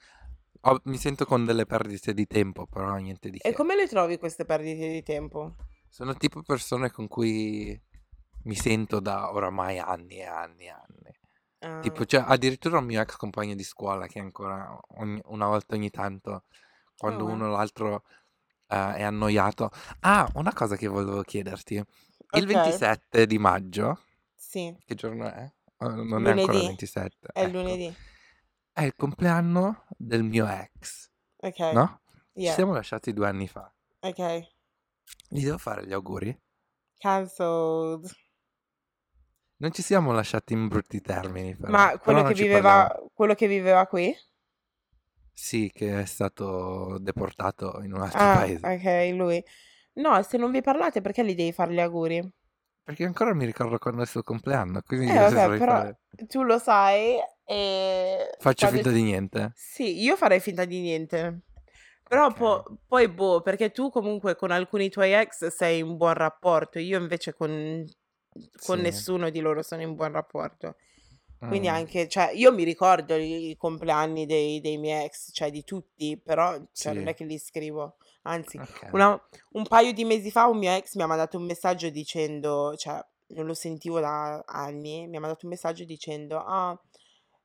Ho- 0.63 0.81
mi 0.85 0.97
sento 0.99 1.25
con 1.27 1.45
delle 1.45 1.67
perdite 1.67 2.15
di 2.15 2.27
tempo, 2.27 2.67
però 2.67 2.95
niente 2.97 3.31
di 3.31 3.41
E 3.49 3.53
che. 3.53 3.55
come 3.55 3.77
le 3.77 3.87
trovi 3.87 4.19
queste 4.19 4.45
perdite 4.45 4.89
di 4.91 5.03
tempo? 5.05 5.55
Sono 5.89 6.15
tipo 6.15 6.43
persone 6.43 6.91
con 6.91 7.07
cui 7.09 7.81
mi 8.45 8.55
sento 8.55 9.01
da 9.01 9.33
oramai 9.33 9.79
anni 9.79 10.17
e 10.19 10.25
anni 10.25 10.65
e 10.65 10.69
anni. 10.71 11.19
Tipo, 11.79 12.05
Ah, 12.05 12.07
c'è 12.07 12.23
addirittura 12.27 12.79
un 12.79 12.85
mio 12.87 13.01
ex 13.01 13.17
compagno 13.17 13.55
di 13.55 13.63
scuola 13.65 14.07
che 14.07 14.19
ancora 14.19 14.79
ogni- 14.99 15.21
una 15.27 15.47
volta 15.47 15.75
ogni 15.75 15.91
tanto, 15.91 16.45
quando 16.97 17.27
oh, 17.27 17.29
uno 17.29 17.47
o 17.47 17.49
l'altro 17.51 18.05
eh, 18.69 18.95
è 18.97 19.03
annoiato. 19.03 19.71
Ah, 20.01 20.29
una 20.35 20.53
cosa 20.55 20.77
che 20.77 20.89
volevo 20.89 21.23
chiederti. 21.23 21.83
Il 22.33 22.47
ok, 22.47 22.47
27 22.47 23.27
di 23.27 23.39
maggio, 23.39 24.01
sì, 24.37 24.77
che 24.85 24.95
giorno 24.95 25.27
è? 25.31 25.53
Eh, 25.79 25.89
non 25.89 26.27
è 26.27 26.31
ancora 26.33 26.59
il 26.59 26.65
lunedì, 26.65 26.67
27, 26.67 27.29
è 27.33 27.47
ecco. 27.47 27.49
lunedì. 27.49 27.95
È 28.75 28.83
il 28.83 28.95
compleanno 28.95 29.87
del 29.97 30.23
mio 30.23 30.47
ex, 30.47 31.09
Ok, 31.43 31.61
no? 31.69 32.03
Ci 32.37 32.53
yeah, 32.53 32.53
siamo 32.53 32.75
lasciati 32.75 33.15
due 33.15 33.27
anni 33.27 33.49
fa. 33.49 33.73
ok. 34.03 34.21
Gli 35.29 35.45
devo 35.45 35.59
fare 35.59 35.87
gli 35.87 35.93
auguri? 35.93 36.35
Cancelled. 37.01 38.11
Non 39.57 39.73
ci 39.73 39.83
siamo 39.83 40.13
lasciati 40.13 40.53
in 40.53 40.69
brutti 40.69 41.01
termini, 41.01 41.57
però. 41.57 41.85
Ma 41.85 41.99
Però 42.01 42.21
quello 42.21 42.23
non 42.23 42.33
che 42.33 42.35
ci 42.35 42.47
viveva, 42.47 42.89
quello 43.13 43.35
che 43.35 43.47
viveva 43.49 43.87
qui? 43.87 44.15
Sì, 45.33 45.71
che 45.73 46.01
è 46.01 46.07
stato 46.07 46.99
deportato 46.99 47.81
in 47.83 47.93
un 47.93 48.01
altro 48.01 48.27
Ah, 48.27 48.31
paese. 48.31 48.73
ok, 48.73 48.85
lui. 49.15 49.45
No, 49.97 50.23
se 50.23 50.39
non 50.39 50.51
vi 50.53 50.63
parlate, 50.63 51.01
perché 51.03 51.25
gli 51.25 51.35
devi 51.35 51.53
fare 51.53 51.73
gli 51.75 51.81
auguri? 51.81 52.23
Perché 52.83 53.05
ancora 53.05 53.35
mi 53.35 53.45
ricordo 53.45 53.77
quando 53.77 54.01
è 54.01 54.05
il 54.05 54.09
suo 54.09 54.23
compleanno, 54.23 54.81
quindi 54.81 55.13
Eh, 55.13 55.19
vabbè, 55.19 55.53
però 55.53 55.83
fare? 55.83 55.99
tu 56.29 56.43
lo 56.43 56.59
sai 56.59 57.19
e 57.45 58.29
Faccio 58.39 58.67
quando... 58.67 58.83
finta 58.83 58.91
di 58.91 59.03
niente? 59.03 59.53
Sì, 59.53 60.03
io 60.03 60.17
farei 60.17 60.41
finta 60.41 60.65
di 60.65 60.81
niente. 60.81 61.41
Però 62.07 62.33
Ok. 62.33 62.37
po- 62.37 62.79
poi, 62.87 63.09
boh, 63.09 63.41
perché 63.43 63.71
tu 63.71 63.91
comunque 63.91 64.37
con 64.37 64.51
alcuni 64.51 64.89
tuoi 64.91 65.13
ex 65.15 65.47
sei 65.49 65.81
in 65.81 65.97
buon 65.97 66.15
rapporto, 66.15 66.79
io 66.79 66.99
invece 66.99 67.35
con, 67.35 67.85
con 68.65 68.81
Sì. 68.81 68.81
nessuno 68.81 69.31
di 69.31 69.41
loro 69.41 69.63
sono 69.63 69.83
in 69.83 69.95
buon 69.95 70.13
rapporto. 70.13 70.77
Quindi 71.45 71.69
Mm, 71.69 71.69
anche, 71.69 72.09
cioè, 72.09 72.31
io 72.33 72.53
mi 72.53 72.65
ricordo 72.65 73.15
i, 73.17 73.51
i 73.51 73.57
compleanni 73.57 74.25
dei, 74.27 74.61
dei 74.61 74.79
miei 74.79 75.05
ex, 75.07 75.31
cioè 75.33 75.51
di 75.51 75.63
tutti, 75.63 76.19
però 76.19 76.59
cioè, 76.73 76.95
non 76.95 77.03
sì, 77.03 77.09
è 77.09 77.15
che 77.15 77.25
li 77.25 77.39
scrivo. 77.39 77.97
Anzi, 78.23 78.61
ok. 78.61 78.87
una- 78.91 79.21
un 79.53 79.67
paio 79.67 79.93
di 79.93 80.05
mesi 80.05 80.31
fa 80.31 80.47
un 80.47 80.59
mio 80.59 80.73
ex 80.73 80.95
mi 80.97 81.03
ha 81.03 81.07
mandato 81.07 81.37
un 81.39 81.45
messaggio 81.45 81.91
dicendo, 81.91 82.75
cioè, 82.77 83.05
non 83.29 83.47
lo 83.47 83.55
sentivo 83.55 84.01
da 84.01 84.43
anni, 84.47 85.07
mi 85.07 85.17
ha 85.17 85.21
mandato 85.21 85.45
un 85.47 85.51
messaggio 85.53 85.85
dicendo, 85.85 86.39
ah, 86.39 86.79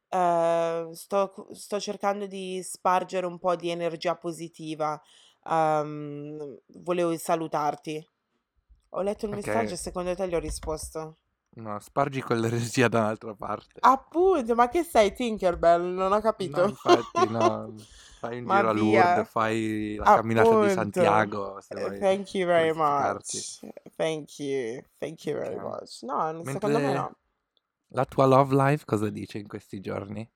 eh, 0.10 0.90
sto, 0.94 1.48
sto 1.54 1.80
cercando 1.80 2.26
di 2.28 2.62
spargere 2.64 3.26
un 3.26 3.38
po' 3.40 3.56
di 3.56 3.70
energia 3.70 4.16
positiva, 4.16 5.00
ehm, 5.46 6.58
volevo 6.84 7.16
salutarti. 7.18 8.06
Ho 8.92 9.02
letto 9.02 9.26
il 9.26 9.34
messaggio 9.34 9.74
e 9.76 9.78
secondo 9.78 10.16
te 10.16 10.28
gli 10.28 10.36
ho 10.36 10.40
risposto. 10.40 11.18
no, 11.58 11.80
spargi 11.80 12.22
quell'energia 12.24 12.88
da 12.88 13.02
un'altra 13.02 13.36
parte. 13.36 13.82
Appunto, 13.82 14.56
ma 14.56 14.68
che 14.70 14.84
sei 14.84 15.14
Tinkerbell? 15.14 15.82
Non 15.94 16.12
ho 16.12 16.20
No, 16.42 16.64
capito. 16.64 16.66
infatti, 16.66 17.28
no. 17.28 17.88
Fai 18.20 18.40
un 18.40 18.48
Ma 18.48 18.64
giro 18.68 18.74
a. 18.74 18.74
Lourdes, 18.74 19.30
fai 19.30 19.96
la 19.96 20.10
camminata 20.10 20.56
di 20.56 20.70
Appunto. 20.70 20.70
Santiago, 20.70 21.60
Eh, 21.70 21.92
Thank 22.00 22.34
you 22.36 22.46
very 22.48 22.74
much. 22.74 23.60
Thank 23.98 24.40
you. 24.40 24.82
Thank 25.00 25.26
you 25.26 25.36
very 25.36 25.60
much. 25.60 26.02
No, 26.04 26.44
secondo 26.46 26.80
me 26.80 26.92
Mentre 26.92 26.94
no. 26.94 27.19
La 27.90 28.06
tua 28.06 28.26
love 28.26 28.56
life 28.56 28.86
cosa 28.86 29.10
dice 29.10 29.38
in 29.38 29.48
questi 29.48 29.80
giorni? 29.80 30.30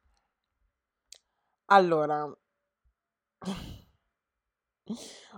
Allora, 1.66 2.30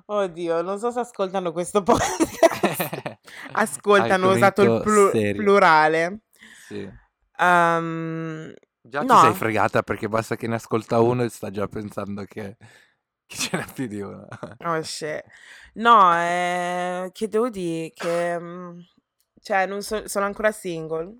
oddio, 0.05 0.61
non 0.61 0.79
so 0.79 0.91
se 0.91 0.99
ascoltano 0.99 1.51
questo 1.51 1.83
podcast. 1.83 3.19
Ascoltano, 3.53 4.29
ho 4.29 4.33
usato 4.33 4.61
il 4.61 4.81
plu- 4.81 5.11
plurale. 5.11 6.23
Sì. 6.67 6.89
Ehm, 7.37 8.53
Già 8.81 9.01
ti 9.01 9.07
sei 9.07 9.27
no, 9.29 9.33
fregata 9.33 9.81
perché 9.81 10.07
basta 10.07 10.35
che 10.35 10.47
ne 10.47 10.55
ascolta 10.55 10.99
uno 10.99 11.23
e 11.23 11.29
sta 11.29 11.49
già 11.51 11.67
pensando 11.67 12.23
che, 12.25 12.57
che 13.25 13.35
ce 13.35 13.57
n'è 13.57 13.65
più 13.73 13.87
di 13.87 14.01
uno. 14.01 14.27
oh 14.65 14.81
shit. 14.81 15.23
No, 15.75 16.13
eh, 16.15 17.09
che 17.11 17.27
devo 17.27 17.49
dire 17.49 17.91
che, 17.93 18.39
mm, 18.39 18.79
cioè, 19.41 19.65
non 19.65 19.81
so- 19.81 20.07
sono 20.07 20.25
ancora 20.25 20.51
single. 20.51 21.19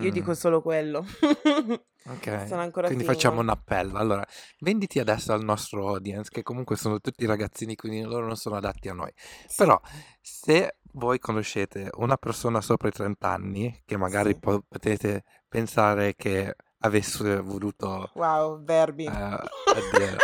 Io 0.00 0.10
dico 0.10 0.30
Mm, 0.30 0.34
solo 0.34 0.60
quello. 0.62 1.04
ok, 2.06 2.46
Sono 2.48 2.60
ancora 2.60 2.86
quindi 2.88 3.04
facciamo 3.04 3.36
single. 3.36 3.52
un 3.52 3.58
appello. 3.58 3.98
Allora, 3.98 4.26
venditi 4.60 4.98
adesso 4.98 5.32
al 5.32 5.44
nostro 5.44 5.88
audience, 5.88 6.30
che 6.30 6.42
comunque 6.42 6.76
sono 6.76 7.00
tutti 7.00 7.24
ragazzini, 7.24 7.76
quindi 7.76 8.02
loro 8.02 8.26
non 8.26 8.36
sono 8.36 8.56
adatti 8.56 8.88
a 8.88 8.94
noi. 8.94 9.12
Sì, 9.46 9.56
Però, 9.56 9.80
se 10.20 10.78
voi 10.92 11.18
conoscete 11.18 11.88
una 11.98 12.16
persona 12.16 12.60
sopra 12.60 12.88
i 12.88 12.92
30 12.92 13.30
anni 13.30 13.82
che 13.84 13.96
magari 13.96 14.32
Sì. 14.32 14.38
po- 14.40 14.62
potete 14.66 15.24
pensare 15.48 16.14
che 16.16 16.56
avesse 16.80 17.40
voluto 17.40 18.10
Wow, 18.14 18.62
verbi. 18.64 19.06
addio, 19.06 20.16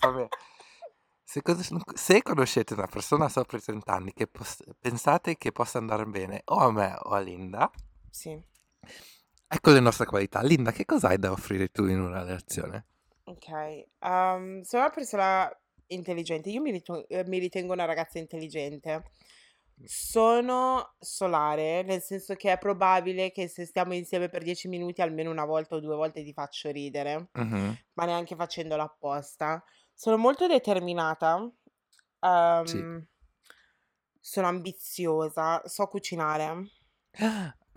vabbè. 0.00 0.28
Se, 1.24 1.42
se 1.94 2.22
conoscete 2.22 2.72
una 2.72 2.86
persona 2.86 3.28
sopra 3.28 3.58
i 3.58 3.60
30 3.60 3.92
anni 3.92 4.12
che 4.14 4.26
pos- 4.28 4.62
pensate 4.80 5.36
che 5.36 5.52
possa 5.52 5.76
andare 5.78 6.04
bene 6.06 6.40
o 6.46 6.56
a 6.60 6.72
me 6.72 6.94
o 7.02 7.10
a 7.10 7.18
Linda, 7.18 7.70
Sì, 8.10 8.40
ecco 9.46 9.70
le 9.72 9.80
nostre 9.80 10.06
qualità. 10.06 10.42
Linda, 10.42 10.72
che 10.72 10.84
cosa 10.84 11.08
hai 11.08 11.18
da 11.18 11.30
offrire 11.32 11.68
tu 11.68 11.86
in 11.86 12.00
una 12.00 12.22
relazione? 12.22 12.86
ok. 13.24 13.48
Ehm, 14.00 14.60
sono 14.62 14.82
una 14.82 14.90
persona 14.92 15.60
intelligente. 15.88 16.50
Io 16.50 16.60
mi 16.60 16.70
rito- 16.70 17.06
eh, 17.08 17.24
mi 17.26 17.38
ritengo 17.38 17.72
una 17.72 17.84
ragazza 17.84 18.18
intelligente. 18.18 19.10
Sono 19.84 20.94
solare, 20.98 21.82
nel 21.82 22.02
senso 22.02 22.34
che 22.34 22.52
è 22.52 22.58
probabile 22.58 23.30
che 23.30 23.48
se 23.48 23.64
stiamo 23.64 23.94
insieme 23.94 24.28
per 24.28 24.42
10 24.42 24.68
minuti, 24.68 25.00
almeno 25.02 25.30
una 25.30 25.44
volta 25.46 25.76
o 25.76 25.80
due 25.80 25.94
volte 25.96 26.22
ti 26.24 26.32
faccio 26.32 26.70
ridere, 26.70 27.30
Mhm, 27.34 27.78
ma 27.94 28.04
neanche 28.04 28.36
facendolo 28.36 28.82
apposta. 28.82 29.62
Sono 29.94 30.16
molto 30.18 30.46
determinata. 30.48 31.50
Sì. 32.64 32.78
ehm, 32.80 33.06
sono 34.20 34.46
ambiziosa, 34.46 35.60
so 35.66 35.86
cucinare. 35.88 36.70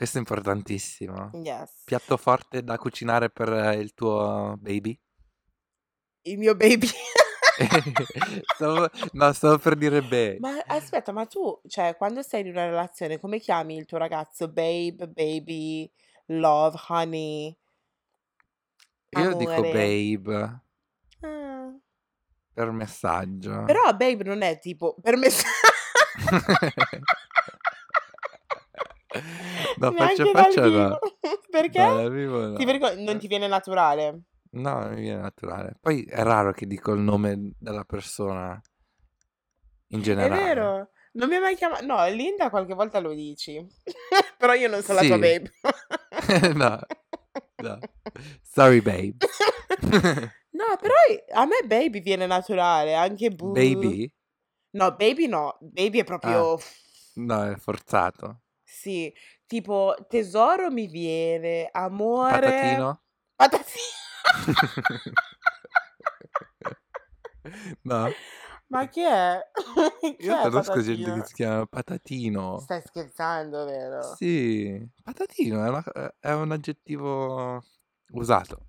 Questo 0.02 0.18
è 0.18 0.22
importantissimo. 0.22 1.30
Yes. 1.34 1.84
Piatto 1.86 2.18
forte 2.18 2.64
da 2.64 2.80
cucinare 2.80 3.30
per 3.30 3.54
eh, 3.54 3.76
il 3.76 3.93
tuo 3.93 4.56
baby? 4.60 4.99
Il 6.24 6.39
mio 6.39 6.56
baby. 6.56 6.88
Stavo- 8.56 8.89
no, 9.12 9.32
stavo 9.34 9.60
per 9.60 9.76
dire 9.76 10.02
beh. 10.02 10.38
Ma 10.39 10.58
aspetta, 10.66 11.12
ma 11.12 11.28
tu, 11.28 11.62
cioè, 11.68 11.95
quando 11.97 12.24
sei 12.24 12.41
in 12.41 12.47
una 12.47 12.66
relazione, 12.66 13.20
come 13.20 13.38
chiami 13.39 13.76
il 13.76 13.86
tuo 13.86 13.99
ragazzo? 13.99 14.47
Babe, 14.47 15.08
baby, 15.08 15.88
love, 16.30 16.80
honey, 16.88 17.56
Io 19.10 19.36
dico 19.36 19.52
amore? 19.52 19.72
babe 19.72 20.62
Ah. 21.22 21.72
per 22.52 22.72
messaggio. 22.72 23.66
Però 23.66 23.84
babe 23.95 24.24
non 24.24 24.41
è 24.41 24.58
tipo 24.58 24.95
per 24.99 25.16
me. 25.16 25.28
No, 29.78 29.91
faccia 29.91 30.26
faccia 30.26 30.68
no. 30.68 30.88
No, 30.99 30.99
Perché? 31.49 31.80
dal 31.80 32.12
vivo 32.12 32.53
Ti 32.53 32.64
no. 32.66 32.72
vergogni- 32.72 33.03
non 33.03 33.18
ti 33.20 33.28
viene 33.28 33.47
naturale. 33.47 34.22
No, 34.51 34.80
non 34.80 34.93
mi 34.93 35.01
viene 35.01 35.22
naturale. 35.22 35.76
Poi 35.80 36.03
è 36.05 36.24
raro 36.24 36.51
che 36.53 36.66
dico 36.66 36.93
il 36.93 37.01
nome 37.01 37.53
della 37.57 37.84
persona 37.84 38.59
in 39.88 39.99
È 39.99 40.03
generale. 40.03 40.43
vero. 40.43 40.89
Non 41.14 41.28
mi 41.28 41.36
hai 41.36 41.41
mai 41.41 41.55
chiamato. 41.55 41.86
No, 41.86 42.05
Linda 42.07 42.49
qualche 42.49 42.74
volta 42.74 42.99
lo 42.99 43.14
dici. 43.14 43.66
Però 44.38 44.53
io 44.53 44.70
non 44.70 44.82
sono 44.82 45.01
la 45.01 45.05
tua 45.07 45.16
Sì. 45.16 45.22
babe. 45.22 45.51
No, 46.55 46.80
no. 47.57 47.80
Sorry, 48.43 48.82
babe. 48.82 49.16
No, 50.51 50.66
però 50.80 50.93
a 51.34 51.45
me 51.45 51.62
baby 51.66 52.01
viene 52.01 52.26
naturale, 52.26 52.93
anche 52.93 53.30
boo. 53.32 53.51
Baby? 53.51 54.14
No, 54.72 54.95
baby 54.95 55.28
no. 55.28 55.57
Baby 55.62 55.97
è 55.99 56.01
Ah, 56.01 56.05
proprio... 56.05 56.57
no, 57.16 57.43
è 57.51 57.55
forzato. 57.57 58.41
Sì, 58.72 59.13
tipo 59.45 59.93
tesoro 60.07 60.72
mi 60.72 60.88
viene, 60.88 61.67
amore... 61.72 62.39
Patatino? 62.39 63.01
Patatino. 63.36 65.11
No? 67.82 68.07
Ma 68.67 68.88
che 68.88 69.05
è? 69.07 69.39
Che 69.99 70.15
Io 70.19 70.38
conosco 70.39 70.80
gente 70.82 71.11
che 71.11 71.26
si 71.26 71.34
chiama 71.34 71.65
Patatino. 71.65 72.59
Stai 72.59 72.82
scherzando, 72.82 73.65
vero? 73.65 74.15
Sì, 74.15 74.88
patatino 75.03 75.65
è, 75.65 75.69
una- 75.69 76.13
è 76.19 76.32
un 76.32 76.51
aggettivo 76.51 77.61
usato. 78.11 78.67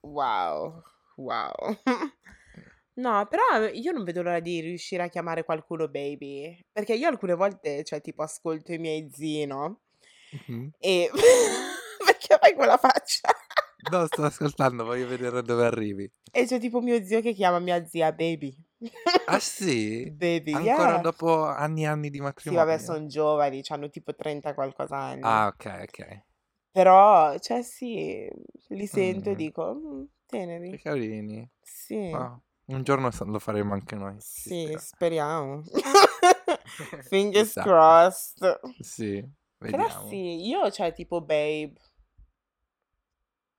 Wow, 0.00 0.82
wow. 1.16 1.52
No, 2.98 3.26
però 3.28 3.66
io 3.72 3.92
non 3.92 4.04
vedo 4.04 4.22
l'ora 4.22 4.40
di 4.40 4.60
riuscire 4.60 5.02
a 5.02 5.08
chiamare 5.08 5.44
qualcuno 5.44 5.86
baby, 5.88 6.58
perché 6.72 6.94
io 6.94 7.08
alcune 7.08 7.34
volte, 7.34 7.84
cioè, 7.84 8.00
tipo, 8.00 8.22
ascolto 8.22 8.72
i 8.72 8.78
miei 8.78 9.10
zii, 9.12 9.44
no? 9.46 9.80
Mhm. 10.32 10.72
E... 10.80 11.10
Perché 12.06 12.36
fai 12.40 12.54
quella 12.54 12.76
faccia? 12.76 13.28
No, 13.90 14.06
sto 14.06 14.24
ascoltando, 14.24 14.84
voglio 14.84 15.06
vedere 15.06 15.42
dove 15.42 15.64
arrivi. 15.64 16.10
E 16.32 16.44
c'è 16.46 16.58
tipo 16.60 16.80
mio 16.80 17.02
zio 17.02 17.20
che 17.20 17.32
chiama 17.32 17.58
mia 17.58 17.84
zia 17.86 18.12
baby. 18.12 18.54
Ah 19.28 19.38
sì? 19.40 20.12
Baby, 20.18 20.52
Ancora 20.52 20.96
yeah. 20.96 21.00
dopo 21.02 21.44
anni 21.46 21.82
e 21.82 21.86
anni 21.86 22.10
di 22.10 22.20
Sì, 22.36 22.54
vabbè, 22.54 22.78
matrimonio? 22.78 22.78
sono 22.78 23.06
giovani, 23.06 23.62
hanno 23.68 23.90
tipo 23.90 24.14
30 24.14 24.54
qualcosa 24.54 24.96
anni. 24.96 25.22
Ah, 25.22 25.48
ok, 25.48 25.64
ok. 25.88 26.24
Però, 26.70 27.36
cioè, 27.38 27.62
sì, 27.62 28.28
li 28.68 28.86
sento 28.86 29.30
e 29.30 29.34
dico, 29.34 29.74
"Mm, 29.74 30.04
che 30.68 30.78
teneri. 30.78 30.78
carini. 30.78 31.48
Sì, 31.62 31.96
Ah, 32.12 32.40
un 32.66 32.82
giorno 32.82 33.10
lo 33.26 33.38
faremo 33.38 33.74
anche 33.74 33.94
noi, 33.96 34.16
sì, 34.18 34.74
speriamo. 34.78 35.62
Fingers 37.08 37.46
Chissà. 37.46 37.62
crossed. 37.62 38.60
Sì, 38.80 39.20
Però 39.58 39.76
vediamo. 39.84 40.08
sì, 40.08 40.46
io, 40.46 40.70
cioè, 40.70 40.92
tipo 40.92 41.20
babe. 41.20 41.72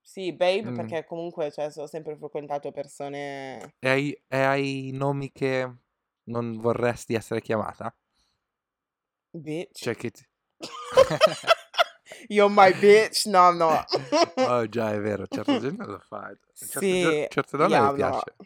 Sì, 0.02 0.32
babe, 0.34 0.72
Mm. 0.72 0.76
perché 0.76 1.06
comunque, 1.06 1.52
cioè, 1.52 1.70
ho 1.76 1.86
sempre 1.88 2.16
frequentato 2.16 2.72
persone... 2.72 3.76
E 3.80 3.90
hai, 3.90 4.24
e 4.28 4.38
hai 4.40 4.92
nomi 4.94 5.32
che 5.32 5.70
non 6.24 6.58
vorresti 6.60 7.14
essere 7.14 7.42
chiamata? 7.42 7.94
Bitch. 9.32 9.82
Cioè 9.84 9.96
che... 9.96 10.12
ti- 10.12 10.26
You're 12.30 12.52
my 12.54 12.74
bitch. 12.74 13.26
No, 13.26 13.52
no. 13.52 13.84
Oh 14.38 14.68
già, 14.68 14.94
è 14.94 15.00
vero, 15.00 15.28
certa 15.28 15.60
gente 15.60 15.86
lo 15.86 16.00
fa. 16.00 16.32
Certe, 16.54 16.80
Sì, 16.80 17.26
certe 17.30 17.58
donne 17.58 17.76
yeah, 17.76 17.94
piace. 17.94 18.34
No. 18.38 18.46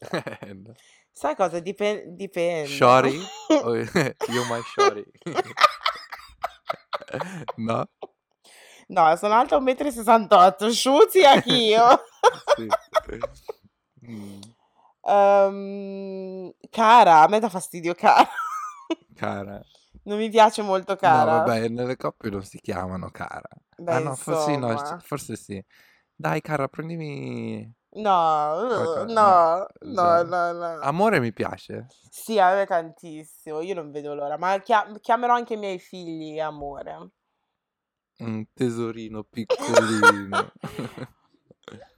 Sai 1.12 1.34
cosa? 1.34 1.60
Dipen- 1.60 2.14
dipende. 2.14 2.66
Shorty? 2.68 3.18
O- 3.48 3.74
you 4.28 4.44
my 4.48 4.60
shorty. 4.74 5.04
No? 7.56 7.88
No, 8.88 9.16
sono 9.16 9.34
alta 9.34 9.56
1,68 9.58 10.64
m, 10.66 10.70
sciuzi 10.70 11.24
anch'io. 11.24 12.04
Sì. 12.56 12.68
Mm, 14.06 14.40
Ehm, 15.08 16.50
cara, 16.70 17.22
a 17.22 17.28
me 17.28 17.38
dà 17.38 17.48
fastidio 17.48 17.94
cara. 17.94 18.28
cara. 19.14 19.60
Non 20.02 20.18
mi 20.18 20.28
piace 20.28 20.62
molto 20.62 20.92
No, 20.92 20.98
cara. 20.98 21.24
vabbè, 21.38 21.68
nelle 21.68 21.96
coppie 21.96 22.30
non 22.30 22.42
si 22.44 22.60
chiamano 22.60 23.10
cara. 23.10 23.48
Beh, 23.76 23.92
Ah 23.92 23.98
no, 24.00 24.14
forse 24.14 24.56
no, 24.56 24.98
forse 25.02 25.36
sì. 25.36 25.64
Dai, 26.14 26.40
cara, 26.40 26.68
prendimi 26.68 27.68
No, 27.96 29.06
no, 29.06 29.68
No, 29.82 30.22
no, 30.22 30.52
no. 30.52 30.80
Amore 30.82 31.18
mi 31.20 31.32
piace. 31.32 31.86
Sì, 32.10 32.38
a 32.38 32.54
me 32.54 32.66
tantissimo, 32.66 33.60
io 33.62 33.74
non 33.74 33.90
vedo 33.90 34.14
l'ora, 34.14 34.36
ma 34.36 34.58
chia- 34.60 34.90
chiamerò 35.00 35.34
anche 35.34 35.54
i 35.54 35.56
miei 35.56 35.78
figli 35.78 36.38
amore. 36.38 37.10
Un 38.18 38.46
tesorino 38.54 39.22
piccolino. 39.24 40.52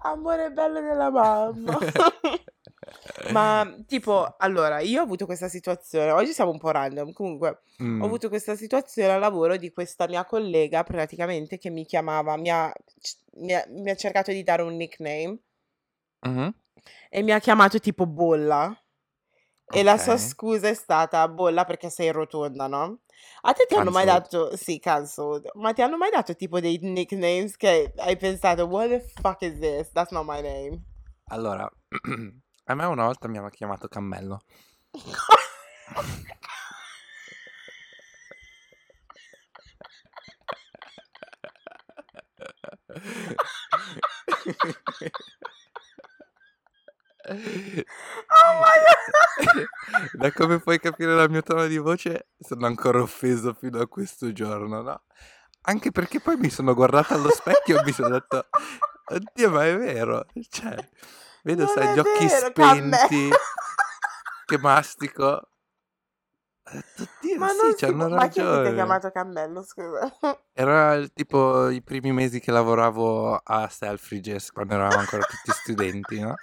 Amore 0.02 0.50
bello 0.52 0.80
della 0.80 1.10
mamma. 1.10 1.78
Ma 3.32 3.66
tipo, 3.86 4.36
allora, 4.38 4.80
io 4.80 5.00
ho 5.00 5.04
avuto 5.04 5.26
questa 5.26 5.48
situazione, 5.48 6.10
oggi 6.12 6.32
siamo 6.32 6.50
un 6.50 6.58
po' 6.58 6.70
random, 6.70 7.12
comunque 7.12 7.48
ho 7.48 7.58
Mm, 7.82 8.02
avuto 8.04 8.28
questa 8.28 8.54
situazione 8.56 9.12
al 9.12 9.20
lavoro 9.20 9.56
di 9.56 9.70
questa 9.70 10.06
mia 10.06 10.24
collega 10.24 10.82
praticamente 10.82 11.58
che 11.58 11.68
mi 11.70 11.84
chiamava, 11.84 12.36
mi 12.36 12.48
ha, 12.50 12.72
mi 13.38 13.52
ha- 13.54 13.64
mi 13.68 13.90
ha 13.90 13.94
cercato 13.96 14.30
di 14.32 14.42
dare 14.42 14.62
un 14.62 14.76
nickname 14.76 15.38
mhm, 16.22 16.54
e 17.10 17.22
mi 17.22 17.32
ha 17.32 17.38
chiamato 17.40 17.78
tipo 17.78 18.06
Bolla. 18.06 18.74
E 19.70 19.82
la 19.82 19.98
sua 19.98 20.14
Ok. 20.14 20.20
scusa 20.20 20.68
è 20.68 20.74
stata 20.74 21.28
Bolla 21.28 21.64
perché 21.64 21.90
sei 21.90 22.10
rotonda, 22.10 22.66
no? 22.68 23.00
A 23.42 23.52
te 23.52 23.66
ti 23.68 23.74
hanno 23.74 23.90
mai 23.90 24.06
Cancelled. 24.06 24.48
dato, 24.48 24.56
sì, 24.56 24.78
cancelled, 24.78 25.50
ma 25.54 25.72
ti 25.74 25.82
hanno 25.82 25.96
mai 25.98 26.10
dato 26.10 26.34
tipo 26.34 26.58
dei 26.60 26.78
nicknames 26.80 27.56
che 27.56 27.92
hai 27.96 28.16
pensato, 28.16 28.64
what 28.66 28.88
the 28.88 29.00
fuck 29.00 29.42
is 29.42 29.58
this? 29.58 29.90
That's 29.92 30.10
not 30.10 30.24
my 30.26 30.40
name. 30.40 30.84
Allora, 31.30 31.68
a 32.64 32.74
me 32.74 32.84
una 32.86 33.04
volta 33.04 33.28
mi 33.28 33.38
hanno 33.38 33.50
chiamato 33.50 33.88
cammello. 33.88 34.40
Oh 47.32 48.60
my 48.60 49.54
God! 49.54 49.68
Da 50.12 50.32
come 50.32 50.58
puoi 50.60 50.78
capire 50.80 51.14
dal 51.14 51.30
mio 51.30 51.42
tono 51.42 51.66
di 51.66 51.78
voce, 51.78 52.28
sono 52.38 52.66
ancora 52.66 53.00
offeso 53.00 53.54
fino 53.54 53.80
a 53.80 53.86
questo 53.88 54.32
giorno, 54.32 54.82
no? 54.82 55.02
Anche 55.62 55.90
perché 55.90 56.20
poi 56.20 56.36
mi 56.36 56.50
sono 56.50 56.74
guardato 56.74 57.14
allo 57.14 57.30
specchio 57.30 57.80
e 57.80 57.84
mi 57.84 57.92
sono 57.92 58.08
detto, 58.10 58.46
oddio, 59.06 59.50
ma 59.50 59.66
è 59.66 59.76
vero. 59.76 60.24
Cioè, 60.48 60.74
vedo, 61.42 61.64
Non 61.64 61.74
sai, 61.74 61.94
gli 61.94 61.98
occhi 61.98 62.26
vero, 62.26 62.52
cammello. 62.52 62.94
spenti, 62.96 63.30
che 64.46 64.58
mastico. 64.58 65.48
"Oddio, 66.70 67.38
Ma 67.38 67.48
sì, 67.48 67.56
non 67.62 67.70
si 67.70 67.84
c'hanno 67.84 68.06
può 68.06 68.16
ma 68.16 68.22
chi 68.28 68.32
ti 68.34 68.40
ha 68.40 68.44
ragione." 68.50 68.74
chiamato 68.74 69.10
cammello, 69.10 69.62
scusa? 69.62 70.16
Era 70.52 71.06
tipo 71.14 71.68
i 71.70 71.82
primi 71.82 72.12
mesi 72.12 72.40
che 72.40 72.50
lavoravo 72.50 73.36
a 73.42 73.68
Selfridges, 73.68 74.50
quando 74.52 74.74
eravamo 74.74 75.00
ancora 75.00 75.22
tutti 75.22 75.50
studenti, 75.52 76.20
no, 76.20 76.34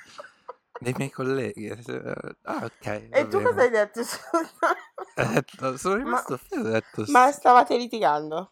dei 0.79 0.93
miei 0.97 1.09
colleghi. 1.11 1.67
E 1.67 1.81
se 1.81 1.99
"Ah, 2.43 2.59
va 2.59 2.69
E 3.17 3.19
tu 3.29 3.37
cosa 3.45 3.61
bene." 3.61 3.63
hai 3.63 3.69
detto 3.71 4.03
scusa? 4.11 4.69
Detto 5.17 5.77
sono 5.77 5.95
Ma 5.95 5.99
rimasto 6.03 6.33
offeso, 6.33 6.61
ho 6.67 6.71
detto: 6.71 7.05
ma 7.07 7.31
stavate 7.31 7.77
litigando? 7.77 8.51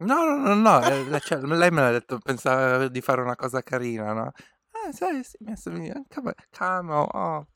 No, 0.00 0.24
no, 0.24 0.36
no, 0.36 0.54
no, 0.56 0.84
ehm, 0.84 1.18
cioè 1.20 1.38
lei 1.42 1.70
me 1.70 1.80
l'ha 1.80 1.90
detto, 1.92 2.18
pensava 2.18 2.88
di 2.88 3.00
fare 3.00 3.20
una 3.20 3.36
cosa 3.36 3.62
carina, 3.62 4.12
no: 4.12 4.32
"Ah, 4.72 4.92
sai, 4.92 5.22
sì, 5.22 5.36
mi 5.40 5.52
assomiglia 5.52 6.02
come 6.08 6.34
oh." 6.88 7.46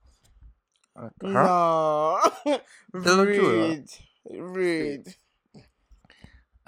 No, 1.20 2.18
Te 3.02 3.10
lo 3.14 3.26
giuro. 3.30 3.78
Sì. 3.84 4.04
rude. 4.24 5.14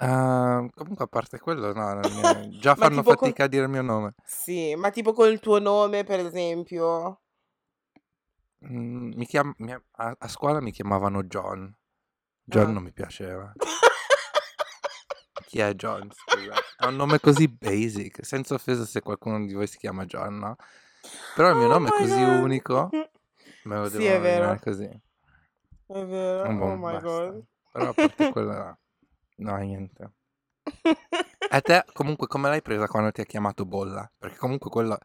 Uhm, 0.01 0.69
comunque 0.75 1.03
a 1.05 1.07
parte 1.07 1.39
quello 1.39 1.73
no, 1.73 1.93
già 2.57 2.75
Ma 2.75 2.87
fanno 2.87 3.01
tipo 3.01 3.15
col 3.15 3.33
fatica 3.33 3.43
a 3.45 3.47
dire 3.47 3.63
il 3.63 3.69
mio 3.69 3.81
nome. 3.81 4.13
sì, 4.23 4.75
ma 4.75 4.89
tipo 4.91 5.13
col 5.13 5.39
tuo 5.39 5.59
nome 5.59 6.03
per 6.03 6.19
esempio? 6.21 7.21
Mhmm, 8.61 9.13
mi 9.15 9.25
chiam 9.25 9.53
mi 9.59 9.71
a 9.73 9.81
a 10.19 10.27
scuola 10.27 10.59
mi 10.61 10.71
chiamavano 10.71 11.23
John. 11.23 11.73
John 12.43 12.69
Ah. 12.69 12.71
non 12.73 12.83
mi 12.83 12.91
piaceva. 12.91 13.53
Chi 15.45 15.59
è 15.59 15.73
John, 15.75 16.09
scusa? 16.11 16.55
Ha 16.77 16.87
un 16.87 16.95
nome 16.95 17.19
così 17.19 17.47
basic, 17.47 18.25
senza 18.25 18.53
offesa 18.55 18.85
se 18.85 19.01
qualcuno 19.01 19.45
di 19.45 19.53
voi 19.53 19.67
si 19.67 19.77
chiama 19.77 20.05
John, 20.05 20.37
no, 20.37 20.55
però 21.35 21.49
il 21.51 21.57
mio 21.57 21.67
Oh 21.67 21.73
nome 21.73 21.89
è 21.89 21.91
my 21.91 21.99
così 21.99 22.23
god. 22.23 22.43
unico, 22.43 22.89
me 23.63 23.75
lo 23.77 23.89
Sì, 23.89 24.05
è 24.05 24.19
devono 24.19 24.19
nominare 24.19 24.59
vero. 24.59 24.59
così. 24.59 24.83
È 25.87 26.05
vero, 26.05 26.49
E 26.49 26.53
oh 26.53 26.75
my 26.75 26.91
basta. 26.91 27.01
god. 27.01 27.43
Però 27.71 27.89
a 27.89 27.93
parte 27.93 28.31
quello 28.31 28.77
no, 29.37 29.55
niente. 29.57 30.11
E 31.51 31.61
te 31.61 31.83
comunque 31.93 32.27
come 32.27 32.47
l'hai 32.49 32.61
presa 32.61 32.87
quando 32.87 33.11
ti 33.11 33.21
ha 33.21 33.25
chiamato 33.25 33.65
bolla? 33.65 34.09
Perché 34.19 34.37
comunque 34.37 34.69
quello 34.69 34.97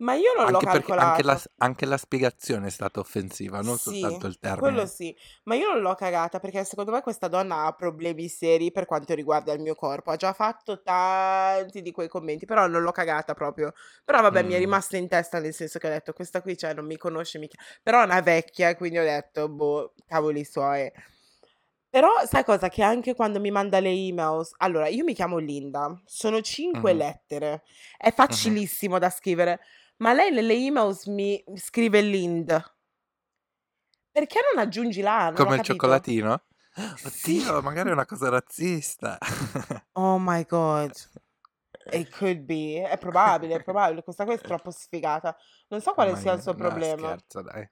Ma 0.00 0.12
io 0.14 0.34
non 0.34 0.50
l'ho 0.50 0.60
anche 0.60 0.66
perché 0.68 0.94
anche 0.96 1.22
la 1.22 1.38
calcolato. 1.38 1.50
anche 1.58 1.84
la 1.86 1.98
spiegazione 1.98 2.68
è 2.68 2.70
stata 2.70 3.00
offensiva, 3.00 3.60
non 3.60 3.78
Sì, 3.78 3.78
soltanto 3.78 4.26
il 4.26 4.38
quello 4.54 4.84
termine. 4.86 4.86
sì, 4.86 5.16
ma 5.44 5.54
io 5.54 5.72
non 5.72 5.80
l'ho 5.80 5.94
cagata 5.94 6.38
perché 6.40 6.62
secondo 6.64 6.90
me 6.90 7.00
questa 7.00 7.26
donna 7.28 7.64
ha 7.64 7.72
problemi 7.72 8.28
seri 8.28 8.70
per 8.70 8.84
quanto 8.84 9.14
riguarda 9.14 9.52
il 9.54 9.60
mio 9.60 9.74
corpo. 9.74 10.10
Ha 10.10 10.16
già 10.16 10.32
fatto 10.34 10.82
tanti 10.82 11.80
di 11.80 11.90
quei 11.90 12.08
commenti, 12.08 12.44
però 12.44 12.66
non 12.66 12.82
l'ho 12.82 12.90
cagata 12.92 13.32
proprio. 13.34 13.72
Però 14.04 14.20
vabbè, 14.20 14.42
mi 14.42 14.52
è 14.54 14.58
Mh. 14.58 14.58
rimasta 14.58 14.96
in 14.98 15.08
testa 15.08 15.38
nel 15.40 15.54
senso 15.54 15.78
che 15.78 15.86
ho 15.86 15.90
detto: 15.90 16.12
"Questa 16.12 16.42
qui, 16.42 16.56
cioè, 16.56 16.74
non 16.74 16.84
mi 16.86 16.96
conosce, 16.98 17.38
mi 17.38 17.48
chia" 17.48 17.58
però 17.82 18.00
è 18.02 18.04
una 18.04 18.20
vecchia, 18.20 18.76
quindi 18.76 18.98
ho 18.98 19.04
detto: 19.04 19.48
"Boh, 19.48 19.94
cavoli 20.06 20.44
suoi". 20.44 20.90
Però 21.90 22.08
sai 22.26 22.44
cosa? 22.44 22.68
Che 22.68 22.82
anche 22.82 23.14
quando 23.14 23.40
mi 23.40 23.50
manda 23.50 23.80
le 23.80 23.90
emails 23.90 24.52
allora 24.58 24.88
io 24.88 25.04
mi 25.04 25.14
chiamo 25.14 25.38
Linda, 25.38 26.00
sono 26.04 26.40
5 26.42 26.92
Mh-mh. 26.92 27.06
lettere, 27.06 27.62
è 27.96 28.12
facilissimo 28.12 28.98
da 28.98 29.08
scrivere, 29.10 29.60
ma 29.98 30.12
lei 30.12 30.30
nelle 30.30 30.54
emails 30.54 31.06
mi 31.06 31.42
scrive 31.54 32.00
Lind. 32.00 32.74
Perché 34.10 34.40
non 34.52 34.64
aggiungi 34.64 35.00
la? 35.02 35.26
Non 35.26 35.34
Come 35.34 35.56
il 35.56 35.62
cioccolatino? 35.62 36.42
Sì. 36.96 37.38
Oddio, 37.38 37.62
magari 37.62 37.88
è 37.88 37.92
una 37.92 38.06
cosa 38.06 38.28
razzista. 38.28 39.18
Oh 39.92 40.18
my 40.18 40.44
god. 40.44 40.92
It 41.92 42.10
could 42.16 42.40
be. 42.40 42.82
È 42.86 42.98
probabile, 42.98 43.54
è 43.54 43.62
probabile. 43.62 44.02
Questa 44.02 44.24
qua 44.24 44.34
è 44.34 44.38
troppo 44.40 44.70
sfigata. 44.70 45.36
Non 45.68 45.80
so 45.80 45.92
quale 45.94 46.10
Mamma 46.10 46.22
sia 46.22 46.32
il 46.32 46.42
suo 46.42 46.52
no 46.52 46.58
problema. 46.58 47.06
scherzo 47.08 47.42
dai. 47.42 47.70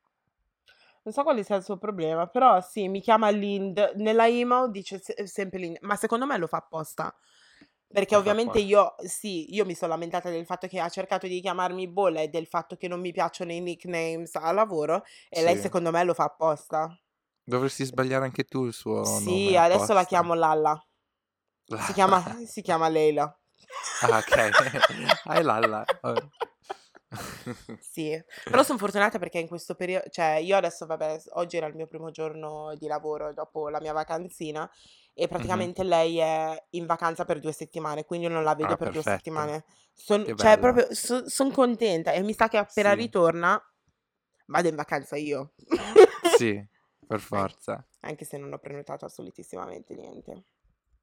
Non 1.02 1.12
so 1.12 1.22
quale 1.22 1.42
sia 1.44 1.56
il 1.56 1.64
suo 1.64 1.76
problema, 1.76 2.26
però 2.28 2.60
sì, 2.60 2.88
mi 2.88 3.00
chiama 3.00 3.28
Lind. 3.28 3.92
Nella 3.96 4.26
email 4.26 4.70
dice 4.70 4.98
se 5.00 5.26
sempre 5.26 5.58
Lind, 5.58 5.78
ma 5.80 5.96
secondo 5.96 6.26
me 6.26 6.38
lo 6.38 6.46
fa 6.46 6.58
apposta. 6.58 7.14
Perché 7.94 8.16
ovviamente 8.16 8.58
io 8.58 8.96
sì, 9.06 9.54
io 9.54 9.64
mi 9.64 9.74
son 9.74 9.88
lamentata 9.88 10.28
del 10.28 10.44
fatto 10.44 10.66
che 10.66 10.80
ha 10.80 10.88
cercato 10.88 11.28
di 11.28 11.40
chiamarmi 11.40 11.86
bolla 11.86 12.20
e 12.22 12.28
del 12.28 12.46
fatto 12.48 12.74
che 12.76 12.88
non 12.88 12.98
mi 13.00 13.12
piacciono 13.12 13.52
i 13.52 13.60
nicknames 13.60 14.34
a 14.34 14.50
lavoro 14.50 15.04
e 15.28 15.42
lei 15.42 15.54
Sì. 15.54 15.62
secondo 15.62 15.92
me 15.92 16.02
lo 16.02 16.12
fa 16.12 16.24
apposta. 16.24 16.98
Dovresti 17.44 17.84
sbagliare 17.84 18.24
anche 18.24 18.42
tu 18.44 18.64
il 18.66 18.72
suo 18.72 18.96
nome 19.02 19.20
Sì, 19.20 19.56
adesso 19.56 19.92
la 19.92 20.00
apposta. 20.00 20.04
chiamo 20.06 20.34
Lalla. 20.34 20.86
Si 21.86 21.92
chiama 21.92 22.20
si 22.46 22.62
chiama 22.62 22.88
Leila. 22.88 23.38
Ah 24.02 24.18
okay. 24.18 24.50
Hi 25.26 25.42
Lalla. 25.42 25.84
Oh. 26.02 26.30
Sì, 27.80 28.20
però 28.42 28.64
son 28.64 28.76
fortunata 28.76 29.18
perché 29.20 29.38
in 29.38 29.46
questo 29.46 29.74
perio 29.76 30.02
cioè 30.10 30.36
io 30.36 30.56
adesso 30.56 30.84
vabbè, 30.84 31.22
oggi 31.34 31.56
era 31.56 31.66
il 31.66 31.76
mio 31.76 31.86
primo 31.86 32.10
giorno 32.10 32.74
di 32.76 32.88
lavoro 32.88 33.32
dopo 33.32 33.68
la 33.68 33.80
mia 33.80 33.92
vacanzina 33.92 34.68
e 35.14 35.28
praticamente 35.28 35.82
lei 35.84 36.18
è 36.18 36.66
in 36.70 36.86
vacanza 36.86 37.24
per 37.24 37.38
2 37.38 37.52
settimane, 37.52 38.04
quindi 38.04 38.26
io 38.26 38.32
non 38.32 38.42
la 38.42 38.54
vedo 38.54 38.72
Ah, 38.72 38.76
per 38.76 38.90
2 38.90 39.02
perfetto. 39.02 39.16
settimane. 39.16 39.64
Son 39.92 40.24
cioè 40.36 40.58
proprio 40.58 40.92
so 40.92 41.28
son 41.28 41.52
contenta 41.52 42.12
e 42.12 42.20
mi 42.22 42.34
sa 42.34 42.48
che 42.48 42.58
appena 42.58 42.90
Sì. 42.90 42.96
ritorna 42.96 43.62
vado 44.46 44.68
in 44.68 44.74
vacanza 44.76 45.16
io. 45.16 45.52
Sì, 46.22 46.62
per 47.06 47.20
forza. 47.20 47.84
anche 48.00 48.24
se 48.24 48.36
non 48.38 48.52
ho 48.52 48.58
prenotato 48.58 49.04
assolutissimamente 49.04 49.94
niente. 49.94 50.44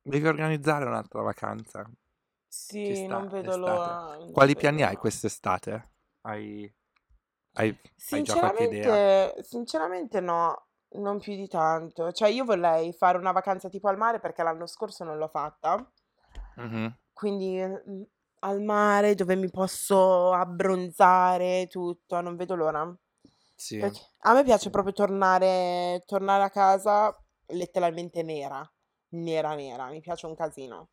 Devi 0.04 0.28
organizzare 0.28 0.86
un'altra 0.86 1.22
vacanza. 1.22 1.90
Sì, 2.48 3.08
non 3.08 3.28
vedo 3.30 3.56
l'estate. 3.56 3.58
l'ora, 3.58 4.18
Quali 4.34 4.56
piani 4.56 4.84
hai 4.84 4.96
quest'estate? 4.98 5.90
Hai 6.22 6.72
hai 7.54 7.76
hai 8.12 8.24
già 8.24 8.36
qualche 8.36 8.64
idea? 8.64 9.34
Sinceramente 9.42 10.20
no, 10.20 10.68
non 10.94 11.20
più 11.20 11.36
di 11.36 11.48
tanto. 11.48 12.12
Cioè 12.12 12.30
io 12.30 12.44
vorrei 12.46 12.94
fare 12.94 13.18
una 13.18 13.32
vacanza 13.32 13.70
tipo 13.70 13.88
al 13.88 13.98
mare 13.98 14.20
perché 14.20 14.44
l'anno 14.44 14.68
scorso 14.68 15.04
non 15.04 15.18
l'ho 15.18 15.28
fatta. 15.28 15.86
Mh-mh. 16.56 16.98
Quindi, 17.14 17.58
mhmm, 17.58 18.04
al 18.40 18.62
mare 18.62 19.16
dove 19.16 19.36
mi 19.36 19.50
posso 19.50 20.32
abbronzare 20.34 21.68
tutto, 21.70 22.20
non 22.22 22.36
vedo 22.36 22.56
l'ora. 22.56 22.96
Sì, 23.56 23.78
Perché 23.78 24.00
a 24.22 24.34
me 24.34 24.44
piace 24.44 24.70
proprio 24.70 24.94
tornare 24.94 26.04
tornare 26.06 26.44
a 26.44 26.50
casa 26.50 27.16
letteralmente 27.48 28.24
nera, 28.24 28.68
nera, 29.10 29.54
nera, 29.54 29.88
mi 29.90 30.00
piace 30.00 30.26
un 30.26 30.36
casino. 30.36 30.90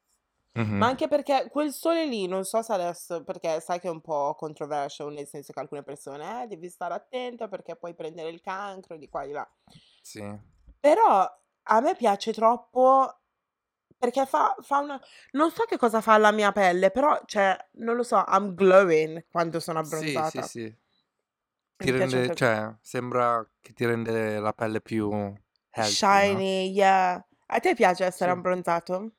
Ma 0.76 0.86
Mh-mh. 0.86 0.88
anche 0.88 1.08
perché 1.08 1.48
quel 1.50 1.72
sole 1.72 2.06
lì, 2.06 2.26
non 2.28 2.44
so 2.44 2.62
se 2.62 2.72
adesso 2.72 3.24
perché 3.24 3.60
sai 3.60 3.80
che 3.80 3.88
è 3.88 3.90
un 3.90 4.00
po' 4.00 4.34
controversial, 4.36 5.12
nel 5.12 5.26
senso 5.26 5.52
che 5.52 5.60
alcune 5.60 5.82
persone: 5.82 6.42
"Eh, 6.44 6.46
devi 6.46 6.68
stare 6.68 6.94
attenta 6.94 7.48
perché 7.48 7.76
puoi 7.76 7.94
prendere 7.94 8.28
il 8.30 8.40
cancro", 8.40 8.96
di 8.96 9.08
qua 9.08 9.26
di 9.26 9.32
là. 9.32 9.48
Sì. 10.02 10.22
Però 10.84 11.26
a 11.70 11.80
me 11.80 11.94
piace 11.96 12.32
troppo 12.32 13.12
perché 13.98 14.26
fa 14.26 14.54
fa 14.60 14.78
una 14.78 15.00
non 15.32 15.50
so 15.50 15.64
che 15.64 15.76
cosa 15.76 16.00
fa 16.00 16.14
alla 16.14 16.30
mia 16.32 16.52
pelle, 16.52 16.90
però 16.92 17.20
cioè, 17.26 17.56
non 17.74 17.96
lo 17.96 18.02
so, 18.04 18.24
I'm 18.28 18.54
glowing 18.54 19.26
quando 19.30 19.60
sono 19.60 19.78
Sì, 19.84 20.22
sì, 20.22 20.42
abbronzata. 20.42 20.42
sì. 20.42 20.78
E 21.80 21.86
Ti 21.86 21.90
mi 21.90 21.94
piace 21.94 22.16
un 22.16 22.22
rende 22.22 22.30
casino. 22.30 22.34
cioè, 22.34 22.76
sembra 22.82 23.48
che 23.60 23.72
ti 23.72 23.84
rende 23.86 24.40
la 24.40 24.52
pelle 24.52 24.80
più 24.80 25.08
healthy, 25.70 26.20
no? 26.22 26.44
Shiny, 26.44 26.66
yeah. 26.74 27.22
A 27.50 27.60
te 27.60 27.74
piace 27.74 28.04
essere 28.04 28.30
Sì. 28.30 28.32
abbronzato? 28.32 29.12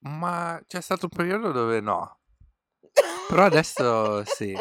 Ma 0.00 0.60
c'è 0.66 0.80
stato 0.80 1.08
un 1.10 1.16
periodo 1.16 1.52
dove 1.52 1.80
no. 1.80 2.20
Però 3.28 3.44
adesso 3.44 4.24
sì. 4.24 4.54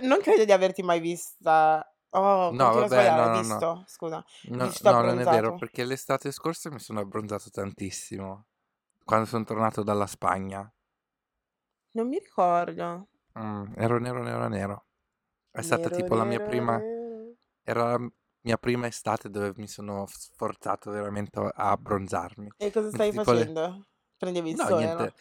Non 0.00 0.20
credo 0.20 0.44
di 0.44 0.52
averti 0.52 0.82
mai 0.82 1.00
vista 1.00 1.84
oh, 2.10 2.50
No, 2.52 2.72
vabbè, 2.72 3.10
no, 3.10 3.16
no, 3.16 3.32
no. 3.32 3.40
visto, 3.40 3.84
scusa, 3.86 4.24
No 4.50 4.70
no, 4.82 5.00
non 5.00 5.18
è 5.20 5.24
vero, 5.24 5.56
perché 5.56 5.84
l'estate 5.84 6.30
scorsa 6.30 6.70
mi 6.70 6.78
sono 6.78 7.00
abbronzato 7.00 7.50
tantissimo, 7.50 8.46
quando 9.04 9.26
son 9.26 9.44
tornato 9.44 9.82
dalla 9.82 10.06
Spagna. 10.06 10.72
Non 11.92 12.08
mi 12.08 12.18
ricordo. 12.18 13.08
Mh, 13.34 13.72
ero 13.76 13.98
nero, 13.98 14.22
nero, 14.22 14.48
nero. 14.48 14.86
È 15.50 15.60
stata 15.60 15.88
Nero, 15.88 16.02
tipo 16.02 16.14
la 16.14 16.24
mia 16.24 16.38
nero, 16.38 16.50
prima 16.50 16.78
nero. 16.78 17.34
era 17.62 17.84
la 17.98 18.10
mia 18.44 18.56
prima 18.56 18.86
estate 18.86 19.28
dove 19.28 19.52
mi 19.56 19.68
sono 19.68 20.06
sforzato 20.06 20.90
veramente 20.90 21.38
a 21.38 21.70
abbronzarmi. 21.70 22.48
E 22.56 22.72
cosa 22.72 22.88
stavi 22.88 23.10
tipo 23.10 23.32
le 23.32 23.38
facendo? 23.38 23.86
Prendevi 24.22 24.50
il 24.50 24.56
No, 24.56 24.66
sole, 24.68 24.84
niente. 24.84 25.02
no? 25.02 25.12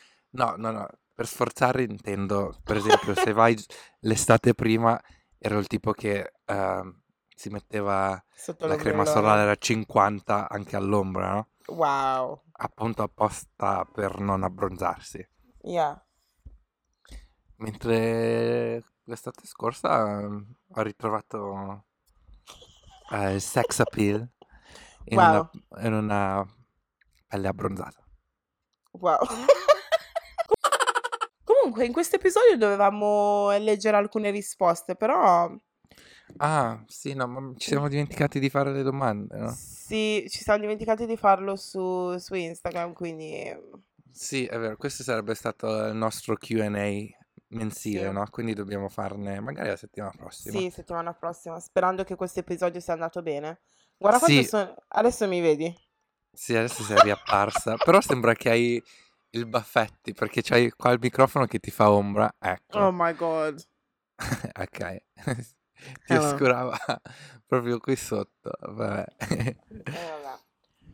No, 0.46 0.56
no, 0.58 0.72
no, 0.72 0.88
per 1.16 1.26
sforzare 1.26 1.82
intendo, 1.82 2.54
per 2.64 2.78
esempio, 2.78 3.16
se 3.16 3.34
vai 3.34 3.58
l'estate 4.02 4.54
prima 4.54 5.02
ero 5.40 5.58
il 5.58 5.66
tipo 5.66 5.92
che, 5.92 6.34
ehm, 6.46 7.02
si 7.36 7.50
metteva 7.50 8.24
Sotto 8.32 8.68
la 8.68 8.76
crema 8.76 9.04
solare 9.06 9.50
a 9.50 9.56
50 9.56 10.48
anche 10.48 10.76
all'ombra, 10.76 11.34
no? 11.34 11.48
Wow. 11.70 12.44
Appunto 12.52 13.02
apposta 13.02 13.84
per 13.92 14.20
non 14.20 14.44
abbronzarsi. 14.44 15.28
Yeah. 15.64 16.06
Mentre 17.58 18.84
l'estate 19.06 19.46
scorsa, 19.48 20.06
mhmm, 20.28 20.46
ho 20.76 20.82
ritrovato 20.84 21.84
ehm, 23.12 23.34
il 23.36 23.42
sex 23.42 23.80
appeal 23.80 24.28
in 25.06 25.18
una 25.20 25.38
Wow. 25.42 25.50
in 25.84 25.94
una 25.94 26.46
pelle 27.28 27.48
abbronzata. 27.48 28.01
Wow. 28.92 29.20
Comunque 31.44 31.86
in 31.86 31.94
questo 31.94 32.16
episodio 32.18 32.58
dovevamo 32.58 33.56
leggere 33.58 33.98
alcune 33.98 34.32
risposte, 34.32 34.96
però 34.96 35.50
Ah, 36.38 36.84
sì, 36.88 37.14
no, 37.14 37.28
ma 37.28 37.54
ci 37.58 37.70
siamo 37.70 37.88
dimenticati 37.88 38.40
di 38.40 38.50
fare 38.50 38.72
le 38.72 38.84
domande, 38.84 39.38
no? 39.38 39.52
Sì, 39.54 40.26
ci 40.30 40.42
siamo 40.42 40.60
dimenticati 40.60 41.06
di 41.06 41.18
farlo 41.18 41.56
su, 41.56 42.18
su 42.18 42.34
Instagram, 42.36 42.94
quindi 42.94 43.54
Sì, 44.12 44.46
è 44.46 44.58
vero, 44.58 44.78
questo 44.78 45.04
sarebbe 45.04 45.36
stato 45.36 45.68
il 45.88 45.96
nostro 45.96 46.36
Q&A 46.36 46.70
mensile, 47.50 48.08
sì. 48.08 48.12
no? 48.12 48.26
Quindi 48.30 48.54
dobbiamo 48.54 48.88
farne 48.90 49.40
magari 49.40 49.70
la 49.70 49.76
settimana 49.76 50.14
prossima. 50.16 50.58
Sì, 50.58 50.70
settimana 50.70 51.14
prossima, 51.14 51.60
sperando 51.60 52.04
che 52.04 52.16
questo 52.16 52.40
episodio 52.40 52.80
sia 52.80 52.94
andato 52.94 53.22
bene. 53.22 53.62
Guarda 53.98 54.20
quanto 54.20 54.42
Sì, 54.42 54.48
sono... 54.48 54.74
Adesso 54.88 55.28
mi 55.28 55.42
vedi? 55.42 55.74
Sì, 56.34 56.56
adesso 56.56 56.84
sei 56.84 57.00
riapparsa, 57.00 57.78
però 57.78 58.02
sembra 58.02 58.34
che 58.34 58.50
hai 58.50 58.84
il 59.32 59.46
baffetti, 59.48 60.14
perché 60.14 60.42
c'hai 60.42 60.72
qua 60.72 60.92
il 60.92 61.00
microfono 61.02 61.46
che 61.46 61.60
ti 61.60 61.72
fa 61.72 61.92
ombra, 61.92 62.34
Oh 62.74 62.92
ecco. 62.92 62.92
my 62.92 63.14
god. 63.14 63.64
Ok, 64.60 65.02
ti 66.06 66.14
vabbè. 66.14 66.16
oscurava 66.16 66.78
proprio 67.46 67.80
qui 67.80 67.96
sotto, 67.96 68.52
vabbè. 68.60 69.06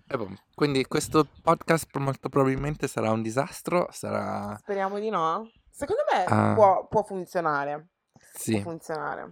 Eh, 0.10 0.18
boh, 0.18 0.30
Quindi 0.56 0.86
questo 0.86 1.28
podcast 1.42 1.96
molto 1.98 2.30
probabilmente 2.30 2.88
sarà 2.88 3.12
un 3.12 3.22
disastro, 3.22 3.88
sarà... 3.92 4.58
Speriamo 4.58 5.00
di 5.00 5.10
no. 5.10 5.50
Secondo 5.70 6.04
me 6.12 6.26
Ah, 6.26 6.54
può, 6.54 6.88
può 6.88 7.04
funzionare. 7.04 7.88
Può 8.14 8.34
sì, 8.40 8.60
funzionare. 8.60 9.32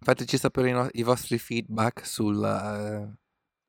fateci 0.00 0.36
sapere 0.38 0.68
i, 0.70 0.72
no- 0.72 0.88
i 0.92 1.02
vostri 1.02 1.38
feedback 1.38 2.06
sul... 2.06 2.42
Sul 2.42 3.16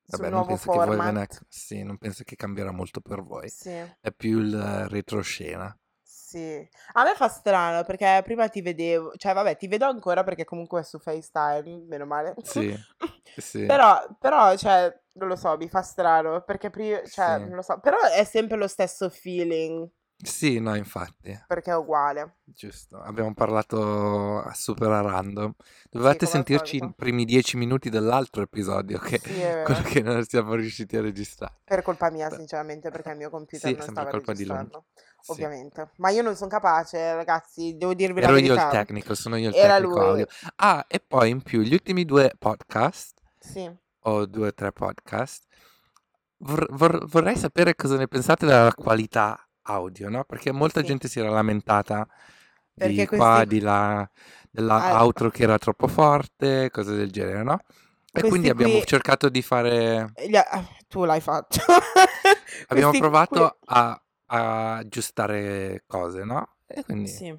Vabbè, 0.07 0.29
non 0.29 0.31
nuovo 0.31 0.45
penso 0.45 0.69
che 0.69 0.79
voi 0.79 0.97
ve 0.97 1.11
ne... 1.11 1.27
format. 1.27 1.45
Sì, 1.49 1.83
non 1.83 1.97
penso 1.97 2.23
che 2.23 2.35
cambierà 2.35 2.71
molto 2.71 3.01
per 3.01 3.21
voi. 3.23 3.49
Sì, 3.49 3.71
È 3.99 4.11
più 4.11 4.39
il 4.39 4.87
retroscena. 4.89 5.75
sì. 6.01 6.67
A 6.93 7.03
me 7.03 7.15
fa 7.15 7.27
strano 7.29 7.83
perché 7.83 8.21
prima 8.23 8.47
ti 8.49 8.61
vedevo, 8.61 9.13
cioè 9.17 9.33
vabbè, 9.33 9.57
ti 9.57 9.67
vedo 9.67 9.85
ancora 9.85 10.23
perché 10.23 10.43
comunque 10.43 10.81
è 10.81 10.83
su 10.83 10.99
FaceTime, 10.99 11.85
meno 11.87 12.05
male. 12.05 12.33
Sì, 12.43 12.75
sì, 13.37 13.65
Però, 13.65 14.05
però, 14.19 14.55
cioè, 14.57 14.93
non 15.13 15.27
lo 15.29 15.35
so, 15.35 15.55
mi 15.57 15.69
fa 15.69 15.81
strano 15.81 16.41
perché 16.43 16.69
prima, 16.69 17.01
cioè, 17.05 17.39
non 17.39 17.55
lo 17.55 17.61
so, 17.61 17.79
però 17.79 17.97
è 18.01 18.23
sempre 18.25 18.57
lo 18.57 18.67
stesso 18.67 19.09
feeling 19.09 19.87
Sì, 20.17 20.59
no, 20.59 20.75
infatti, 20.75 21.37
perché 21.45 21.71
è 21.71 21.75
uguale. 21.75 22.37
giusto. 22.45 22.97
Abbiamo 23.01 23.33
parlato 23.33 24.39
a 24.39 24.53
super 24.53 24.89
a 24.89 25.01
random. 25.01 25.53
Dovevate 25.89 26.25
Sì, 26.25 26.31
sentirci 26.31 26.77
i 26.77 26.93
primi 26.95 27.25
dieci 27.25 27.57
minuti 27.57 27.89
dell'altro 27.89 28.41
episodio, 28.41 28.97
che 28.97 29.19
Sì, 29.21 29.33
quello 29.63 29.81
che 29.83 30.01
non 30.01 30.23
siamo 30.25 30.53
riusciti 30.55 30.95
a 30.95 31.01
registrare. 31.01 31.57
Per 31.65 31.81
colpa 31.81 32.09
mia, 32.09 32.29
sinceramente, 32.29 32.89
perché 32.91 33.11
il 33.11 33.17
mio 33.17 33.29
computer 33.29 33.69
Sì, 33.69 33.75
non 33.77 33.87
stava 33.89 34.09
colpa 34.09 34.31
di 34.33 34.45
lui. 34.45 34.55
registrando, 34.57 34.85
Sì. 35.19 35.31
ovviamente. 35.31 35.89
Ma 35.97 36.09
io 36.09 36.21
non 36.21 36.35
sono 36.35 36.49
capace, 36.49 37.13
ragazzi, 37.13 37.75
devo 37.77 37.93
dirvi 37.93 38.21
la 38.21 38.27
Ero 38.27 38.37
io 38.37 38.41
il 38.43 38.47
verità. 38.47 38.69
tecnico, 38.69 39.15
sono 39.15 39.35
io 39.35 39.49
il 39.49 39.55
Era 39.55 39.75
tecnico 39.75 39.99
lui. 39.99 40.07
audio. 40.07 40.27
Ah, 40.55 40.85
e 40.87 40.99
poi 41.01 41.29
in 41.29 41.41
più 41.41 41.59
gli 41.61 41.73
ultimi 41.73 42.05
due 42.05 42.31
podcast, 42.39 43.19
Sì. 43.37 43.69
o 43.99 44.25
due 44.25 44.47
o 44.47 44.53
tre 44.53 44.71
podcast, 44.71 45.43
vor- 46.37 46.67
vor- 46.71 47.05
vorrei 47.05 47.35
sapere 47.35 47.75
cosa 47.75 47.97
ne 47.97 48.07
pensate 48.07 48.45
della 48.45 48.73
qualità 48.73 49.39
audio, 49.65 50.09
no? 50.09 50.23
Perché 50.23 50.51
molta 50.51 50.81
Sì. 50.81 50.87
gente 50.87 51.07
si 51.07 51.19
era 51.19 51.29
lamentata 51.29 52.07
Perché 52.73 52.93
di 52.93 53.05
questi... 53.05 53.17
qua, 53.17 53.45
di 53.45 53.59
là, 53.59 54.09
della 54.49 54.75
ah, 54.75 55.03
outro 55.03 55.29
che 55.29 55.43
era 55.43 55.57
troppo 55.57 55.87
forte, 55.87 56.69
cose 56.71 56.95
del 56.95 57.11
genere, 57.11 57.43
no? 57.43 57.59
E 58.11 58.21
quindi 58.21 58.29
questi 58.29 58.49
abbiamo 58.49 58.73
qui... 58.77 58.85
cercato 58.85 59.29
di 59.29 59.41
fare... 59.41 60.13
ha- 60.33 60.47
ah, 60.49 60.67
Tu 60.87 61.03
l'hai 61.03 61.19
fatto. 61.21 61.57
Abbiamo 62.67 62.91
Questi 62.91 62.91
qui... 62.91 62.99
provato 62.99 63.57
a, 63.65 64.01
a 64.27 64.75
aggiustare 64.77 65.83
cose, 65.85 66.23
no? 66.23 66.55
E 66.65 66.83
quindi 66.83 67.09
Sì, 67.09 67.37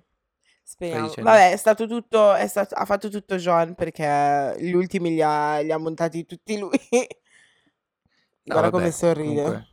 speriamo. 0.62 1.10
Vabbè, 1.16 1.52
è 1.52 1.56
stato 1.56 1.86
tutto, 1.86 2.34
è 2.34 2.46
stato, 2.46 2.74
ha 2.74 2.84
fatto 2.84 3.08
tutto 3.08 3.36
John 3.36 3.74
perché 3.74 4.54
gli 4.58 4.72
ultimi 4.72 5.10
li 5.10 5.22
ha, 5.22 5.60
li 5.60 5.72
ha 5.72 5.78
montati 5.78 6.26
tutti 6.26 6.58
lui. 6.58 6.78
No, 8.46 8.54
Guarda 8.54 8.70
come 8.70 8.82
vabbè, 8.84 8.94
sorride. 8.94 9.68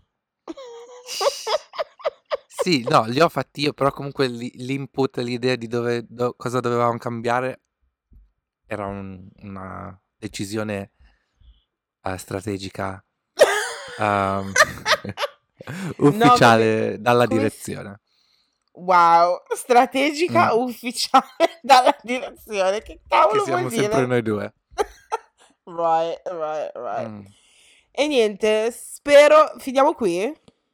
Sì, 2.56 2.86
no, 2.88 3.06
li 3.06 3.20
ho 3.20 3.28
fatti 3.30 3.62
io, 3.62 3.74
però 3.74 3.92
comunque 3.92 4.28
li- 4.28 4.52
l'input, 4.56 5.18
l'idea 5.18 5.56
di 5.56 5.68
dove, 5.68 6.06
do- 6.08 6.34
cosa 6.38 6.60
dovevamo 6.60 6.98
cambiare 6.98 7.62
era 8.68 8.86
un- 8.86 9.28
una 9.42 10.00
decisione 10.18 10.92
eh, 12.04 12.18
strategica 12.18 13.04
No, 16.12 16.38
come, 16.40 16.74
ufficiale 16.78 16.98
dalla 17.00 17.26
come 17.26 17.40
direzione. 17.40 18.00
Wow, 18.76 19.44
strategica 19.56 20.54
Mm, 20.54 20.60
ufficiale 20.60 21.26
dalla 21.62 21.96
direzione. 22.02 22.82
Che 22.82 22.94
Che 22.94 23.02
cavolo 23.08 23.46
vuol 23.46 23.46
siamo 23.46 23.70
sempre 23.70 23.88
dire? 24.00 24.06
noi 24.08 24.22
due. 24.22 24.54
Right, 25.66 26.20
right, 26.26 26.72
right. 26.76 27.08
Mm, 27.10 27.22
E 27.92 28.08
niente, 28.08 28.72
spero, 28.72 29.54
finiamo 29.60 29.94
qui. 29.94 30.34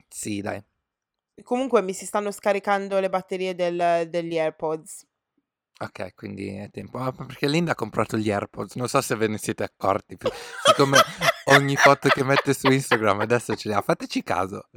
Sì, 0.09 0.41
dai. 0.41 0.63
Comunque 1.44 1.82
mi 1.82 1.94
si 1.94 2.06
stanno 2.06 2.32
scaricando 2.32 3.00
le 3.00 3.10
batterie 3.10 3.56
del- 3.56 4.08
degli 4.10 4.38
AirPods. 4.38 5.06
Ok, 5.82 6.14
quindi 6.14 6.50
è 6.58 6.70
tempo. 6.72 6.98
Ah, 6.98 7.12
perché 7.14 7.48
Linda 7.48 7.72
ha 7.72 7.76
comprato 7.76 8.18
gli 8.18 8.30
AirPods, 8.30 8.76
non 8.76 8.90
so 8.90 9.00
se 9.00 9.16
ve 9.16 9.28
ne 9.28 9.38
siete 9.38 9.64
accorti. 9.64 10.18
Siccome 10.66 10.98
ogni 11.56 11.78
foto 11.78 12.10
che 12.10 12.22
mette 12.26 12.54
su 12.54 12.68
Instagram 12.70 13.22
adesso 13.22 13.56
ce 13.56 13.70
li 13.70 13.74
ha, 13.74 13.82
fateci 13.82 14.22
caso. 14.22 14.68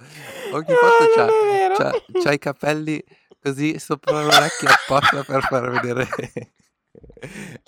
Ogni 0.53 0.65
No, 0.69 0.77
foto 0.77 1.13
c'ha, 1.15 1.27
è 1.27 1.29
vero. 1.51 1.75
c'ha, 1.75 1.93
c'ha 2.23 2.33
i 2.33 2.39
capelli 2.39 3.03
così 3.43 3.81
sopra 3.81 4.23
l'orecchio 4.23 4.69
apposta 4.69 5.25
per 5.25 5.43
far 5.43 5.71
vedere 5.71 6.07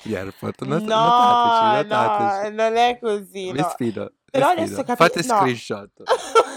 gli 0.03 0.15
AirPods. 0.15 0.61
Not- 0.61 0.83
No, 0.83 0.95
notateci, 1.03 1.89
no, 1.89 1.97
notateci. 1.97 2.55
non 2.55 2.77
è 2.77 2.99
così, 3.01 3.51
Vi 3.53 3.59
no. 3.61 3.69
sfido, 3.71 4.05
vi 4.05 4.31
Però 4.31 4.49
adesso 4.51 4.75
sfido. 4.75 4.83
capi... 4.85 5.03
Fate 5.03 5.27
No. 5.27 5.37
screenshot. 5.39 5.91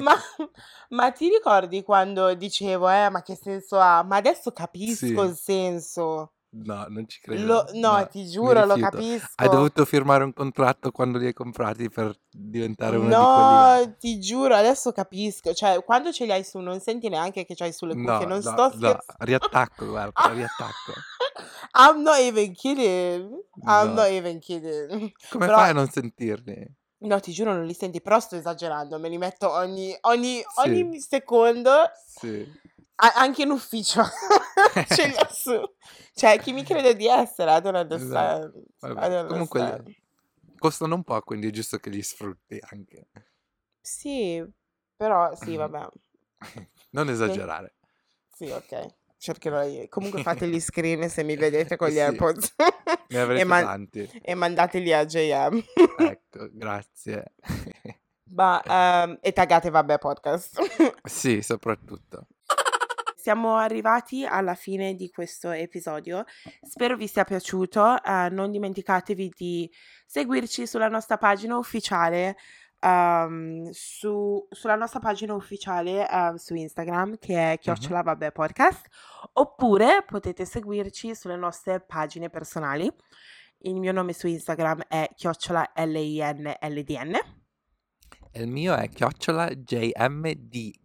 Ma, 0.04 0.14
ma 0.90 1.10
ti 1.12 1.28
ricordi 1.28 1.82
quando 1.82 2.34
dicevo, 2.34 2.88
eh, 2.88 3.08
ma 3.10 3.22
che 3.22 3.36
senso 3.36 3.78
ha? 3.78 4.02
Ma 4.02 4.16
adesso 4.16 4.52
capisco 4.52 5.06
Sì. 5.06 5.12
il 5.14 5.36
senso. 5.36 6.32
No, 6.52 6.84
non 6.88 7.06
ci 7.08 7.20
Lo, 7.26 7.62
credo. 7.64 7.78
no, 7.78 7.96
No, 7.98 8.08
ti 8.08 8.22
mi 8.22 8.28
giuro, 8.28 8.64
lo 8.64 8.74
rifiuto. 8.74 8.96
Hai 8.96 9.02
capisco. 9.06 9.48
dovuto 9.48 9.84
firmare 9.84 10.24
un 10.24 10.32
contratto 10.32 10.90
quando 10.90 11.18
li 11.18 11.26
hai 11.26 11.32
comprati 11.32 11.88
per 11.88 12.12
diventare 12.28 12.96
uno 12.96 13.06
di 13.08 13.14
quelli 13.14 13.24
là. 13.24 13.78
No, 13.84 13.94
ti 14.00 14.18
giuro, 14.18 14.56
adesso 14.56 14.90
capisco. 14.90 15.54
Cioè, 15.54 15.84
quando 15.84 16.10
ce 16.10 16.24
li 16.24 16.32
hai 16.32 16.42
su, 16.42 16.58
non 16.58 16.80
senti 16.80 17.08
neanche 17.08 17.44
che 17.44 17.54
c'hai 17.54 17.72
sulle 17.72 17.94
cuffie. 17.94 18.26
No, 18.26 18.26
Non 18.26 18.28
no, 18.28 18.40
sto 18.40 18.50
no, 18.62 18.68
scherzando. 18.70 19.02
riattacco, 19.18 19.86
guarda, 19.86 20.26
riattacco. 20.34 20.92
I'm 21.78 22.02
not 22.02 22.18
even 22.18 22.52
kidding. 22.52 23.30
I'm 23.64 23.94
not 23.94 24.08
No. 24.08 24.12
even 24.16 24.40
kidding. 24.40 25.12
Come 25.30 25.46
Però, 25.46 25.56
fai 25.58 25.70
a 25.70 25.72
non 25.72 25.88
sentirli? 25.88 26.78
No, 27.00 27.20
ti 27.20 27.32
giuro, 27.32 27.52
non 27.52 27.64
li 27.66 27.74
senti. 27.74 28.00
Però 28.00 28.18
sto 28.20 28.36
esagerando. 28.36 28.98
Me 28.98 29.08
li 29.08 29.18
metto 29.18 29.50
ogni, 29.50 29.96
ogni, 30.02 30.42
Sì, 30.62 30.68
ogni 30.68 31.00
secondo. 31.00 31.70
sì. 32.06 32.58
A- 33.02 33.12
anche 33.16 33.42
in 33.42 33.50
ufficio 33.50 34.02
ce 34.86 35.06
li 35.06 35.14
ho 35.16 35.26
su. 35.32 35.58
Cioè, 36.14 36.38
chi 36.40 36.52
mi 36.52 36.62
crede 36.64 36.94
di 36.94 37.06
essere? 37.08 37.56
I 37.56 37.60
don't 37.62 37.74
Esatto. 37.76 38.46
understand. 38.46 38.54
I 38.56 38.64
Vabbè, 38.80 39.08
don't 39.08 39.28
comunque 39.28 39.60
understand. 39.60 39.94
costano 40.58 40.94
un 40.96 41.04
po', 41.04 41.20
quindi 41.22 41.48
è 41.48 41.50
giusto 41.50 41.78
che 41.78 41.88
li 41.90 42.02
sfrutti 42.02 42.58
anche. 42.60 43.08
Sì, 43.80 44.44
però 44.96 45.34
sì, 45.34 45.56
vabbè. 45.56 45.88
Non 46.90 47.08
esagerare. 47.08 47.74
sì, 48.34 48.50
ok. 48.50 48.94
Cercherò 49.18 49.62
io. 49.64 49.86
Comunque 49.88 50.22
fate 50.22 50.48
gli 50.48 50.60
screen 50.60 51.08
se 51.08 51.22
mi 51.22 51.36
vedete 51.36 51.76
con 51.76 51.88
gli 51.88 51.92
Sì, 51.92 51.98
AirPods 51.98 52.54
ne 53.10 53.16
e, 53.18 53.20
avrete 53.20 53.44
man- 53.44 53.64
tanti. 53.64 54.10
e 54.22 54.34
mandateli 54.34 54.92
a 54.92 55.04
JM. 55.04 55.62
Ecco, 55.98 56.48
grazie. 56.52 57.34
Ma, 58.32 58.62
ehm, 58.62 59.18
e 59.20 59.32
taggate 59.32 59.70
Vabbè 59.70 59.98
Podcast. 59.98 60.60
Sì, 61.04 61.42
soprattutto. 61.42 62.26
Siamo 63.16 63.56
arrivati 63.56 64.24
alla 64.24 64.54
fine 64.54 64.94
di 64.94 65.10
questo 65.10 65.50
episodio. 65.50 66.24
Spero 66.62 66.96
vi 66.96 67.06
sia 67.06 67.24
piaciuto. 67.24 68.02
eh, 68.02 68.28
non 68.30 68.50
dimenticatevi 68.50 69.32
di 69.36 69.70
seguirci 70.06 70.66
sulla 70.66 70.88
nostra 70.88 71.18
pagina 71.18 71.58
ufficiale. 71.58 72.36
Ehm, 72.80 73.70
su- 73.70 74.46
sulla 74.50 74.74
nostra 74.74 74.98
pagina 75.00 75.34
ufficiale 75.34 76.08
eh, 76.08 76.32
su 76.36 76.54
Instagram 76.54 77.18
che 77.18 77.52
è 77.52 77.58
chiocciola 77.58 78.02
vabbè 78.02 78.32
podcast 78.32 78.86
oppure 79.34 80.04
potete 80.06 80.44
seguirci 80.44 81.14
sulle 81.14 81.36
nostre 81.36 81.80
pagine 81.80 82.30
personali 82.30 82.90
il 83.64 83.76
mio 83.76 83.92
nome 83.92 84.12
su 84.12 84.26
Instagram 84.26 84.84
è 84.88 85.10
chiocciola 85.14 85.72
L-I-N-L-D-N 85.74 87.14
E 88.32 88.40
il 88.42 88.48
mio 88.48 88.74
è 88.74 88.88
chiocciola 88.88 89.48
J-M-D-I-E-K-E. 89.50 90.78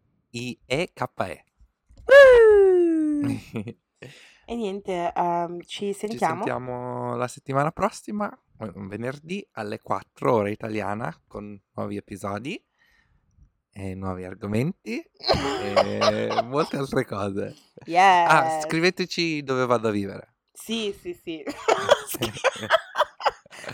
Uh! 2.06 3.39
e 4.46 4.56
niente 4.56 5.12
ehm, 5.14 5.60
ci 5.62 5.88
Ci 5.88 5.93
sentiamo 5.93 6.36
sentiamo 6.36 7.16
la 7.16 7.28
settimana 7.28 7.72
prossima, 7.72 8.30
un 8.58 8.88
venerdì 8.88 9.46
alle 9.54 9.80
4 9.80 10.34
ora 10.34 10.50
italiana 10.50 11.14
con 11.28 11.60
nuovi 11.74 11.98
episodi 11.98 12.64
e 13.72 13.93
nuovi 13.96 14.24
argomenti 14.24 15.04
e 15.62 16.39
molte 16.43 16.78
altre 16.78 17.06
cose. 17.06 17.56
Ah, 17.88 18.43
yes 18.46 18.64
scriveteci 18.64 19.43
dove 19.43 19.66
vado 19.66 19.89
a 19.89 19.91
vivere. 19.91 20.36
Sì, 20.54 20.96
sì, 20.98 21.14
sì. 21.14 21.43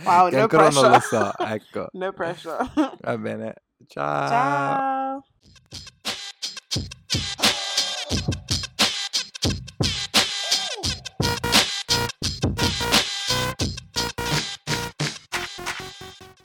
Wow, 0.05 0.29
che 0.29 0.35
no 0.37 0.41
ancora 0.43 0.69
non 0.69 0.83
lo 0.83 0.99
pressure. 0.99 1.31
so, 1.33 1.43
ecco. 1.45 1.89
No 1.93 2.13
pressure. 2.13 2.57
Va 3.01 3.17
bene, 3.17 3.63
ciao. 3.87 4.29
Ciao. 4.29 5.23